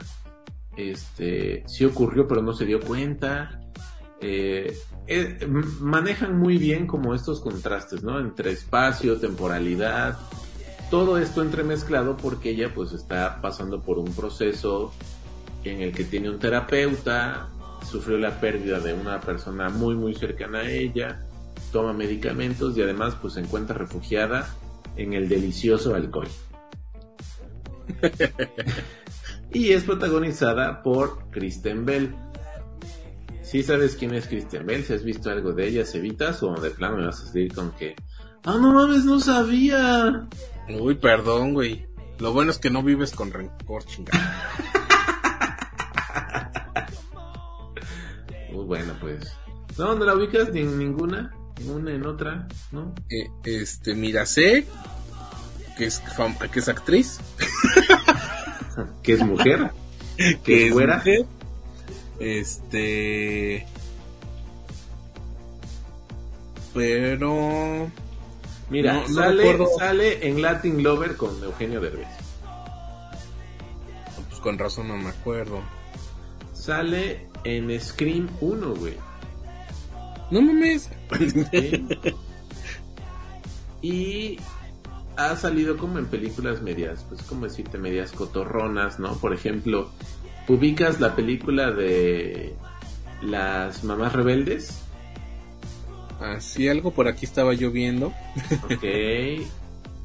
este, 0.76 1.64
sí 1.66 1.84
ocurrió 1.84 2.26
pero 2.28 2.42
no 2.42 2.52
se 2.52 2.64
dio 2.64 2.80
cuenta. 2.80 3.60
Eh, 4.20 4.76
manejan 5.80 6.38
muy 6.38 6.58
bien 6.58 6.86
como 6.86 7.14
estos 7.14 7.40
contrastes, 7.40 8.02
¿no? 8.02 8.18
Entre 8.18 8.50
espacio, 8.50 9.18
temporalidad, 9.18 10.18
todo 10.90 11.18
esto 11.18 11.42
entremezclado 11.42 12.16
porque 12.16 12.50
ella 12.50 12.72
pues 12.74 12.92
está 12.92 13.40
pasando 13.40 13.82
por 13.82 13.98
un 13.98 14.12
proceso 14.12 14.92
en 15.64 15.82
el 15.82 15.92
que 15.92 16.04
tiene 16.04 16.30
un 16.30 16.38
terapeuta, 16.38 17.48
sufrió 17.88 18.18
la 18.18 18.40
pérdida 18.40 18.80
de 18.80 18.94
una 18.94 19.20
persona 19.20 19.68
muy 19.68 19.94
muy 19.94 20.14
cercana 20.14 20.60
a 20.60 20.70
ella, 20.70 21.27
toma 21.70 21.92
medicamentos 21.92 22.76
y 22.76 22.82
además 22.82 23.14
pues 23.20 23.34
se 23.34 23.40
encuentra 23.40 23.76
refugiada 23.76 24.48
en 24.96 25.12
el 25.12 25.28
delicioso 25.28 25.94
alcohol. 25.94 26.28
y 29.52 29.72
es 29.72 29.84
protagonizada 29.84 30.82
por 30.82 31.30
Kristen 31.30 31.84
Bell. 31.84 32.14
Si 33.42 33.62
sabes 33.62 33.96
quién 33.96 34.14
es 34.14 34.26
Kristen 34.26 34.66
Bell, 34.66 34.84
si 34.84 34.92
has 34.92 35.04
visto 35.04 35.30
algo 35.30 35.52
de 35.52 35.68
ella, 35.68 35.86
Cevitas, 35.86 36.42
o 36.42 36.54
de 36.54 36.70
plano 36.70 36.98
me 36.98 37.06
vas 37.06 37.22
a 37.22 37.26
seguir 37.26 37.54
con 37.54 37.72
que... 37.72 37.94
¡Ah, 38.44 38.58
no 38.60 38.72
mames, 38.72 39.04
no 39.04 39.20
sabía! 39.20 40.28
Uy, 40.68 40.94
perdón, 40.96 41.54
güey. 41.54 41.86
Lo 42.18 42.32
bueno 42.32 42.50
es 42.50 42.58
que 42.58 42.68
no 42.68 42.82
vives 42.82 43.12
con 43.12 43.32
rencor, 43.32 43.84
chingada. 43.84 44.52
Muy 48.52 48.64
bueno, 48.64 48.92
pues. 49.00 49.32
No, 49.78 49.94
no 49.94 50.04
la 50.04 50.14
ubicas 50.14 50.52
ni 50.52 50.60
en 50.60 50.78
ninguna, 50.78 51.32
una, 51.66 51.92
en 51.92 52.06
otra, 52.06 52.46
¿no? 52.72 52.94
Eh, 53.10 53.28
este, 53.44 53.94
mira, 53.94 54.26
sé 54.26 54.66
que 55.76 55.86
es, 55.86 56.02
fam- 56.02 56.36
que 56.50 56.58
es 56.60 56.68
actriz. 56.68 57.20
que 59.02 59.12
es 59.14 59.20
mujer. 59.24 59.70
que 60.44 60.66
es 60.68 60.72
güera. 60.72 60.96
mujer. 60.98 61.24
Este. 62.20 63.66
Pero. 66.74 67.90
Mira, 68.70 68.92
No- 68.94 69.08
no 69.08 69.14
sale, 69.14 69.58
sale 69.78 70.28
en 70.28 70.42
Latin 70.42 70.82
Lover 70.82 71.16
con 71.16 71.42
Eugenio 71.42 71.80
Derbez. 71.80 72.08
Pues 74.28 74.40
con 74.40 74.58
razón 74.58 74.88
no 74.88 74.96
me 74.96 75.08
acuerdo. 75.08 75.62
Sale 76.52 77.26
en 77.44 77.80
Scream 77.80 78.28
1, 78.40 78.74
güey. 78.74 78.94
No 80.30 80.42
mames. 80.42 80.90
Y 83.80 84.38
ha 85.16 85.36
salido 85.36 85.76
como 85.76 85.98
en 85.98 86.06
películas 86.06 86.62
medias, 86.62 87.04
pues 87.08 87.22
como 87.22 87.44
decirte, 87.44 87.78
medias 87.78 88.12
cotorronas, 88.12 88.98
¿no? 88.98 89.14
Por 89.14 89.32
ejemplo, 89.32 89.90
ubicas 90.48 91.00
la 91.00 91.14
película 91.14 91.70
de 91.70 92.54
las 93.22 93.84
mamás 93.84 94.12
rebeldes. 94.12 94.80
Así 96.20 96.68
algo 96.68 96.90
por 96.90 97.06
aquí 97.06 97.24
estaba 97.24 97.54
yo 97.54 97.70
viendo. 97.70 98.12
Ok. 98.64 98.84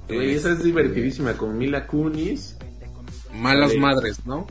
Güey, 0.05 0.33
esa 0.33 0.51
es 0.51 0.61
divertidísima 0.61 1.33
con 1.33 1.57
Mila 1.57 1.87
Kunis. 1.87 2.57
Malas 3.33 3.73
madres, 3.77 4.25
¿no? 4.25 4.45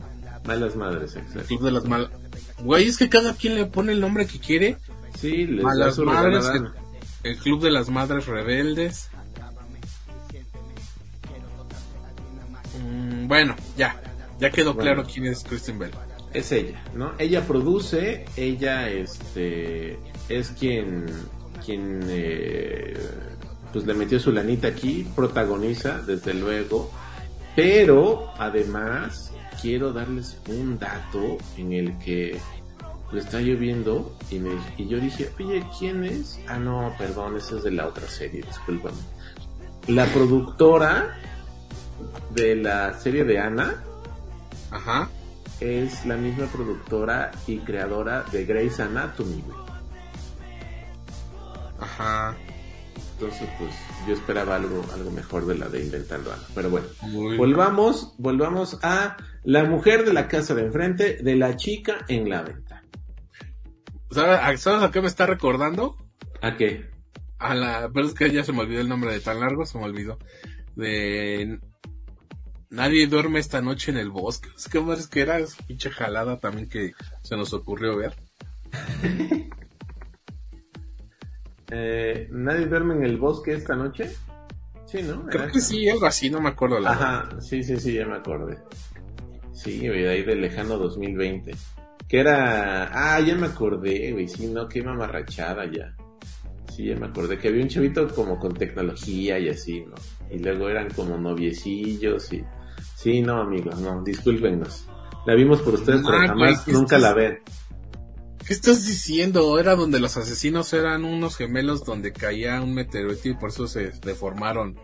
Malas 0.45 0.75
madres, 0.75 1.15
El 1.15 1.21
exacto. 1.21 1.47
club 1.47 1.61
de 1.61 1.71
las 1.71 1.85
malas. 1.85 2.09
Güey, 2.59 2.87
es 2.87 2.97
que 2.97 3.07
cada 3.07 3.35
quien 3.35 3.53
le 3.53 3.65
pone 3.67 3.91
el 3.91 4.01
nombre 4.01 4.25
que 4.25 4.39
quiere. 4.39 4.77
Sí, 5.23 5.47
les 5.47 5.63
da 5.63 5.69
Malas 5.69 5.95
su 5.95 6.03
madres, 6.03 6.45
el, 7.23 7.37
club 7.37 7.61
de 7.61 7.71
las 7.71 7.89
madres 7.89 8.25
rebeldes. 8.25 9.09
Mm, 12.77 13.25
bueno, 13.29 13.55
ya. 13.77 14.01
Ya 14.41 14.49
quedó 14.49 14.73
Bueno. 14.73 14.91
claro 14.95 15.09
quién 15.09 15.27
es 15.27 15.45
Kristen 15.45 15.79
Bell. 15.79 15.91
es 16.33 16.51
ella, 16.51 16.83
¿no? 16.93 17.13
Ella 17.19 17.47
produce, 17.47 18.25
ella 18.35 18.89
este 18.89 19.97
es 20.27 20.49
quien 20.59 21.05
quien 21.65 22.01
eh, 22.09 22.97
pues 23.71 23.85
le 23.85 23.93
metió 23.93 24.19
su 24.19 24.33
lanita 24.33 24.67
aquí, 24.67 25.07
protagoniza 25.15 26.01
desde 26.01 26.33
luego, 26.33 26.91
pero 27.55 28.29
además 28.37 29.31
quiero 29.61 29.93
darles 29.93 30.37
un 30.49 30.77
dato 30.77 31.37
en 31.55 31.71
el 31.71 31.97
que 31.99 32.41
lo 33.13 33.19
está 33.19 33.39
lloviendo 33.39 34.17
y, 34.31 34.39
me, 34.39 34.51
y 34.75 34.87
yo 34.87 34.99
dije, 34.99 35.31
oye, 35.39 35.63
¿quién 35.77 36.03
es? 36.03 36.39
Ah, 36.47 36.57
no, 36.57 36.91
perdón, 36.97 37.37
esa 37.37 37.57
es 37.57 37.63
de 37.63 37.71
la 37.71 37.87
otra 37.87 38.07
serie, 38.07 38.41
discúlpame. 38.41 38.97
La 39.87 40.05
productora 40.07 41.15
de 42.31 42.55
la 42.55 42.99
serie 42.99 43.23
de 43.23 43.39
Ana, 43.39 43.83
Ajá. 44.71 45.09
es 45.59 46.05
la 46.07 46.17
misma 46.17 46.47
productora 46.47 47.31
y 47.45 47.59
creadora 47.59 48.23
de 48.31 48.45
Grey's 48.45 48.79
Anatomy, 48.79 49.43
güey. 49.45 49.57
Ajá. 51.79 52.35
Entonces, 53.13 53.47
pues, 53.59 53.71
yo 54.07 54.13
esperaba 54.15 54.55
algo, 54.55 54.83
algo 54.93 55.11
mejor 55.11 55.45
de 55.45 55.55
la 55.55 55.69
de 55.69 55.83
Inventando 55.83 56.33
Ana. 56.33 56.41
Pero 56.55 56.69
bueno, 56.71 56.87
Muy 57.03 57.37
volvamos, 57.37 58.15
volvamos 58.17 58.79
a 58.81 59.17
la 59.43 59.65
mujer 59.65 60.03
de 60.03 60.13
la 60.13 60.27
casa 60.27 60.55
de 60.55 60.63
enfrente, 60.63 61.17
de 61.21 61.35
la 61.35 61.55
chica 61.55 62.05
en 62.07 62.29
la 62.29 62.41
ventana. 62.41 62.62
¿Sabes 64.13 64.39
a- 64.39 64.57
¿Sabes 64.57 64.83
a 64.83 64.91
qué 64.91 65.01
me 65.01 65.07
está 65.07 65.25
recordando? 65.25 65.97
¿A 66.41 66.55
qué? 66.57 66.89
A 67.39 67.53
la. 67.55 67.89
Pero 67.93 68.05
es 68.07 68.13
que 68.13 68.31
ya 68.31 68.43
se 68.43 68.53
me 68.53 68.61
olvidó 68.61 68.81
el 68.81 68.89
nombre 68.89 69.11
de 69.11 69.19
tan 69.19 69.39
largo, 69.39 69.65
se 69.65 69.77
me 69.77 69.85
olvidó. 69.85 70.17
De. 70.75 71.59
Nadie 72.69 73.05
duerme 73.07 73.39
esta 73.39 73.61
noche 73.61 73.91
en 73.91 73.97
el 73.97 74.09
bosque. 74.09 74.49
Es 74.57 74.67
que 74.67 74.79
es 74.79 75.07
que 75.07 75.21
era 75.21 75.37
esa 75.39 75.63
pinche 75.65 75.91
jalada 75.91 76.39
también 76.39 76.67
que 76.69 76.93
se 77.21 77.35
nos 77.37 77.53
ocurrió 77.53 77.95
ver. 77.97 78.13
Eh, 81.75 82.27
¿Nadie 82.31 82.67
duerme 82.67 82.93
en 82.95 83.03
el 83.03 83.17
bosque 83.17 83.53
esta 83.53 83.75
noche? 83.75 84.15
Sí, 84.85 85.01
¿no? 85.01 85.25
Creo 85.25 85.43
Era 85.45 85.51
que 85.51 85.59
sí, 85.59 85.89
algo 85.89 86.05
así, 86.05 86.29
no 86.29 86.39
me 86.39 86.49
acuerdo 86.49 86.79
la 86.79 86.91
verdad. 86.91 87.15
Ajá, 87.25 87.41
sí, 87.41 87.63
sí, 87.63 87.77
sí, 87.79 87.93
ya 87.93 88.05
me 88.05 88.17
acordé. 88.17 88.59
Sí, 89.53 89.79
de 89.87 90.09
ahí 90.09 90.21
del 90.23 90.41
lejano 90.41 90.77
2020. 90.77 91.55
Que 92.13 92.19
era... 92.19 92.91
Ah, 93.15 93.19
ya 93.21 93.33
me 93.35 93.47
acordé, 93.47 94.11
güey, 94.11 94.27
sí, 94.27 94.45
no, 94.45 94.67
qué 94.69 94.83
mamarrachada 94.83 95.65
ya. 95.65 95.95
Sí, 96.71 96.85
ya 96.85 96.95
me 96.95 97.07
acordé 97.07 97.39
que 97.39 97.47
había 97.47 97.63
un 97.63 97.69
chavito 97.69 98.07
como 98.09 98.37
con 98.37 98.53
tecnología 98.53 99.39
y 99.39 99.49
así, 99.49 99.81
¿no? 99.81 99.95
Y 100.29 100.37
luego 100.37 100.69
eran 100.69 100.91
como 100.91 101.17
noviecillos 101.17 102.31
y... 102.33 102.43
Sí, 102.95 103.23
no, 103.23 103.41
amigos, 103.41 103.79
no, 103.81 104.03
discúlpenos. 104.03 104.85
La 105.25 105.33
vimos 105.33 105.61
por 105.61 105.73
ustedes, 105.73 106.01
pero 106.05 106.17
Ah, 106.19 106.27
jamás, 106.27 106.61
¿qué 106.61 106.73
nunca 106.73 106.97
estás- 106.97 107.01
la 107.01 107.13
ven. 107.15 107.39
¿Qué 108.45 108.53
estás 108.53 108.85
diciendo? 108.85 109.57
Era 109.57 109.75
donde 109.75 109.99
los 109.99 110.15
asesinos 110.15 110.71
eran 110.73 111.05
unos 111.05 111.35
gemelos 111.35 111.83
donde 111.83 112.13
caía 112.13 112.61
un 112.61 112.75
meteorito 112.75 113.27
y 113.27 113.33
por 113.33 113.49
eso 113.49 113.65
se 113.67 113.91
deformaron. 114.05 114.77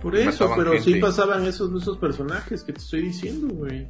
Por 0.00 0.16
eso, 0.16 0.50
pero 0.56 0.72
sí 0.80 0.92
gente. 0.92 1.00
pasaban 1.00 1.44
esos, 1.44 1.70
esos 1.82 1.98
personajes 1.98 2.62
que 2.64 2.72
te 2.72 2.78
estoy 2.80 3.02
diciendo, 3.02 3.48
güey. 3.54 3.86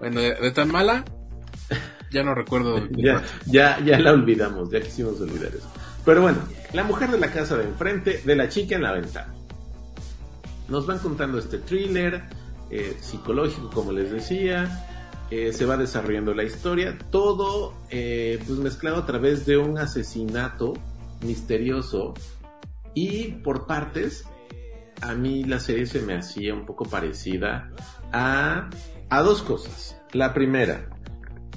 Bueno, 0.00 0.20
de, 0.20 0.34
de 0.34 0.50
tan 0.50 0.70
mala, 0.70 1.04
ya 2.10 2.22
no 2.22 2.34
recuerdo. 2.34 2.86
ya, 2.96 3.22
ya, 3.46 3.80
ya 3.80 3.98
la 3.98 4.12
olvidamos, 4.12 4.70
ya 4.70 4.80
quisimos 4.80 5.20
olvidar 5.20 5.54
eso. 5.54 5.70
Pero 6.04 6.22
bueno, 6.22 6.38
la 6.72 6.84
mujer 6.84 7.10
de 7.10 7.18
la 7.18 7.30
casa 7.32 7.56
de 7.56 7.64
enfrente, 7.64 8.22
de 8.24 8.36
la 8.36 8.48
chica 8.48 8.76
en 8.76 8.82
la 8.82 8.92
ventana. 8.92 9.34
Nos 10.68 10.86
van 10.86 10.98
contando 10.98 11.38
este 11.38 11.58
thriller 11.58 12.22
eh, 12.70 12.96
psicológico, 13.00 13.70
como 13.70 13.92
les 13.92 14.10
decía. 14.10 14.84
eh, 15.30 15.52
se 15.52 15.64
va 15.66 15.76
desarrollando 15.76 16.34
la 16.34 16.44
historia. 16.44 16.96
Todo 17.10 17.74
eh, 17.90 18.38
pues 18.46 18.58
mezclado 18.58 18.98
a 18.98 19.06
través 19.06 19.46
de 19.46 19.56
un 19.56 19.78
asesinato 19.78 20.74
misterioso. 21.22 22.14
Y 22.94 23.32
por 23.42 23.66
partes, 23.66 24.24
a 25.02 25.14
mí 25.14 25.44
la 25.44 25.58
serie 25.60 25.86
se 25.86 26.00
me 26.02 26.14
hacía 26.16 26.54
un 26.54 26.64
poco 26.64 26.84
parecida 26.84 27.70
a, 28.12 28.68
a 29.08 29.22
dos 29.22 29.42
cosas. 29.42 30.00
La 30.12 30.32
primera, 30.32 30.88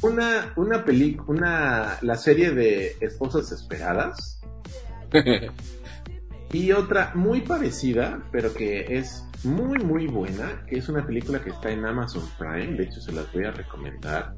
una, 0.02 0.54
una 0.56 0.86
película, 0.86 1.26
una, 1.28 1.98
la 2.02 2.16
serie 2.16 2.52
de 2.52 2.98
Esposas 3.00 3.52
Esperadas, 3.52 4.42
y 6.52 6.72
otra 6.72 7.12
muy 7.16 7.42
parecida, 7.42 8.24
pero 8.32 8.54
que 8.54 8.98
es 8.98 9.24
muy 9.44 9.80
muy 9.80 10.08
buena, 10.08 10.66
que 10.68 10.78
es 10.78 10.90
una 10.90 11.06
película 11.06 11.42
que 11.42 11.52
está 11.52 11.72
en 11.72 11.86
Amazon 11.86 12.24
Prime, 12.38 12.78
de 12.78 12.84
hecho 12.84 13.02
se 13.02 13.12
las 13.12 13.32
voy 13.32 13.46
a 13.46 13.52
recomendar. 13.52 14.36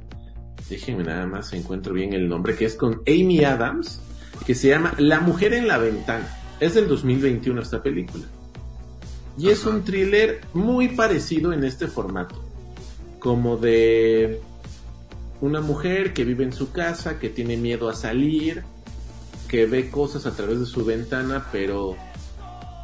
Déjenme 0.70 1.04
nada 1.04 1.26
más 1.26 1.52
encuentro 1.54 1.94
bien 1.94 2.14
el 2.14 2.30
nombre, 2.30 2.56
que 2.56 2.66
es 2.66 2.76
con 2.76 3.02
Amy 3.08 3.44
Adams, 3.44 4.02
que 4.46 4.56
se 4.56 4.70
llama 4.70 4.94
La 4.98 5.20
mujer 5.20 5.54
en 5.54 5.68
la 5.68 5.78
ventana. 5.78 6.28
Es 6.60 6.76
del 6.76 6.88
2021 6.88 7.62
esta 7.62 7.82
película. 7.82 8.26
Y 9.38 9.50
es 9.50 9.66
un 9.66 9.84
thriller 9.84 10.42
muy 10.54 10.90
parecido 10.90 11.52
en 11.52 11.64
este 11.64 11.88
formato. 11.88 12.51
Como 13.22 13.56
de 13.56 14.42
una 15.42 15.62
mujer 15.62 16.14
que 16.14 16.26
vive 16.26 16.44
en 16.44 16.52
su 16.52 16.74
casa, 16.74 17.20
que 17.20 17.30
tiene 17.30 17.56
miedo 17.56 17.88
a 17.88 17.94
salir, 17.94 18.64
que 19.48 19.66
ve 19.68 19.90
cosas 19.90 20.26
a 20.26 20.36
través 20.36 20.60
de 20.60 20.66
su 20.66 20.84
ventana, 20.84 21.48
pero 21.52 21.96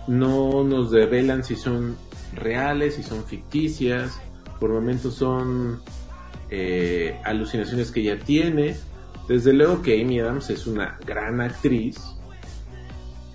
no 0.07 0.63
nos 0.63 0.91
revelan 0.91 1.43
si 1.43 1.55
son 1.55 1.97
reales, 2.33 2.95
si 2.95 3.03
son 3.03 3.25
ficticias. 3.25 4.19
Por 4.59 4.71
momentos 4.71 5.15
son 5.15 5.81
eh, 6.49 7.19
alucinaciones 7.23 7.91
que 7.91 8.01
ella 8.01 8.19
tiene. 8.19 8.77
Desde 9.27 9.53
luego 9.53 9.81
que 9.81 10.01
Amy 10.01 10.19
Adams 10.19 10.49
es 10.49 10.67
una 10.67 10.97
gran 11.05 11.41
actriz 11.41 11.99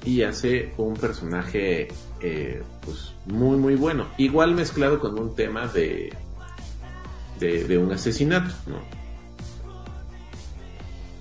y 0.05 0.23
hace 0.23 0.73
un 0.79 0.95
personaje 0.95 1.89
eh, 2.21 2.63
pues 2.85 3.15
muy 3.27 3.57
muy 3.57 3.75
bueno. 3.75 4.07
Igual 4.17 4.55
mezclado 4.55 4.99
con 4.99 5.19
un 5.19 5.35
tema 5.35 5.67
de, 5.69 6.13
de, 7.41 7.79
un 7.79 7.93
asesinato, 7.93 8.55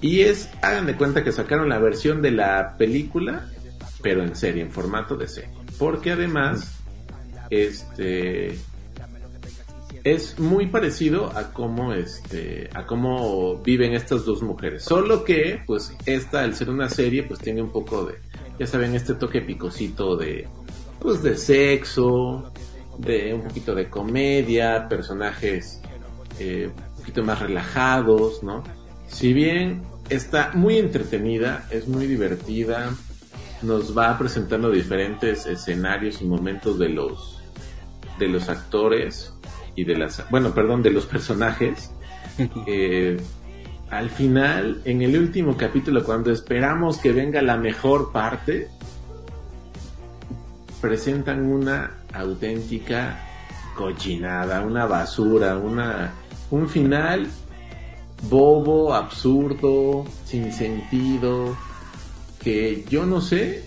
Y 0.02 0.22
es, 0.22 0.50
hagan 0.62 0.86
de 0.86 0.96
cuenta 0.96 1.24
que 1.24 1.32
sacaron 1.32 1.70
la 1.70 1.80
versión 1.80 2.22
de 2.22 2.32
la 2.32 2.76
película, 2.78 3.50
pero 4.02 4.24
en 4.24 4.36
serie, 4.36 4.62
en 4.64 4.72
formato 4.72 5.16
de 5.16 5.28
serie. 5.28 5.50
Porque 5.78 6.12
además, 6.12 6.80
este 7.50 8.58
es 10.04 10.40
muy 10.40 10.68
parecido 10.68 11.32
a 11.38 11.54
cómo 11.54 11.94
este 11.94 12.70
a 12.74 12.86
cómo 12.86 13.58
viven 13.58 13.94
estas 13.94 14.26
dos 14.26 14.42
mujeres 14.42 14.84
solo 14.84 15.24
que 15.24 15.62
pues 15.68 15.96
esta 16.06 16.42
al 16.42 16.56
ser 16.56 16.70
una 16.70 16.90
serie 16.90 17.24
pues 17.24 17.40
tiene 17.40 17.62
un 17.62 17.72
poco 17.72 18.06
de 18.06 18.16
ya 18.58 18.66
saben 18.66 18.96
este 18.96 19.14
toque 19.14 19.42
picosito 19.42 20.18
de 20.18 20.48
pues 21.00 21.22
de 21.22 21.38
sexo 21.38 22.52
de 22.98 23.34
un 23.34 23.44
poquito 23.44 23.76
de 23.76 23.90
comedia 23.90 24.88
personajes 24.90 25.81
eh, 26.42 26.68
un 26.68 26.96
poquito 26.98 27.24
más 27.24 27.40
relajados 27.40 28.44
no 28.44 28.64
si 29.08 29.34
bien 29.34 29.84
está 30.10 30.52
muy 30.54 30.78
entretenida 30.78 31.68
es 31.72 31.88
muy 31.88 32.08
divertida 32.08 32.92
nos 33.62 33.98
va 33.98 34.18
presentando 34.18 34.72
diferentes 34.72 35.46
escenarios 35.46 36.22
y 36.22 36.26
momentos 36.26 36.80
de 36.80 36.90
los 36.90 37.42
de 38.18 38.28
los 38.28 38.50
actores 38.50 39.34
y 39.76 39.84
de 39.84 39.98
las, 39.98 40.24
bueno, 40.30 40.54
perdón, 40.54 40.82
de 40.82 40.92
los 40.92 41.06
personajes. 41.06 41.92
Eh, 42.66 43.20
al 43.90 44.10
final, 44.10 44.82
en 44.86 45.02
el 45.02 45.18
último 45.18 45.58
capítulo, 45.58 46.04
cuando 46.04 46.32
esperamos 46.32 46.98
que 46.98 47.12
venga 47.12 47.42
la 47.42 47.58
mejor 47.58 48.14
parte, 48.14 48.70
presentan 50.80 51.46
una 51.46 51.98
auténtica 52.14 53.20
cochinada, 53.76 54.62
una 54.62 54.86
basura, 54.86 55.58
una, 55.58 56.14
un 56.52 56.70
final 56.70 57.28
bobo, 58.30 58.94
absurdo, 58.94 60.06
sin 60.26 60.52
sentido, 60.52 61.58
que 62.44 62.86
yo 62.90 63.06
no 63.06 63.22
sé 63.22 63.64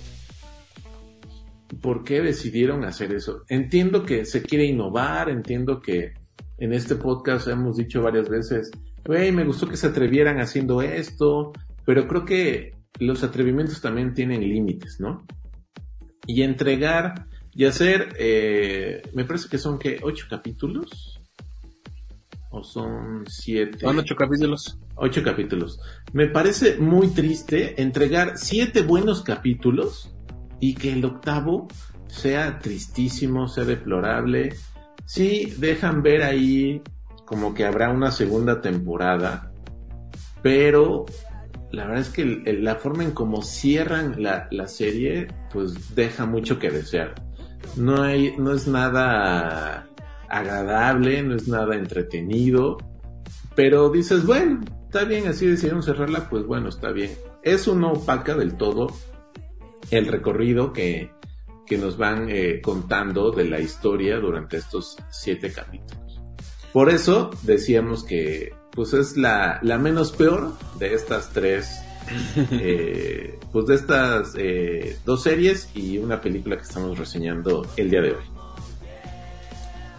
por 1.80 2.04
qué 2.04 2.20
decidieron 2.20 2.84
hacer 2.84 3.12
eso. 3.12 3.42
Entiendo 3.48 4.04
que 4.04 4.24
se 4.24 4.42
quiere 4.42 4.66
innovar, 4.66 5.28
entiendo 5.28 5.80
que 5.80 6.12
en 6.58 6.72
este 6.72 6.94
podcast 6.94 7.48
hemos 7.48 7.76
dicho 7.76 8.02
varias 8.02 8.28
veces, 8.28 8.70
hey, 9.06 9.32
me 9.32 9.44
gustó 9.44 9.68
que 9.68 9.76
se 9.76 9.88
atrevieran 9.88 10.40
haciendo 10.40 10.82
esto, 10.82 11.52
pero 11.84 12.06
creo 12.06 12.24
que 12.24 12.74
los 13.00 13.24
atrevimientos 13.24 13.80
también 13.80 14.14
tienen 14.14 14.40
límites, 14.40 15.00
¿no? 15.00 15.26
Y 16.26 16.42
entregar 16.42 17.26
y 17.52 17.64
hacer, 17.64 18.14
eh, 18.18 19.02
me 19.14 19.24
parece 19.24 19.48
que 19.48 19.58
son 19.58 19.78
que 19.78 19.98
ocho 20.02 20.26
capítulos. 20.30 21.20
¿O 22.54 22.62
son 22.62 23.24
siete? 23.26 23.80
Son 23.80 23.98
ocho 23.98 24.14
capítulos. 24.14 24.78
Ocho 24.94 25.24
capítulos. 25.24 25.80
Me 26.12 26.28
parece 26.28 26.76
muy 26.76 27.08
triste 27.08 27.82
entregar 27.82 28.38
siete 28.38 28.82
buenos 28.82 29.22
capítulos 29.22 30.14
y 30.60 30.76
que 30.76 30.92
el 30.92 31.04
octavo 31.04 31.66
sea 32.06 32.60
tristísimo, 32.60 33.48
sea 33.48 33.64
deplorable. 33.64 34.54
Sí, 35.04 35.52
dejan 35.58 36.04
ver 36.04 36.22
ahí 36.22 36.80
como 37.24 37.54
que 37.54 37.64
habrá 37.64 37.90
una 37.90 38.12
segunda 38.12 38.60
temporada, 38.60 39.50
pero 40.40 41.06
la 41.72 41.86
verdad 41.86 42.02
es 42.02 42.10
que 42.10 42.24
la 42.60 42.76
forma 42.76 43.02
en 43.02 43.10
cómo 43.10 43.42
cierran 43.42 44.22
la, 44.22 44.46
la, 44.52 44.68
serie, 44.68 45.26
pues 45.52 45.96
deja 45.96 46.24
mucho 46.24 46.60
que 46.60 46.70
desear. 46.70 47.16
No 47.76 48.00
hay, 48.00 48.36
no 48.38 48.52
es 48.52 48.68
nada 48.68 49.88
agradable, 50.28 51.22
no 51.22 51.34
es 51.34 51.48
nada 51.48 51.76
entretenido, 51.76 52.78
pero 53.54 53.90
dices, 53.90 54.26
bueno, 54.26 54.60
está 54.84 55.04
bien, 55.04 55.28
así 55.28 55.46
decidieron 55.46 55.82
cerrarla, 55.82 56.28
pues 56.28 56.44
bueno, 56.46 56.68
está 56.68 56.90
bien. 56.90 57.12
Eso 57.42 57.74
no 57.74 57.92
opaca 57.92 58.34
del 58.34 58.56
todo 58.56 58.88
el 59.90 60.06
recorrido 60.06 60.72
que, 60.72 61.12
nos 61.78 61.96
van 61.96 62.28
eh, 62.30 62.60
contando 62.62 63.32
de 63.32 63.46
la 63.46 63.58
historia 63.58 64.20
durante 64.20 64.58
estos 64.58 64.96
siete 65.10 65.50
capítulos. 65.52 66.22
Por 66.72 66.88
eso 66.88 67.30
decíamos 67.42 68.04
que 68.04 68.52
pues 68.70 68.92
es 68.92 69.16
la, 69.16 69.60
menos 69.80 70.12
peor 70.12 70.52
de 70.78 70.94
estas 70.94 71.30
tres, 71.30 71.80
eh, 72.52 73.38
pues 73.52 73.66
de 73.66 73.74
estas 73.74 74.34
eh, 74.36 74.98
dos 75.04 75.22
series 75.22 75.68
y 75.74 75.98
una 75.98 76.20
película 76.20 76.56
que 76.56 76.62
estamos 76.62 76.96
reseñando 76.96 77.66
el 77.76 77.90
día 77.90 78.02
de 78.02 78.10
hoy. 78.12 78.33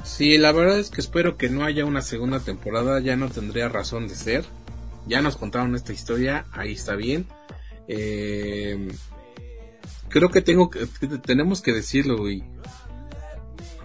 Sí, 0.06 0.38
la 0.38 0.52
verdad 0.52 0.80
es 0.80 0.92
que 0.92 1.02
espero 1.02 1.36
que 1.36 1.50
no 1.50 1.66
haya 1.66 1.84
una 1.84 2.04
segunda 2.04 2.40
temporada, 2.40 3.00
ya 3.00 3.16
no 3.16 3.30
tendría 3.30 3.70
razón 3.70 4.08
de 4.08 4.16
ser. 4.16 4.46
Ya 5.08 5.22
nos 5.22 5.36
contaron 5.36 5.76
esta 5.76 5.94
historia, 5.94 6.46
ahí 6.52 6.74
está 6.74 6.96
bien. 6.96 7.26
Eh, 7.88 8.88
creo 10.08 10.30
que 10.30 10.42
tengo 10.42 10.70
que, 10.70 10.86
tenemos 11.26 11.62
que 11.62 11.74
decirlo, 11.74 12.18
güey. 12.18 12.44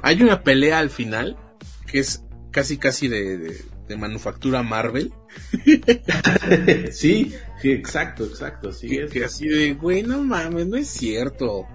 Hay 0.03 0.23
una 0.23 0.43
pelea 0.43 0.79
al 0.79 0.91
final 0.91 1.39
que 1.87 2.01
es 2.01 2.23
casi 2.51 2.77
casi 2.77 3.09
de, 3.09 3.65
de, 3.89 3.97
manufactura 3.97 4.63
Marvel. 4.63 5.13
sí, 6.93 7.35
sí, 7.61 7.71
exacto, 7.71 8.25
exacto, 8.25 8.73
sí. 8.73 8.89
Que, 8.89 9.07
que 9.07 9.25
así 9.25 9.49
de, 9.49 9.73
güey, 9.73 10.03
no 10.03 10.23
mames, 10.23 10.67
no 10.67 10.77
es 10.77 10.89
cierto. 10.89 11.67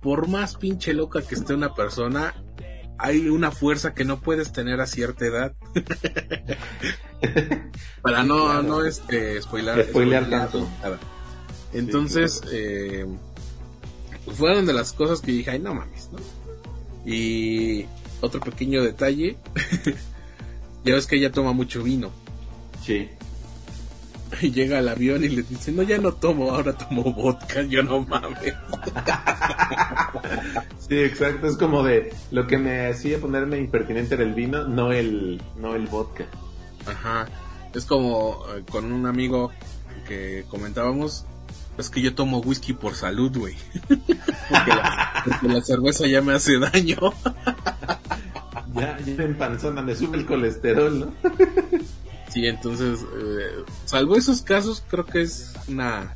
Por 0.00 0.28
más 0.28 0.56
pinche 0.56 0.94
loca 0.94 1.22
que 1.22 1.34
esté 1.34 1.54
una 1.54 1.74
persona, 1.74 2.34
hay 2.98 3.28
una 3.28 3.50
fuerza 3.50 3.94
que 3.94 4.04
no 4.04 4.20
puedes 4.20 4.52
tener 4.52 4.80
a 4.80 4.86
cierta 4.86 5.24
edad. 5.24 5.54
Para 8.02 8.24
no, 8.24 8.62
no 8.62 8.84
este, 8.84 9.40
spoiler, 9.40 9.88
spoiler 9.88 10.28
tanto. 10.28 10.68
Entonces, 11.72 12.42
eh, 12.50 13.06
fueron 14.34 14.66
de 14.66 14.72
las 14.72 14.92
cosas 14.92 15.20
que 15.20 15.32
dije, 15.32 15.52
ay, 15.52 15.60
no 15.60 15.74
mames, 15.74 16.10
¿no? 16.12 16.18
Y 17.10 17.86
otro 18.20 18.40
pequeño 18.40 18.82
detalle, 18.82 19.36
ya 20.84 20.94
ves 20.94 21.06
que 21.06 21.16
ella 21.16 21.32
toma 21.32 21.52
mucho 21.52 21.82
vino. 21.82 22.10
Sí. 22.84 23.08
Y 24.42 24.50
llega 24.50 24.78
al 24.78 24.88
avión 24.88 25.24
y 25.24 25.28
le 25.28 25.42
dice, 25.42 25.72
no, 25.72 25.82
ya 25.82 25.98
no 25.98 26.12
tomo, 26.12 26.50
ahora 26.50 26.72
tomo 26.72 27.12
vodka, 27.12 27.62
yo 27.62 27.82
no 27.82 28.00
mames. 28.02 28.54
sí, 30.88 30.98
exacto, 30.98 31.46
es 31.46 31.56
como 31.56 31.82
de, 31.82 32.12
lo 32.30 32.46
que 32.46 32.58
me 32.58 32.86
hacía 32.86 33.18
ponerme 33.18 33.58
impertinente 33.58 34.14
era 34.14 34.24
el 34.24 34.34
vino, 34.34 34.64
no 34.64 34.92
el, 34.92 35.42
no 35.56 35.74
el 35.74 35.86
vodka. 35.86 36.26
Ajá, 36.86 37.26
es 37.74 37.84
como 37.84 38.44
eh, 38.54 38.62
con 38.70 38.92
un 38.92 39.06
amigo 39.06 39.50
que 40.06 40.44
comentábamos, 40.48 41.26
es 41.76 41.90
que 41.90 42.00
yo 42.00 42.14
tomo 42.14 42.38
whisky 42.38 42.72
por 42.72 42.94
salud, 42.94 43.36
güey. 43.36 43.54
porque, 43.88 45.48
la, 45.48 45.60
cerveza 45.62 46.06
ya 46.06 46.22
me 46.22 46.32
hace 46.32 46.58
daño. 46.58 46.96
ya, 48.74 48.98
ya 48.98 49.22
en 49.22 49.36
panzona 49.36 49.82
me 49.82 49.94
sube 49.94 50.16
el 50.18 50.26
colesterol, 50.26 51.00
¿no? 51.00 51.12
Sí, 52.38 52.46
entonces, 52.46 53.00
eh, 53.00 53.64
salvo 53.84 54.16
esos 54.16 54.42
casos, 54.42 54.84
creo 54.88 55.04
que 55.04 55.22
es 55.22 55.54
una 55.66 56.14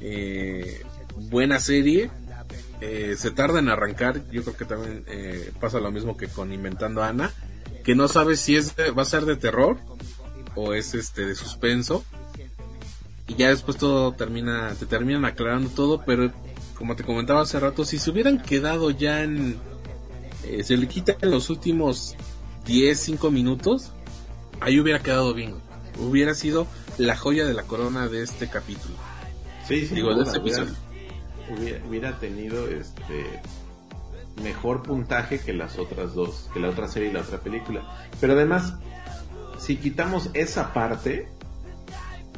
eh, 0.00 0.82
buena 1.30 1.58
serie. 1.58 2.10
Eh, 2.80 3.16
se 3.18 3.32
tarda 3.32 3.58
en 3.58 3.68
arrancar. 3.68 4.22
Yo 4.30 4.44
creo 4.44 4.56
que 4.56 4.64
también 4.64 5.04
pasa 5.60 5.80
lo 5.80 5.90
mismo 5.90 6.16
que 6.16 6.28
con 6.28 6.52
Inventando 6.52 7.02
Ana, 7.02 7.32
que 7.82 7.96
no 7.96 8.06
sabes 8.06 8.40
si 8.40 8.54
es 8.54 8.74
va 8.96 9.02
a 9.02 9.04
ser 9.04 9.24
de 9.24 9.34
terror 9.34 9.78
o 10.54 10.74
es 10.74 10.94
este 10.94 11.26
de 11.26 11.34
suspenso 11.34 12.04
y 13.26 13.34
ya 13.34 13.48
después 13.48 13.76
todo 13.76 14.12
termina, 14.12 14.74
te 14.78 14.86
terminan 14.86 15.24
aclarando 15.24 15.70
todo, 15.70 16.04
pero 16.04 16.32
como 16.76 16.94
te 16.94 17.04
comentaba 17.04 17.42
hace 17.42 17.58
rato, 17.58 17.84
si 17.84 17.98
se 17.98 18.10
hubieran 18.10 18.40
quedado 18.40 18.90
ya 18.90 19.22
en, 19.24 19.58
se 20.62 20.76
le 20.76 20.86
quitan 20.86 21.16
los 21.22 21.50
últimos 21.50 22.16
10, 22.64 22.98
5 22.98 23.30
minutos, 23.30 23.92
ahí 24.60 24.78
hubiera 24.80 25.00
quedado 25.00 25.34
bien, 25.34 25.54
hubiera 25.98 26.34
sido 26.34 26.66
la 26.98 27.16
joya 27.16 27.44
de 27.44 27.54
la 27.54 27.62
corona 27.64 28.08
de 28.08 28.22
este 28.22 28.48
capítulo. 28.48 28.94
Sí, 29.66 29.86
sí, 29.86 29.94
Digo, 29.94 30.14
de 30.14 30.22
este 30.24 30.38
hubiera, 30.38 30.62
episodio. 30.62 30.80
hubiera- 31.56 31.86
hubiera 31.86 32.18
tenido 32.20 32.68
este 32.68 33.40
mejor 34.42 34.82
puntaje 34.82 35.40
que 35.40 35.52
las 35.52 35.78
otras 35.78 36.14
dos, 36.14 36.48
que 36.54 36.60
la 36.60 36.68
otra 36.70 36.88
serie 36.88 37.10
y 37.10 37.12
la 37.12 37.20
otra 37.20 37.38
película. 37.38 37.82
Pero 38.20 38.34
además, 38.34 38.74
si 39.58 39.76
quitamos 39.76 40.30
esa 40.34 40.72
parte 40.72 41.28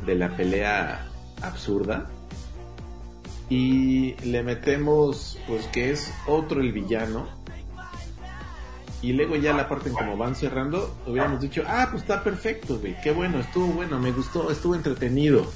de 0.06 0.14
la 0.14 0.34
pelea 0.36 1.06
absurda 1.42 2.08
y 3.48 4.14
le 4.24 4.42
metemos 4.42 5.38
pues 5.46 5.66
que 5.68 5.90
es 5.90 6.12
otro 6.26 6.60
el 6.60 6.72
villano 6.72 7.28
y 9.03 9.12
luego 9.12 9.36
ya 9.36 9.55
la 9.55 9.68
parte 9.68 9.88
en 9.88 9.94
como 9.94 10.16
van 10.16 10.34
cerrando, 10.34 10.96
hubiéramos 11.07 11.40
dicho, 11.40 11.62
ah, 11.66 11.88
pues 11.90 12.03
está 12.03 12.22
perfecto, 12.22 12.78
güey, 12.78 12.96
qué 13.03 13.12
bueno, 13.12 13.40
estuvo 13.40 13.66
bueno, 13.68 13.98
me 13.98 14.12
gustó, 14.12 14.51
estuvo 14.51 14.74
entretenido. 14.74 15.51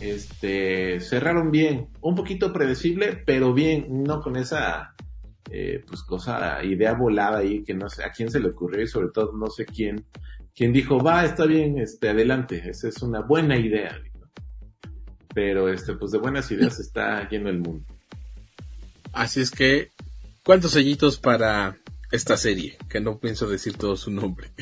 Este, 0.00 1.00
cerraron 1.00 1.50
bien, 1.50 1.88
un 2.02 2.14
poquito 2.14 2.52
predecible, 2.52 3.22
pero 3.24 3.54
bien, 3.54 3.86
no 4.04 4.20
con 4.20 4.36
esa, 4.36 4.94
eh, 5.50 5.82
pues 5.86 6.02
cosa, 6.02 6.62
idea 6.62 6.92
volada 6.92 7.38
ahí 7.38 7.62
que 7.62 7.74
no 7.74 7.88
sé 7.88 8.04
a 8.04 8.12
quién 8.12 8.30
se 8.30 8.40
le 8.40 8.48
ocurrió 8.48 8.82
y 8.82 8.86
sobre 8.86 9.08
todo 9.08 9.32
no 9.32 9.46
sé 9.48 9.64
quién, 9.64 10.04
quién 10.54 10.72
dijo, 10.72 10.98
va, 10.98 11.24
está 11.24 11.46
bien, 11.46 11.78
este, 11.78 12.10
adelante, 12.10 12.62
esa 12.68 12.88
es 12.88 13.00
una 13.02 13.20
buena 13.20 13.56
idea. 13.58 13.98
Pero 15.34 15.68
este, 15.68 15.94
pues 15.94 16.12
de 16.12 16.18
buenas 16.18 16.50
ideas 16.50 16.78
está 16.78 17.26
lleno 17.28 17.48
el 17.48 17.60
mundo. 17.60 17.84
Así 19.12 19.40
es 19.40 19.50
que, 19.50 19.90
¿cuántos 20.44 20.72
sellitos 20.72 21.18
para 21.18 21.76
esta 22.14 22.36
serie? 22.36 22.76
Que 22.88 23.00
no 23.00 23.18
pienso 23.18 23.46
decir 23.48 23.76
todo 23.76 23.96
su 23.96 24.10
nombre. 24.10 24.50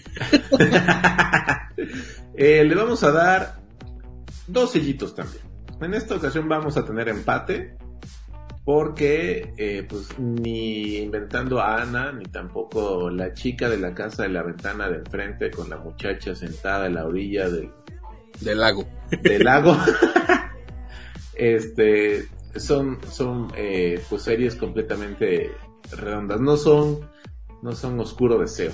Eh, 2.35 2.65
le 2.65 2.75
vamos 2.75 3.03
a 3.03 3.11
dar 3.13 3.61
dos 4.47 4.73
sellitos 4.73 5.15
también. 5.15 5.43
En 5.81 5.95
esta 5.95 6.15
ocasión 6.17 6.49
vamos 6.49 6.77
a 6.77 6.85
tener 6.85 7.09
empate 7.09 7.77
porque 8.65 9.53
eh, 9.57 9.85
pues 9.89 10.19
ni 10.19 10.99
inventando 10.99 11.61
a 11.61 11.83
Ana 11.83 12.13
ni 12.13 12.25
tampoco 12.27 13.11
la 13.11 13.35
chica 13.35 13.69
de 13.69 13.79
la 13.79 13.95
casa 13.95 14.23
de 14.23 14.29
la 14.31 14.43
ventana 14.43 14.89
de 14.89 14.99
enfrente 14.99 15.51
con 15.51 15.69
la 15.69 15.77
muchacha 15.79 16.35
sentada 16.35 16.87
en 16.87 16.95
la 16.95 17.05
orilla 17.07 17.49
del, 17.51 17.71
Del 18.41 18.61
lago. 18.61 18.87
del 19.21 19.43
lago 19.45 19.77
este 21.35 22.29
son 22.57 22.99
son 23.11 23.53
eh, 23.57 24.01
pues 24.09 24.23
series 24.23 24.55
completamente 24.55 25.51
redondas 25.91 26.41
no 26.41 26.57
son 26.57 27.01
no 27.63 27.73
son 27.73 27.99
oscuro 28.01 28.39
deseo 28.39 28.73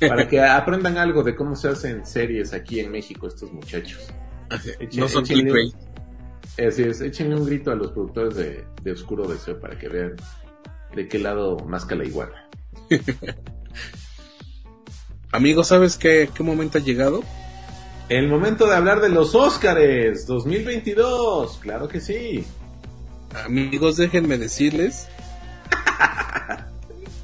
para 0.00 0.28
que 0.28 0.40
aprendan 0.40 0.96
algo 0.98 1.22
de 1.22 1.34
cómo 1.34 1.56
se 1.56 1.68
hacen 1.68 2.06
series 2.06 2.52
aquí 2.52 2.80
en 2.80 2.90
México 2.92 3.26
estos 3.26 3.52
muchachos 3.52 4.00
No 4.94 5.08
son 5.08 5.22
un- 5.22 5.26
clickbait. 5.28 5.74
Así 6.66 6.82
es, 6.82 7.00
échenle 7.00 7.36
un 7.36 7.46
grito 7.46 7.70
a 7.70 7.74
los 7.74 7.92
productores 7.92 8.34
de, 8.34 8.64
de 8.82 8.92
Oscuro 8.92 9.26
Deseo 9.26 9.58
para 9.60 9.78
que 9.78 9.88
vean 9.88 10.16
de 10.94 11.08
qué 11.08 11.18
lado 11.18 11.56
más 11.60 11.86
la 11.96 12.04
iguana. 12.04 12.48
Amigo, 15.32 15.62
¿sabes 15.64 15.96
qué, 15.96 16.28
qué 16.34 16.42
momento 16.42 16.78
ha 16.78 16.80
llegado? 16.80 17.22
El 18.08 18.28
momento 18.28 18.66
de 18.66 18.74
hablar 18.74 19.00
de 19.00 19.08
los 19.08 19.34
Óscares 19.36 20.26
2022, 20.26 21.58
claro 21.58 21.86
que 21.88 22.00
sí. 22.00 22.44
Amigos, 23.46 23.96
déjenme 23.96 24.36
decirles 24.36 25.08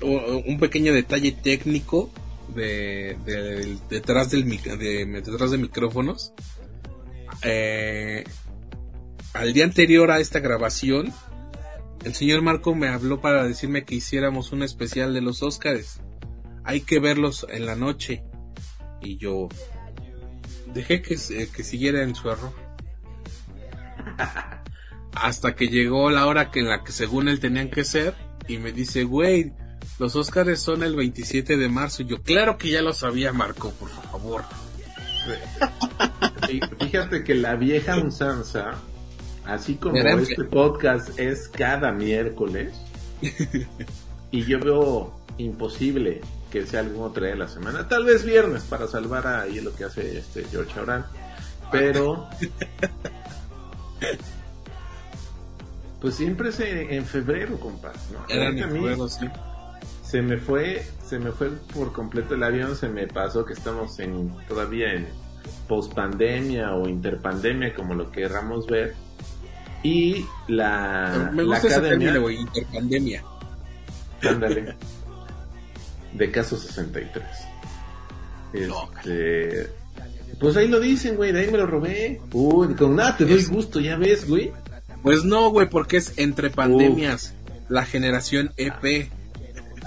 un 0.09 0.59
pequeño 0.59 0.93
detalle 0.93 1.33
técnico 1.33 2.11
de, 2.55 3.17
de- 3.25 3.77
detrás 3.91 4.31
del 4.31 4.49
de, 4.49 5.05
detrás 5.07 5.51
de 5.51 5.59
micrófonos. 5.59 6.33
Eh, 7.43 8.25
al 9.35 9.53
día 9.53 9.65
anterior 9.65 10.11
a 10.11 10.21
esta 10.21 10.41
grabación, 10.41 11.13
el 12.05 12.15
señor 12.15 12.43
Marco 12.43 12.75
me 12.75 12.89
habló 12.89 13.21
para 13.21 13.45
decirme 13.45 13.85
que 13.85 13.97
hiciéramos 13.97 14.53
un 14.53 14.63
especial 14.63 15.13
de 15.13 15.21
los 15.21 15.43
Óscares. 15.43 16.01
Hay 16.65 16.81
que 16.81 16.99
verlos 17.01 17.47
en 17.51 17.67
la 17.67 17.77
noche. 17.77 18.23
Y 19.03 19.19
yo 19.19 19.49
dejé 20.73 21.03
que, 21.03 21.17
que 21.17 21.65
siguiera 21.65 22.03
en 22.03 22.15
su 22.15 22.31
error. 22.31 22.53
Hasta 25.15 25.55
que 25.55 25.69
llegó 25.69 26.11
la 26.11 26.27
hora 26.27 26.51
que 26.51 26.61
en 26.61 26.69
la 26.69 26.83
que 26.85 26.93
según 26.93 27.29
él 27.29 27.41
tenían 27.41 27.71
que 27.71 27.85
ser 27.85 28.15
y 28.49 28.59
me 28.59 28.73
dice, 28.73 29.05
güey, 29.05 29.53
los 29.99 30.17
Óscares 30.17 30.61
son 30.61 30.83
el 30.83 30.95
27 30.95 31.57
de 31.57 31.69
marzo. 31.69 32.03
Y 32.03 32.07
yo, 32.07 32.23
claro 32.23 32.59
que 32.59 32.71
ya 32.71 32.83
lo 32.83 32.93
sabía, 32.93 33.33
Marco, 33.33 33.71
por 33.73 33.89
favor. 33.89 34.45
Fíjate 36.79 37.25
que 37.25 37.35
la 37.35 37.57
vieja 37.57 37.99
usanza, 37.99 38.75
así 39.45 39.77
como 39.77 39.97
este 39.97 40.45
podcast 40.45 41.19
es 41.19 41.49
cada 41.49 41.93
miércoles, 41.93 42.75
y 44.31 44.45
yo 44.45 44.61
veo 44.61 45.19
imposible 45.39 46.21
que 46.51 46.65
sea 46.65 46.81
algún 46.81 47.05
otro 47.05 47.25
día 47.25 47.33
de 47.33 47.39
la 47.39 47.49
semana, 47.49 47.89
tal 47.89 48.05
vez 48.05 48.25
viernes 48.25 48.63
para 48.63 48.87
salvar 48.87 49.27
ahí 49.27 49.61
lo 49.61 49.75
que 49.75 49.85
hace 49.85 50.19
este 50.19 50.45
George 50.45 50.79
Abraham, 50.79 51.05
pero 51.73 52.29
pues 56.01 56.15
siempre 56.15 56.51
es 56.51 56.61
en, 56.61 57.05
febrero, 57.05 57.59
compadre, 57.59 57.99
¿no? 58.13 58.25
Era 58.29 58.51
en 58.51 58.59
febrero, 58.59 59.09
sí. 59.09 59.27
Se 60.09 60.23
me 60.23 60.37
fue, 60.37 60.87
se 61.05 61.19
me 61.19 61.33
fue 61.33 61.51
por 61.75 61.93
completo 61.93 62.35
el 62.35 62.43
avión, 62.43 62.77
se 62.77 62.89
me 62.89 63.07
pasó 63.07 63.45
que 63.45 63.55
estamos 63.55 63.99
en 63.99 64.33
todavía 64.47 64.93
en 64.93 65.07
pospandemia 65.69 66.75
o 66.75 66.89
interpandemia, 66.89 67.75
como 67.75 67.95
lo 67.95 68.11
querramos 68.11 68.67
ver. 68.67 68.95
Y 69.83 70.25
la, 70.49 71.31
Me 71.33 71.43
la 71.43 71.49
gusta 71.55 71.69
ese 71.69 71.77
academia, 71.77 72.13
término, 72.13 72.31
interpandemia. 72.31 73.25
ándale, 74.23 74.77
de 76.15 76.31
caso 76.31 76.57
63. 76.57 77.25
Este, 78.53 79.71
pues 80.39 80.57
ahí 80.57 80.69
lo 80.69 80.81
dicen, 80.81 81.17
güey, 81.17 81.33
de 81.33 81.41
ahí 81.41 81.51
me 81.51 81.59
lo 81.59 81.67
robé. 81.67 82.21
Uy, 82.33 82.75
con 82.75 82.97
nada 82.97 83.17
te 83.17 83.25
doy 83.25 83.45
gusto, 83.45 83.81
ya 83.81 83.97
ves, 83.97 84.29
güey. 84.29 84.53
Pues 85.03 85.25
no, 85.25 85.51
güey, 85.51 85.69
porque 85.69 85.99
es 85.99 86.13
entre 86.17 86.51
pandemias. 86.51 87.35
La 87.69 87.85
generación 87.85 88.53
EP. 88.57 89.11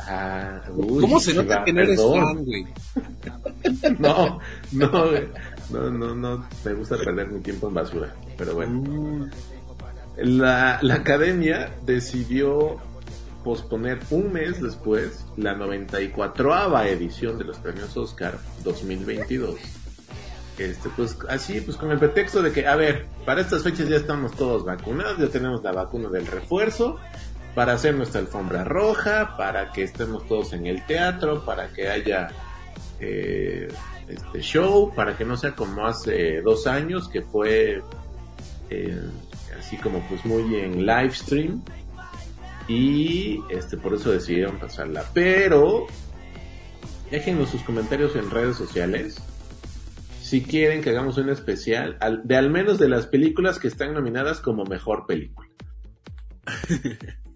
Ah, 0.07 0.61
uy, 0.75 1.01
¿Cómo 1.01 1.19
se 1.19 1.33
nota 1.33 1.63
que 1.63 1.73
no 1.73 1.81
eres 1.81 2.01
fan, 2.01 2.45
güey? 2.45 2.65
No, 3.99 4.39
no, 4.71 4.89
no, 5.69 5.89
no, 5.91 6.15
no, 6.15 6.47
me 6.63 6.73
gusta 6.73 6.97
perder 6.97 7.27
mi 7.29 7.39
tiempo 7.41 7.67
en 7.67 7.73
basura, 7.73 8.13
pero 8.37 8.55
bueno. 8.55 9.29
La, 10.17 10.79
la 10.81 10.95
academia 10.95 11.71
decidió 11.85 12.77
posponer 13.43 13.99
un 14.09 14.33
mes 14.33 14.61
después 14.61 15.25
la 15.37 15.53
94 15.55 16.83
edición 16.85 17.37
de 17.37 17.45
los 17.45 17.57
premios 17.57 17.95
Oscar 17.95 18.37
2022. 18.63 19.55
Este, 20.57 20.89
pues 20.89 21.17
así, 21.29 21.61
pues 21.61 21.77
con 21.77 21.89
el 21.89 21.99
pretexto 21.99 22.41
de 22.41 22.51
que, 22.51 22.67
a 22.67 22.75
ver, 22.75 23.05
para 23.25 23.39
estas 23.39 23.63
fechas 23.63 23.87
ya 23.87 23.95
estamos 23.95 24.35
todos 24.35 24.65
vacunados, 24.65 25.17
ya 25.17 25.29
tenemos 25.29 25.63
la 25.63 25.71
vacuna 25.71 26.09
del 26.09 26.27
refuerzo, 26.27 26.97
para 27.55 27.73
hacer 27.73 27.95
nuestra 27.95 28.21
alfombra 28.21 28.63
roja, 28.63 29.35
para 29.37 29.71
que 29.71 29.83
estemos 29.83 30.25
todos 30.27 30.53
en 30.53 30.67
el 30.67 30.85
teatro, 30.85 31.43
para 31.45 31.67
que 31.73 31.89
haya 31.89 32.29
eh, 32.99 33.67
este 34.07 34.41
show, 34.41 34.93
para 34.95 35.17
que 35.17 35.25
no 35.25 35.35
sea 35.37 35.55
como 35.55 35.85
hace 35.85 36.41
dos 36.41 36.67
años, 36.67 37.09
que 37.09 37.21
fue 37.21 37.81
eh, 38.69 39.01
así 39.59 39.77
como 39.77 39.99
pues 40.07 40.25
muy 40.25 40.55
en 40.55 40.85
live 40.85 41.11
stream. 41.11 41.61
Y 42.67 43.41
este 43.49 43.77
por 43.77 43.95
eso 43.95 44.11
decidieron 44.11 44.59
pasarla. 44.59 45.03
Pero 45.13 45.87
déjenos 47.09 47.49
sus 47.49 47.63
comentarios 47.63 48.15
en 48.15 48.29
redes 48.29 48.55
sociales. 48.57 49.19
Si 50.21 50.43
quieren 50.43 50.81
que 50.83 50.91
hagamos 50.91 51.17
un 51.17 51.29
especial 51.29 51.97
al- 51.99 52.21
de 52.23 52.37
al 52.37 52.51
menos 52.51 52.77
de 52.77 52.87
las 52.87 53.07
películas 53.07 53.57
que 53.57 53.67
están 53.67 53.95
nominadas 53.95 54.39
como 54.39 54.63
mejor 54.65 55.07
película. 55.07 55.49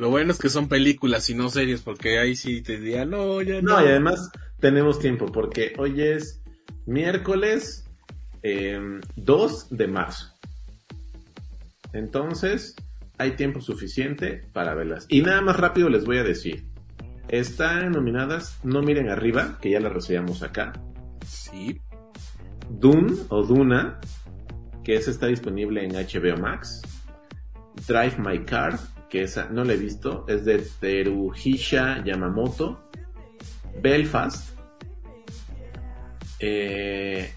Lo 0.00 0.08
bueno 0.08 0.32
es 0.32 0.38
que 0.38 0.48
son 0.48 0.66
películas 0.66 1.28
y 1.28 1.34
no 1.34 1.50
series, 1.50 1.82
porque 1.82 2.18
ahí 2.18 2.34
sí 2.34 2.62
te 2.62 2.78
diría, 2.78 3.04
no, 3.04 3.42
ya 3.42 3.60
no. 3.60 3.74
No, 3.76 3.84
y 3.84 3.88
además 3.88 4.30
tenemos 4.58 4.98
tiempo 4.98 5.26
porque 5.26 5.74
hoy 5.76 6.00
es 6.00 6.42
miércoles 6.86 7.84
eh, 8.42 8.80
2 9.16 9.66
de 9.76 9.88
marzo. 9.88 10.32
Entonces, 11.92 12.76
hay 13.18 13.32
tiempo 13.32 13.60
suficiente 13.60 14.48
para 14.54 14.74
verlas. 14.74 15.04
Y 15.10 15.20
nada 15.20 15.42
más 15.42 15.58
rápido 15.58 15.90
les 15.90 16.06
voy 16.06 16.16
a 16.16 16.24
decir. 16.24 16.64
Están 17.28 17.92
nominadas 17.92 18.58
No 18.64 18.80
Miren 18.80 19.10
Arriba, 19.10 19.58
que 19.60 19.68
ya 19.68 19.80
la 19.80 19.90
reseñamos 19.90 20.42
acá. 20.42 20.72
Sí. 21.26 21.78
Dune 22.70 23.18
o 23.28 23.42
Duna, 23.42 24.00
que 24.82 24.92
que 24.92 24.96
esa 24.96 25.10
está 25.10 25.26
disponible 25.26 25.84
en 25.84 25.92
HBO 25.92 26.40
Max. 26.40 26.80
Drive 27.86 28.16
My 28.18 28.38
Car, 28.44 28.78
que 29.10 29.22
esa 29.24 29.48
no 29.50 29.64
la 29.64 29.74
he 29.74 29.76
visto, 29.76 30.24
es 30.28 30.44
de 30.44 30.64
Teruhisha 30.80 32.02
Yamamoto. 32.04 32.88
Belfast. 33.82 34.56
Eh, 36.38 37.30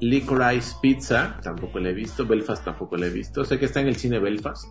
Licorice 0.00 0.76
Pizza, 0.80 1.38
tampoco 1.42 1.80
la 1.80 1.90
he 1.90 1.92
visto. 1.92 2.24
Belfast 2.24 2.64
tampoco 2.64 2.96
la 2.96 3.06
he 3.06 3.10
visto. 3.10 3.44
Sé 3.44 3.58
que 3.58 3.66
está 3.66 3.80
en 3.80 3.88
el 3.88 3.96
cine 3.96 4.18
Belfast. 4.18 4.66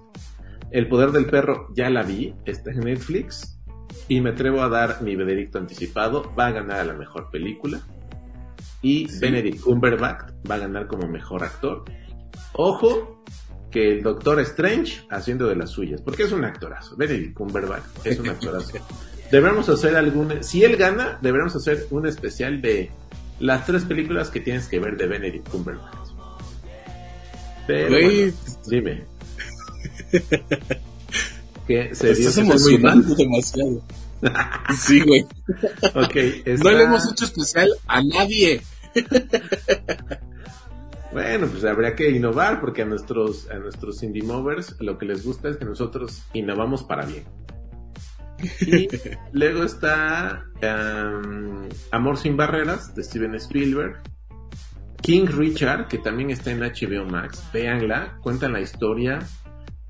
El 0.72 0.88
poder 0.88 1.12
del 1.12 1.28
perro 1.28 1.68
ya 1.76 1.90
la 1.90 2.04
vi, 2.04 2.34
está 2.46 2.72
en 2.72 2.80
Netflix. 2.80 3.60
Y 4.08 4.22
me 4.22 4.32
atrevo 4.32 4.62
a 4.62 4.70
dar 4.70 5.02
mi 5.02 5.16
veredicto 5.16 5.60
anticipado. 5.60 6.34
Va 6.36 6.48
a 6.48 6.52
ganar 6.52 6.80
a 6.80 6.86
la 6.86 6.94
mejor 6.94 7.30
película. 7.30 7.82
Y 8.82 9.08
Benedict 9.20 9.62
Cumberbatch 9.62 10.32
va 10.50 10.56
a 10.56 10.60
ganar 10.60 10.88
como 10.88 11.08
mejor 11.08 11.44
actor. 11.44 11.84
Ojo, 12.54 13.24
que 13.72 13.92
el 13.94 14.04
Doctor 14.04 14.40
Strange 14.42 15.02
haciendo 15.10 15.48
de 15.48 15.56
las 15.56 15.72
suyas, 15.72 16.02
porque 16.02 16.24
es 16.24 16.32
un 16.32 16.44
actorazo. 16.46 16.96
Benedict 16.96 17.34
Cumberbatch 17.34 17.84
es 18.04 18.20
un 18.20 18.30
actorazo. 18.30 18.78
Deberíamos 19.32 19.68
hacer 19.68 19.96
algún, 19.98 20.42
si 20.44 20.64
él 20.64 20.78
gana, 20.78 21.18
deberíamos 21.22 21.56
hacer 21.56 21.86
un 21.92 22.08
especial 22.08 22.62
de 22.62 22.90
las 23.40 23.66
tres 23.66 23.84
películas 23.84 24.30
que 24.30 24.40
tienes 24.40 24.68
que 24.68 24.80
ver 24.80 24.96
de 24.98 25.06
Benedict 25.08 25.50
Cumberbatch. 25.50 26.08
Pero 27.68 27.90
bueno, 27.90 28.34
dime. 28.68 29.04
que 31.68 31.94
se 31.94 32.14
dio 32.16 32.30
estás 32.30 32.38
emocionando 32.38 33.14
demasiado. 33.16 33.82
Sí, 34.80 35.02
güey. 35.02 35.26
Está- 36.46 36.64
No 36.64 36.72
le 36.72 36.84
hemos 36.86 37.12
hecho 37.12 37.26
especial 37.26 37.70
a 37.86 38.02
nadie. 38.04 38.62
Bueno, 41.18 41.48
pues 41.48 41.66
habría 41.66 41.96
que 41.96 42.12
innovar 42.12 42.62
porque 42.62 42.84
a 42.84 42.86
nuestros, 42.86 43.50
a 43.50 43.58
nuestros 43.58 44.04
indie 44.04 44.22
movers 44.22 44.76
lo 44.80 45.00
que 45.00 45.08
les 45.08 45.26
gusta 45.26 45.50
es 45.50 45.58
que 45.58 45.66
nosotros 45.66 46.22
innovamos 46.34 46.84
para 46.84 47.08
bien. 47.08 47.24
Y 48.62 48.88
luego 49.32 49.64
está 49.64 50.46
um, 50.62 51.68
Amor 51.90 52.18
sin 52.18 52.38
barreras 52.38 52.94
de 52.94 53.04
Steven 53.04 53.34
Spielberg. 53.34 54.00
King 55.02 55.26
Richard, 55.26 55.88
que 55.88 55.98
también 55.98 56.30
está 56.30 56.52
en 56.52 56.60
HBO 56.60 57.10
Max. 57.10 57.44
Véanla, 57.52 58.20
cuentan 58.22 58.54
la 58.54 58.62
historia 58.62 59.18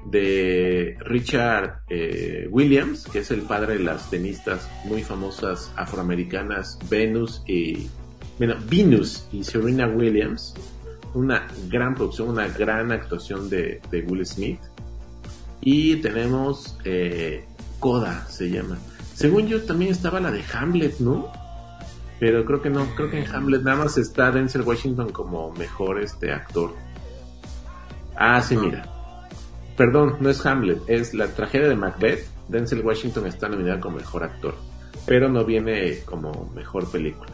de 0.06 0.96
Richard 1.02 1.82
eh, 1.90 2.48
Williams, 2.50 3.06
que 3.12 3.20
es 3.20 3.32
el 3.32 3.42
padre 3.42 3.80
de 3.80 3.84
las 3.84 4.10
tenistas 4.10 4.72
muy 4.86 5.04
famosas 5.04 5.74
afroamericanas 5.76 6.80
Venus 6.90 7.44
y 7.46 7.90
bueno, 8.38 8.56
Venus 8.70 9.28
y 9.34 9.44
Serena 9.44 9.88
Williams. 9.88 10.54
Una 11.18 11.48
gran 11.68 11.96
producción, 11.96 12.30
una 12.30 12.48
gran 12.48 12.92
actuación 12.92 13.50
de, 13.50 13.82
de 13.90 14.02
Will 14.02 14.24
Smith. 14.24 14.60
Y 15.62 15.96
tenemos 15.96 16.78
eh, 16.84 17.44
Coda, 17.80 18.28
se 18.30 18.52
llama. 18.52 18.78
Según 19.16 19.48
yo 19.48 19.64
también 19.64 19.92
estaba 19.92 20.20
la 20.20 20.30
de 20.30 20.44
Hamlet, 20.54 21.00
¿no? 21.00 21.32
Pero 22.20 22.46
creo 22.46 22.62
que 22.62 22.70
no, 22.70 22.86
creo 22.96 23.10
que 23.10 23.24
en 23.24 23.36
Hamlet 23.36 23.64
nada 23.64 23.78
más 23.78 23.98
está 23.98 24.30
Denzel 24.30 24.62
Washington 24.62 25.12
como 25.12 25.52
mejor 25.54 26.00
este 26.00 26.32
actor. 26.32 26.76
Ah, 28.16 28.40
sí, 28.40 28.56
mira. 28.56 28.84
Perdón, 29.76 30.18
no 30.20 30.30
es 30.30 30.46
Hamlet, 30.46 30.84
es 30.88 31.16
la 31.16 31.28
tragedia 31.30 31.68
de 31.68 31.76
Macbeth. 31.76 32.28
Denzel 32.48 32.86
Washington 32.86 33.26
está 33.26 33.50
nominado 33.50 33.80
como 33.80 33.98
mejor 33.98 34.24
actor, 34.24 34.54
pero 35.08 35.30
no 35.30 35.44
viene 35.46 36.00
como 36.06 36.52
mejor 36.56 36.88
película. 36.92 37.32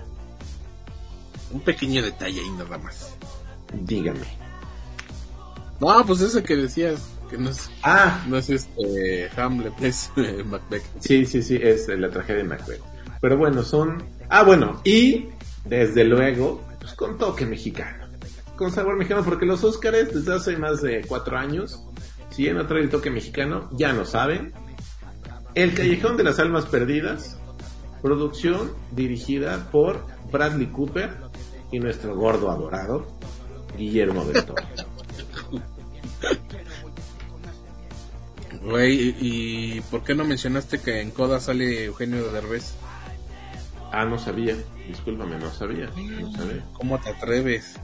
Un 1.51 1.59
pequeño 1.59 2.01
detalle 2.01 2.39
ahí 2.39 2.49
nada 2.51 2.77
más. 2.77 3.17
Dígame. 3.73 4.43
No, 5.79 6.05
pues 6.05 6.21
ese 6.21 6.43
que 6.43 6.55
decías, 6.55 7.09
que 7.29 7.37
no 7.37 7.49
es, 7.49 7.69
ah. 7.83 8.23
no 8.27 8.37
es 8.37 8.49
este 8.49 9.29
Hamlet, 9.35 9.73
es 9.81 10.11
eh, 10.15 10.43
Macbeth. 10.45 10.83
Sí, 10.99 11.25
sí, 11.25 11.41
sí, 11.41 11.59
es 11.61 11.87
la 11.87 12.09
tragedia 12.09 12.43
de 12.43 12.49
Macbeth. 12.49 12.81
Pero 13.19 13.37
bueno, 13.37 13.63
son... 13.63 14.03
Ah, 14.29 14.43
bueno, 14.43 14.81
y 14.83 15.29
desde 15.65 16.03
luego, 16.03 16.61
pues 16.79 16.93
con 16.93 17.17
toque 17.17 17.45
mexicano. 17.45 18.05
Con 18.55 18.71
sabor 18.71 18.97
mexicano, 18.97 19.23
porque 19.23 19.45
los 19.45 19.63
Óscares 19.63 20.13
desde 20.13 20.33
hace 20.33 20.57
más 20.57 20.81
de 20.81 21.01
cuatro 21.07 21.37
años, 21.37 21.83
si 22.29 22.43
ya 22.45 22.53
no 22.53 22.67
trae 22.67 22.81
el 22.81 22.89
toque 22.89 23.09
mexicano, 23.09 23.69
ya 23.73 23.93
no 23.93 24.05
saben. 24.05 24.53
El 25.55 25.73
Callejón 25.73 26.17
de 26.17 26.23
las 26.23 26.39
Almas 26.39 26.65
Perdidas, 26.65 27.37
producción 28.01 28.73
dirigida 28.91 29.69
por 29.71 30.05
Bradley 30.31 30.67
Cooper 30.67 31.15
y 31.71 31.79
nuestro 31.79 32.15
gordo 32.15 32.51
adorado, 32.51 33.07
Guillermo 33.77 34.25
del 34.25 34.45
Toro. 34.45 34.63
Güey, 38.61 39.15
¿y 39.19 39.81
por 39.91 40.03
qué 40.03 40.15
no 40.15 40.23
mencionaste 40.23 40.79
que 40.79 41.01
en 41.01 41.11
Coda 41.11 41.39
sale 41.39 41.85
Eugenio 41.85 42.31
Derbez? 42.31 42.73
Ah, 43.91 44.05
no 44.05 44.17
sabía. 44.17 44.55
Discúlpame, 44.87 45.37
no 45.37 45.51
sabía. 45.51 45.87
No 45.95 46.31
sabía. 46.31 46.63
¿Cómo 46.73 46.97
te 46.99 47.09
atreves? 47.09 47.75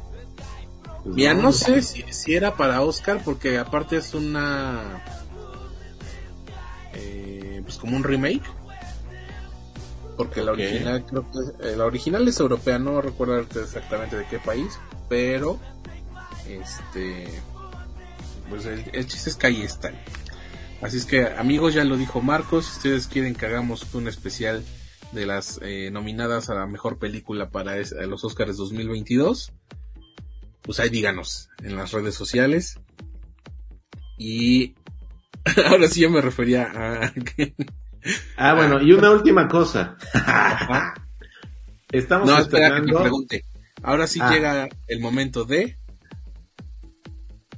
Pues 1.03 1.15
Mira, 1.15 1.33
no, 1.33 1.43
no 1.43 1.51
sé 1.51 1.81
si, 1.81 2.03
si 2.11 2.33
era 2.33 2.55
para 2.55 2.81
Oscar, 2.81 3.21
porque 3.23 3.57
aparte 3.57 3.97
es 3.97 4.13
una. 4.13 5.03
eh, 6.93 7.61
pues 7.63 7.77
como 7.77 7.97
un 7.97 8.03
remake. 8.03 8.43
Porque 10.19 10.41
la 10.43 10.51
original, 10.51 11.05
creo 11.05 11.25
que. 11.31 11.69
eh, 11.69 11.75
la 11.77 11.85
original 11.85 12.27
es 12.27 12.37
europea, 12.41 12.77
no 12.77 12.99
recuerdo 13.01 13.39
exactamente 13.39 14.17
de 14.17 14.25
qué 14.27 14.37
país, 14.37 14.77
pero. 15.07 15.57
Este. 16.45 17.41
Pues 18.49 18.65
el, 18.65 18.83
el 18.91 19.07
chiste 19.07 19.29
es 19.29 19.37
que 19.37 19.47
ahí 19.47 19.61
están. 19.61 19.95
Así 20.81 20.97
es 20.97 21.05
que, 21.05 21.23
amigos, 21.25 21.73
ya 21.73 21.85
lo 21.85 21.95
dijo 21.95 22.19
Marcos. 22.21 22.65
Si 22.65 22.71
ustedes 22.79 23.07
quieren 23.07 23.33
que 23.33 23.45
hagamos 23.45 23.93
un 23.93 24.09
especial 24.09 24.61
de 25.13 25.25
las 25.25 25.57
eh, 25.61 25.89
nominadas 25.89 26.49
a 26.49 26.53
la 26.55 26.67
mejor 26.67 26.99
película 26.99 27.49
para 27.49 27.77
es- 27.77 27.93
los 27.93 28.25
Oscars 28.25 28.57
2022, 28.57 29.53
pues 30.63 30.81
ahí 30.81 30.89
díganos 30.89 31.49
en 31.63 31.77
las 31.77 31.93
redes 31.93 32.15
sociales. 32.15 32.77
Y 34.17 34.75
ahora 35.69 35.87
sí 35.87 36.01
yo 36.01 36.09
me 36.09 36.19
refería 36.19 36.63
a... 36.75 37.13
Ah, 38.37 38.53
bueno, 38.53 38.81
y 38.81 38.91
una 38.93 39.11
última 39.11 39.47
cosa. 39.47 39.97
Estamos 41.91 42.27
no, 42.29 42.37
espera 42.37 42.67
que 42.69 42.75
estrenando... 42.75 43.01
pregunte. 43.01 43.45
Ahora 43.81 44.07
sí 44.07 44.19
Ah. 44.21 44.31
llega 44.31 44.69
el 44.87 44.99
momento 44.99 45.45
de... 45.45 45.77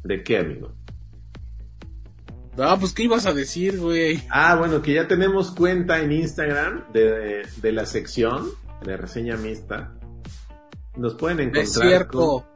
¿De 0.04 0.24
qué, 0.24 0.38
amigo? 0.40 0.74
Ah, 2.58 2.78
pues 2.80 2.94
¿qué 2.94 3.04
ibas 3.04 3.26
a 3.26 3.34
decir, 3.34 3.80
güey? 3.80 4.22
Ah, 4.30 4.56
bueno, 4.56 4.82
que 4.82 4.94
ya 4.94 5.08
tenemos 5.08 5.52
cuenta 5.52 6.00
en 6.00 6.12
Instagram 6.12 6.92
de, 6.92 7.48
de 7.58 7.72
la 7.72 7.86
sección 7.86 8.50
de 8.86 8.98
reseña 8.98 9.38
mixta. 9.38 9.94
Nos 10.98 11.16
pueden 11.16 11.40
encontrar. 11.40 11.64
es 11.64 11.74
cierto. 11.74 12.20
con- 12.20 12.52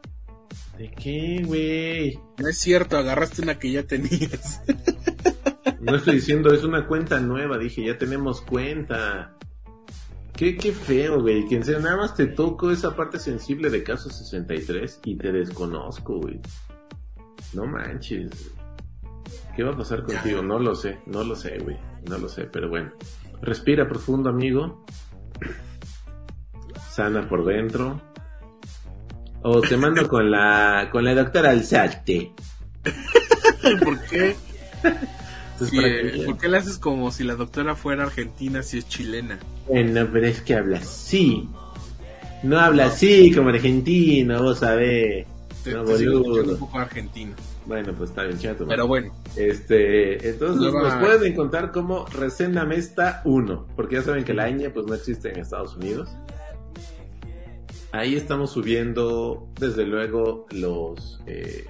¿De 0.77 0.91
qué, 0.91 1.41
güey? 1.45 2.19
No 2.37 2.49
es 2.49 2.57
cierto, 2.57 2.97
agarraste 2.97 3.41
una 3.41 3.57
que 3.57 3.71
ya 3.71 3.83
tenías. 3.83 4.61
No 5.85 5.95
estoy 5.95 6.15
diciendo, 6.15 6.51
es 6.51 6.63
una 6.63 6.87
cuenta 6.87 7.19
nueva. 7.19 7.59
Dije, 7.59 7.85
ya 7.85 7.97
tenemos 7.97 8.41
cuenta. 8.41 9.35
Qué, 10.33 10.57
qué 10.57 10.71
feo, 10.71 11.21
güey. 11.21 11.47
Que 11.47 11.57
en 11.57 11.83
nada 11.83 11.97
más 11.97 12.15
te 12.15 12.25
toco 12.25 12.71
esa 12.71 12.95
parte 12.95 13.19
sensible 13.19 13.69
de 13.69 13.83
caso 13.83 14.09
63 14.09 15.01
y 15.05 15.15
te 15.15 15.31
desconozco, 15.31 16.19
güey. 16.19 16.41
No 17.53 17.67
manches. 17.67 18.51
¿Qué 19.55 19.63
va 19.63 19.73
a 19.73 19.77
pasar 19.77 20.03
contigo? 20.03 20.41
No 20.41 20.57
lo 20.57 20.75
sé, 20.75 20.99
no 21.05 21.23
lo 21.23 21.35
sé, 21.35 21.59
güey. 21.59 21.77
No 22.09 22.17
lo 22.17 22.29
sé, 22.29 22.45
pero 22.45 22.67
bueno. 22.67 22.91
Respira 23.41 23.87
profundo, 23.87 24.29
amigo. 24.29 24.83
Sana 26.89 27.29
por 27.29 27.45
dentro. 27.45 28.01
O 29.43 29.61
te 29.61 29.77
mando 29.77 30.07
con 30.07 30.31
la 30.31 30.89
con 30.91 31.05
la 31.05 31.13
doctora 31.13 31.51
Alzate. 31.51 32.33
¿Por 33.83 34.01
qué? 34.05 34.35
Sí, 35.59 35.77
¿Por 36.25 36.37
qué 36.37 36.49
le 36.49 36.57
haces 36.57 36.77
como 36.77 37.11
si 37.11 37.23
la 37.23 37.35
doctora 37.35 37.75
fuera 37.75 38.03
argentina 38.03 38.61
si 38.61 38.79
es 38.79 38.87
chilena? 38.89 39.39
Bueno, 39.67 40.07
pero 40.11 40.27
es 40.27 40.41
que 40.41 40.55
habla 40.55 40.77
así. 40.79 41.47
No 42.43 42.59
habla 42.59 42.87
así 42.87 43.33
como 43.33 43.49
argentino, 43.49 44.43
vos 44.43 44.59
sabés. 44.59 45.25
Te, 45.63 45.71
No, 45.73 45.83
te 45.85 46.09
un 46.09 46.57
poco 46.57 46.77
argentino. 46.77 47.33
Bueno, 47.65 47.93
pues 47.93 48.11
está 48.11 48.23
bien, 48.23 48.37
chato. 48.37 48.67
Pero 48.67 48.85
bueno. 48.87 49.11
Este, 49.35 50.29
entonces 50.29 50.61
Nueva- 50.61 50.95
nos 50.95 51.03
pueden 51.03 51.31
encontrar 51.31 51.71
como 51.71 52.05
Resena 52.05 52.65
Mesta 52.65 53.21
1, 53.25 53.65
porque 53.75 53.95
ya 53.95 54.03
saben 54.03 54.23
que 54.23 54.33
la 54.33 54.47
ñ 54.49 54.69
pues 54.71 54.85
no 54.85 54.93
existe 54.93 55.29
en 55.31 55.39
Estados 55.39 55.75
Unidos. 55.75 56.09
Ahí 57.91 58.15
estamos 58.15 58.51
subiendo, 58.51 59.47
desde 59.59 59.85
luego, 59.85 60.45
los, 60.51 61.21
eh, 61.27 61.65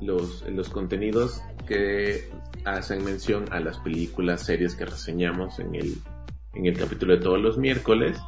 los, 0.00 0.42
los 0.50 0.68
contenidos 0.68 1.40
que 1.72 2.30
hacen 2.64 3.04
mención 3.04 3.46
a 3.50 3.60
las 3.60 3.78
películas, 3.78 4.44
series 4.44 4.74
que 4.74 4.84
reseñamos 4.84 5.58
en 5.58 5.74
el, 5.74 5.96
en 6.54 6.66
el 6.66 6.78
capítulo 6.78 7.16
de 7.16 7.22
todos 7.22 7.40
los 7.40 7.58
miércoles. 7.58 8.18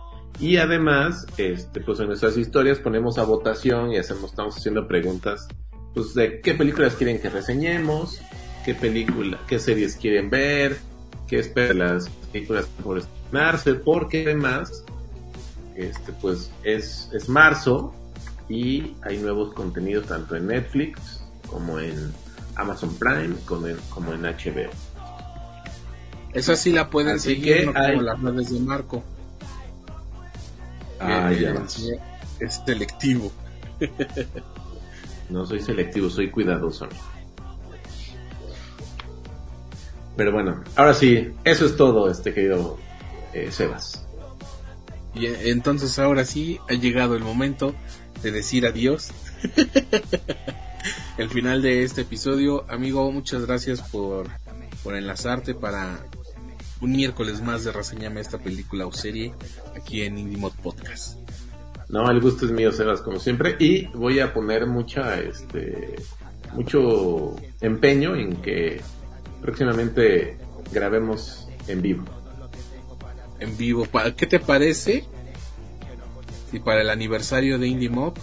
Y 0.40 0.56
además, 0.56 1.26
este, 1.36 1.80
pues 1.80 2.00
en 2.00 2.08
nuestras 2.08 2.36
historias 2.36 2.78
ponemos 2.78 3.18
a 3.18 3.24
votación 3.24 3.92
y 3.92 3.98
hacemos, 3.98 4.30
estamos 4.30 4.56
haciendo 4.56 4.88
preguntas, 4.88 5.46
pues 5.94 6.14
de 6.14 6.40
qué 6.40 6.54
películas 6.54 6.96
quieren 6.96 7.20
que 7.20 7.30
reseñemos, 7.30 8.20
qué 8.64 8.74
película, 8.74 9.38
qué 9.46 9.58
series 9.60 9.96
quieren 9.96 10.30
ver, 10.30 10.76
qué 11.28 11.38
esperan 11.38 11.78
las 11.78 12.08
películas 12.32 12.66
por 12.82 12.98
estrenarse, 12.98 13.74
porque 13.74 14.24
además, 14.24 14.84
este, 15.76 16.12
pues 16.20 16.50
es, 16.64 17.10
es 17.12 17.28
marzo 17.28 17.94
y 18.48 18.94
hay 19.02 19.18
nuevos 19.18 19.54
contenidos 19.54 20.06
tanto 20.06 20.34
en 20.34 20.48
Netflix 20.48 21.24
como 21.46 21.78
en 21.78 22.12
Amazon 22.56 22.94
Prime 22.96 23.34
como 23.44 23.66
en, 23.68 23.76
como 23.90 24.12
en 24.12 24.22
HBO. 24.22 24.70
Esa 26.32 26.56
sí 26.56 26.72
la 26.72 26.90
pueden 26.90 27.16
Así 27.16 27.34
seguir, 27.34 27.56
que 27.58 27.66
no 27.66 27.72
como 27.72 27.84
hay- 27.84 28.00
las 28.00 28.20
redes 28.20 28.50
de 28.52 28.60
Marco. 28.60 29.02
Ah, 31.00 31.30
Eh, 31.32 31.40
ya 31.40 31.50
eh, 31.50 31.52
vas. 31.52 31.82
Es 32.40 32.60
selectivo. 32.66 33.30
No 35.30 35.46
soy 35.46 35.60
selectivo, 35.60 36.10
soy 36.10 36.30
cuidadoso. 36.30 36.88
Pero 40.16 40.32
bueno, 40.32 40.62
ahora 40.76 40.94
sí, 40.94 41.32
eso 41.44 41.66
es 41.66 41.76
todo, 41.76 42.08
este 42.10 42.32
querido 42.32 42.78
eh, 43.32 43.50
Sebas. 43.50 44.04
Y 45.14 45.26
eh, 45.26 45.50
entonces 45.50 45.98
ahora 45.98 46.24
sí 46.24 46.60
ha 46.68 46.74
llegado 46.74 47.16
el 47.16 47.22
momento 47.24 47.74
de 48.22 48.30
decir 48.32 48.66
adiós. 48.66 49.10
el 51.18 51.28
final 51.30 51.62
de 51.62 51.82
este 51.82 52.02
episodio, 52.02 52.64
amigo, 52.68 53.10
muchas 53.10 53.46
gracias 53.46 53.80
por, 53.80 54.26
por 54.82 54.96
enlazarte 54.96 55.54
para 55.54 55.98
un 56.80 56.92
miércoles 56.92 57.40
más 57.40 57.64
de 57.64 57.72
reseñame 57.72 58.20
esta 58.20 58.38
película 58.38 58.86
o 58.86 58.92
serie 58.92 59.34
aquí 59.76 60.02
en 60.02 60.18
IndieMod 60.18 60.52
Podcast. 60.62 61.18
No, 61.88 62.10
el 62.10 62.20
gusto 62.20 62.46
es 62.46 62.52
mío, 62.52 62.72
Sebas, 62.72 63.02
como 63.02 63.18
siempre, 63.18 63.56
y 63.58 63.86
voy 63.88 64.20
a 64.20 64.32
poner 64.32 64.66
mucha, 64.66 65.20
este, 65.20 65.94
mucho 66.52 67.36
empeño 67.60 68.16
en 68.16 68.36
que 68.36 68.80
próximamente 69.42 70.38
grabemos 70.72 71.46
en 71.68 71.82
vivo. 71.82 72.04
En 73.38 73.56
vivo, 73.56 73.86
¿qué 74.16 74.26
te 74.26 74.40
parece? 74.40 75.04
Si 76.50 76.58
para 76.60 76.80
el 76.80 76.90
aniversario 76.90 77.58
de 77.58 77.68
Indie 77.68 77.90
Mob, 77.90 78.14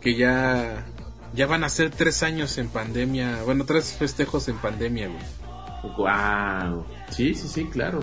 que 0.00 0.16
ya, 0.16 0.86
ya 1.34 1.46
van 1.46 1.64
a 1.64 1.68
ser 1.68 1.90
tres 1.90 2.22
años 2.22 2.58
en 2.58 2.68
pandemia, 2.68 3.42
bueno, 3.44 3.64
tres 3.64 3.92
festejos 3.98 4.48
en 4.48 4.56
pandemia, 4.58 5.08
güey. 5.08 5.94
Wow. 5.96 6.84
Sí, 7.10 7.34
sí, 7.34 7.48
sí, 7.48 7.64
claro. 7.66 8.00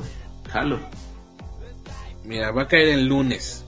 Jalo. 0.52 0.80
Mira, 2.24 2.52
va 2.52 2.64
a 2.64 2.68
caer 2.68 2.90
el 2.90 3.06
lunes. 3.08 3.64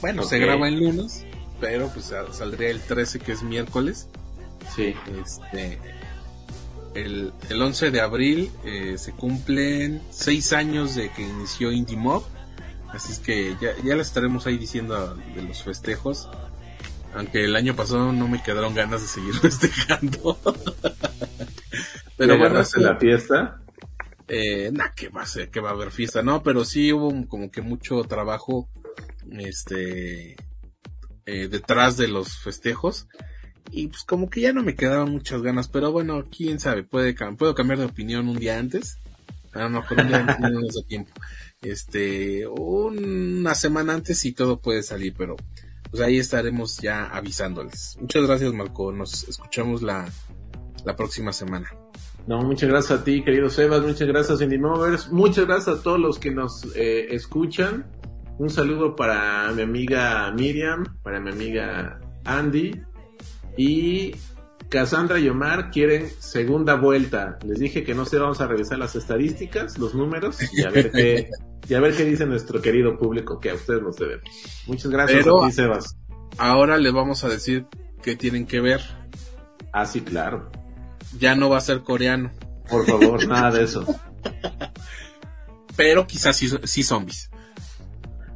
Bueno, 0.00 0.22
se 0.24 0.38
graba 0.38 0.68
el 0.68 0.78
lunes, 0.80 1.24
pero 1.60 1.88
pues 1.88 2.06
sa- 2.06 2.32
saldría 2.32 2.70
el 2.70 2.80
13 2.80 3.20
que 3.20 3.32
es 3.32 3.42
miércoles. 3.42 4.08
Sí. 4.74 4.94
Este, 5.22 5.78
el, 6.94 7.32
el 7.48 7.62
11 7.62 7.90
de 7.90 8.00
abril 8.00 8.50
eh, 8.64 8.96
se 8.98 9.12
cumplen 9.12 10.02
seis 10.10 10.52
años 10.52 10.94
de 10.94 11.10
que 11.10 11.22
inició 11.22 11.72
Indie 11.72 11.96
Mob. 11.96 12.24
Así 12.92 13.12
es 13.12 13.18
que 13.18 13.56
ya, 13.60 13.70
ya 13.84 13.96
les 13.96 14.06
estaremos 14.08 14.46
ahí 14.46 14.56
diciendo 14.58 15.16
de 15.34 15.42
los 15.42 15.62
festejos. 15.62 16.28
Aunque 17.14 17.44
el 17.44 17.54
año 17.56 17.74
pasado 17.76 18.12
no 18.12 18.26
me 18.28 18.42
quedaron 18.42 18.74
ganas 18.74 19.02
de 19.02 19.08
seguir 19.08 19.34
festejando. 19.40 20.38
Pero 22.16 22.38
bueno, 22.38 22.62
la 22.76 22.96
fiesta. 22.96 23.60
Eh, 24.28 24.70
nah, 24.72 24.88
que 24.94 25.08
va 25.10 25.22
a 25.22 25.26
ser, 25.26 25.50
que 25.50 25.60
va 25.60 25.70
a 25.70 25.72
haber 25.72 25.90
fiesta, 25.90 26.22
no, 26.22 26.42
pero 26.42 26.64
sí 26.64 26.92
hubo 26.92 27.08
un- 27.08 27.24
como 27.26 27.50
que 27.50 27.60
mucho 27.60 28.02
trabajo, 28.04 28.68
este, 29.30 30.36
eh, 31.26 31.48
detrás 31.48 31.96
de 31.98 32.08
los 32.08 32.38
festejos 32.38 33.06
y 33.70 33.88
pues 33.88 34.02
como 34.04 34.30
que 34.30 34.40
ya 34.42 34.52
no 34.54 34.62
me 34.62 34.74
quedaban 34.76 35.10
muchas 35.10 35.42
ganas, 35.42 35.68
pero 35.68 35.92
bueno, 35.92 36.24
quién 36.34 36.58
sabe, 36.58 36.84
puede, 36.84 37.14
puedo 37.36 37.54
cambiar 37.54 37.78
de 37.80 37.84
opinión 37.86 38.28
un 38.28 38.38
día 38.38 38.58
antes, 38.58 38.96
a 39.52 39.60
lo 39.64 39.70
mejor 39.70 40.00
un 40.00 40.08
día 40.08 40.18
antes 40.20 40.40
no 40.40 40.48
nos 40.60 40.74
da 40.74 40.82
tiempo, 40.88 41.12
este, 41.60 42.46
una 42.46 43.54
semana 43.54 43.92
antes 43.92 44.24
y 44.24 44.32
todo 44.32 44.58
puede 44.60 44.82
salir, 44.82 45.14
pero 45.18 45.36
pues 45.94 46.08
ahí 46.08 46.18
estaremos 46.18 46.78
ya 46.78 47.06
avisándoles. 47.06 47.96
Muchas 48.00 48.26
gracias 48.26 48.52
Marco, 48.52 48.90
nos 48.90 49.28
escuchamos 49.28 49.80
la, 49.80 50.08
la 50.84 50.96
próxima 50.96 51.32
semana. 51.32 51.72
No, 52.26 52.42
muchas 52.42 52.68
gracias 52.68 52.98
a 52.98 53.04
ti, 53.04 53.22
querido 53.22 53.48
Sebas, 53.48 53.80
muchas 53.82 54.08
gracias, 54.08 54.40
Indie 54.40 54.58
Movers, 54.58 55.12
muchas 55.12 55.46
gracias 55.46 55.78
a 55.78 55.82
todos 55.84 56.00
los 56.00 56.18
que 56.18 56.32
nos 56.32 56.64
eh, 56.74 57.14
escuchan. 57.14 57.86
Un 58.38 58.50
saludo 58.50 58.96
para 58.96 59.52
mi 59.52 59.62
amiga 59.62 60.32
Miriam, 60.32 60.84
para 61.04 61.20
mi 61.20 61.30
amiga 61.30 62.00
Andy 62.24 62.82
y 63.56 64.16
Cassandra 64.68 65.18
y 65.18 65.28
Omar 65.28 65.70
quieren 65.70 66.10
segunda 66.18 66.74
vuelta. 66.74 67.38
Les 67.44 67.58
dije 67.58 67.84
que 67.84 67.94
no 67.94 68.04
sé, 68.04 68.18
vamos 68.18 68.40
a 68.40 68.46
revisar 68.46 68.78
las 68.78 68.96
estadísticas, 68.96 69.78
los 69.78 69.94
números 69.94 70.38
y 70.52 70.62
a 70.64 70.70
ver 70.70 70.90
qué, 70.90 71.30
y 71.68 71.74
a 71.74 71.80
ver 71.80 71.96
qué 71.96 72.04
dice 72.04 72.26
nuestro 72.26 72.60
querido 72.60 72.98
público 72.98 73.38
que 73.38 73.50
a 73.50 73.54
ustedes 73.54 73.82
nos 73.82 73.96
deben. 73.96 74.20
Muchas 74.66 74.90
gracias 74.90 75.20
Pero- 75.22 75.44
a 75.44 75.46
ti, 75.48 75.52
Sebas. 75.54 75.96
Ahora 76.38 76.78
les 76.78 76.92
vamos 76.92 77.22
a 77.22 77.28
decir 77.28 77.66
qué 78.02 78.16
tienen 78.16 78.46
que 78.46 78.60
ver. 78.60 78.80
Ah, 79.72 79.86
sí, 79.86 80.00
claro. 80.00 80.50
Ya 81.18 81.36
no 81.36 81.48
va 81.48 81.58
a 81.58 81.60
ser 81.60 81.82
coreano. 81.82 82.32
Por 82.68 82.84
favor, 82.86 83.26
nada 83.28 83.52
de 83.52 83.64
eso. 83.64 83.84
Pero 85.76 86.06
quizás 86.06 86.36
sí, 86.36 86.48
sí 86.64 86.82
zombies. 86.82 87.30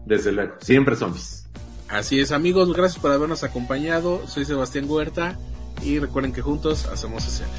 Desde 0.07 0.33
luego, 0.33 0.55
siempre 0.61 0.97
zombies. 0.97 1.47
Así 1.89 2.21
es, 2.21 2.33
amigos, 2.33 2.73
gracias 2.75 3.01
por 3.01 3.13
habernos 3.13 3.45
acompañado. 3.45 4.27
Soy 4.29 4.45
Sebastián 4.45 4.85
Huerta 4.89 5.39
y 5.83 5.99
recuerden 5.99 6.33
que 6.33 6.43
juntos 6.43 6.87
hacemos 6.87 7.27
escena. 7.27 7.51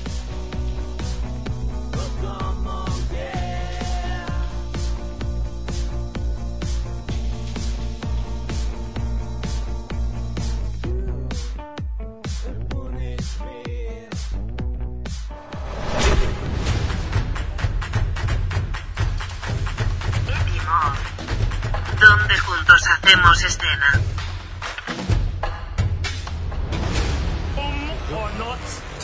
Donde 22.00 22.38
juntos 22.38 22.84
hacemos 22.88 23.44
escena. 23.44 24.02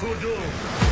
Tudo. 0.05 0.84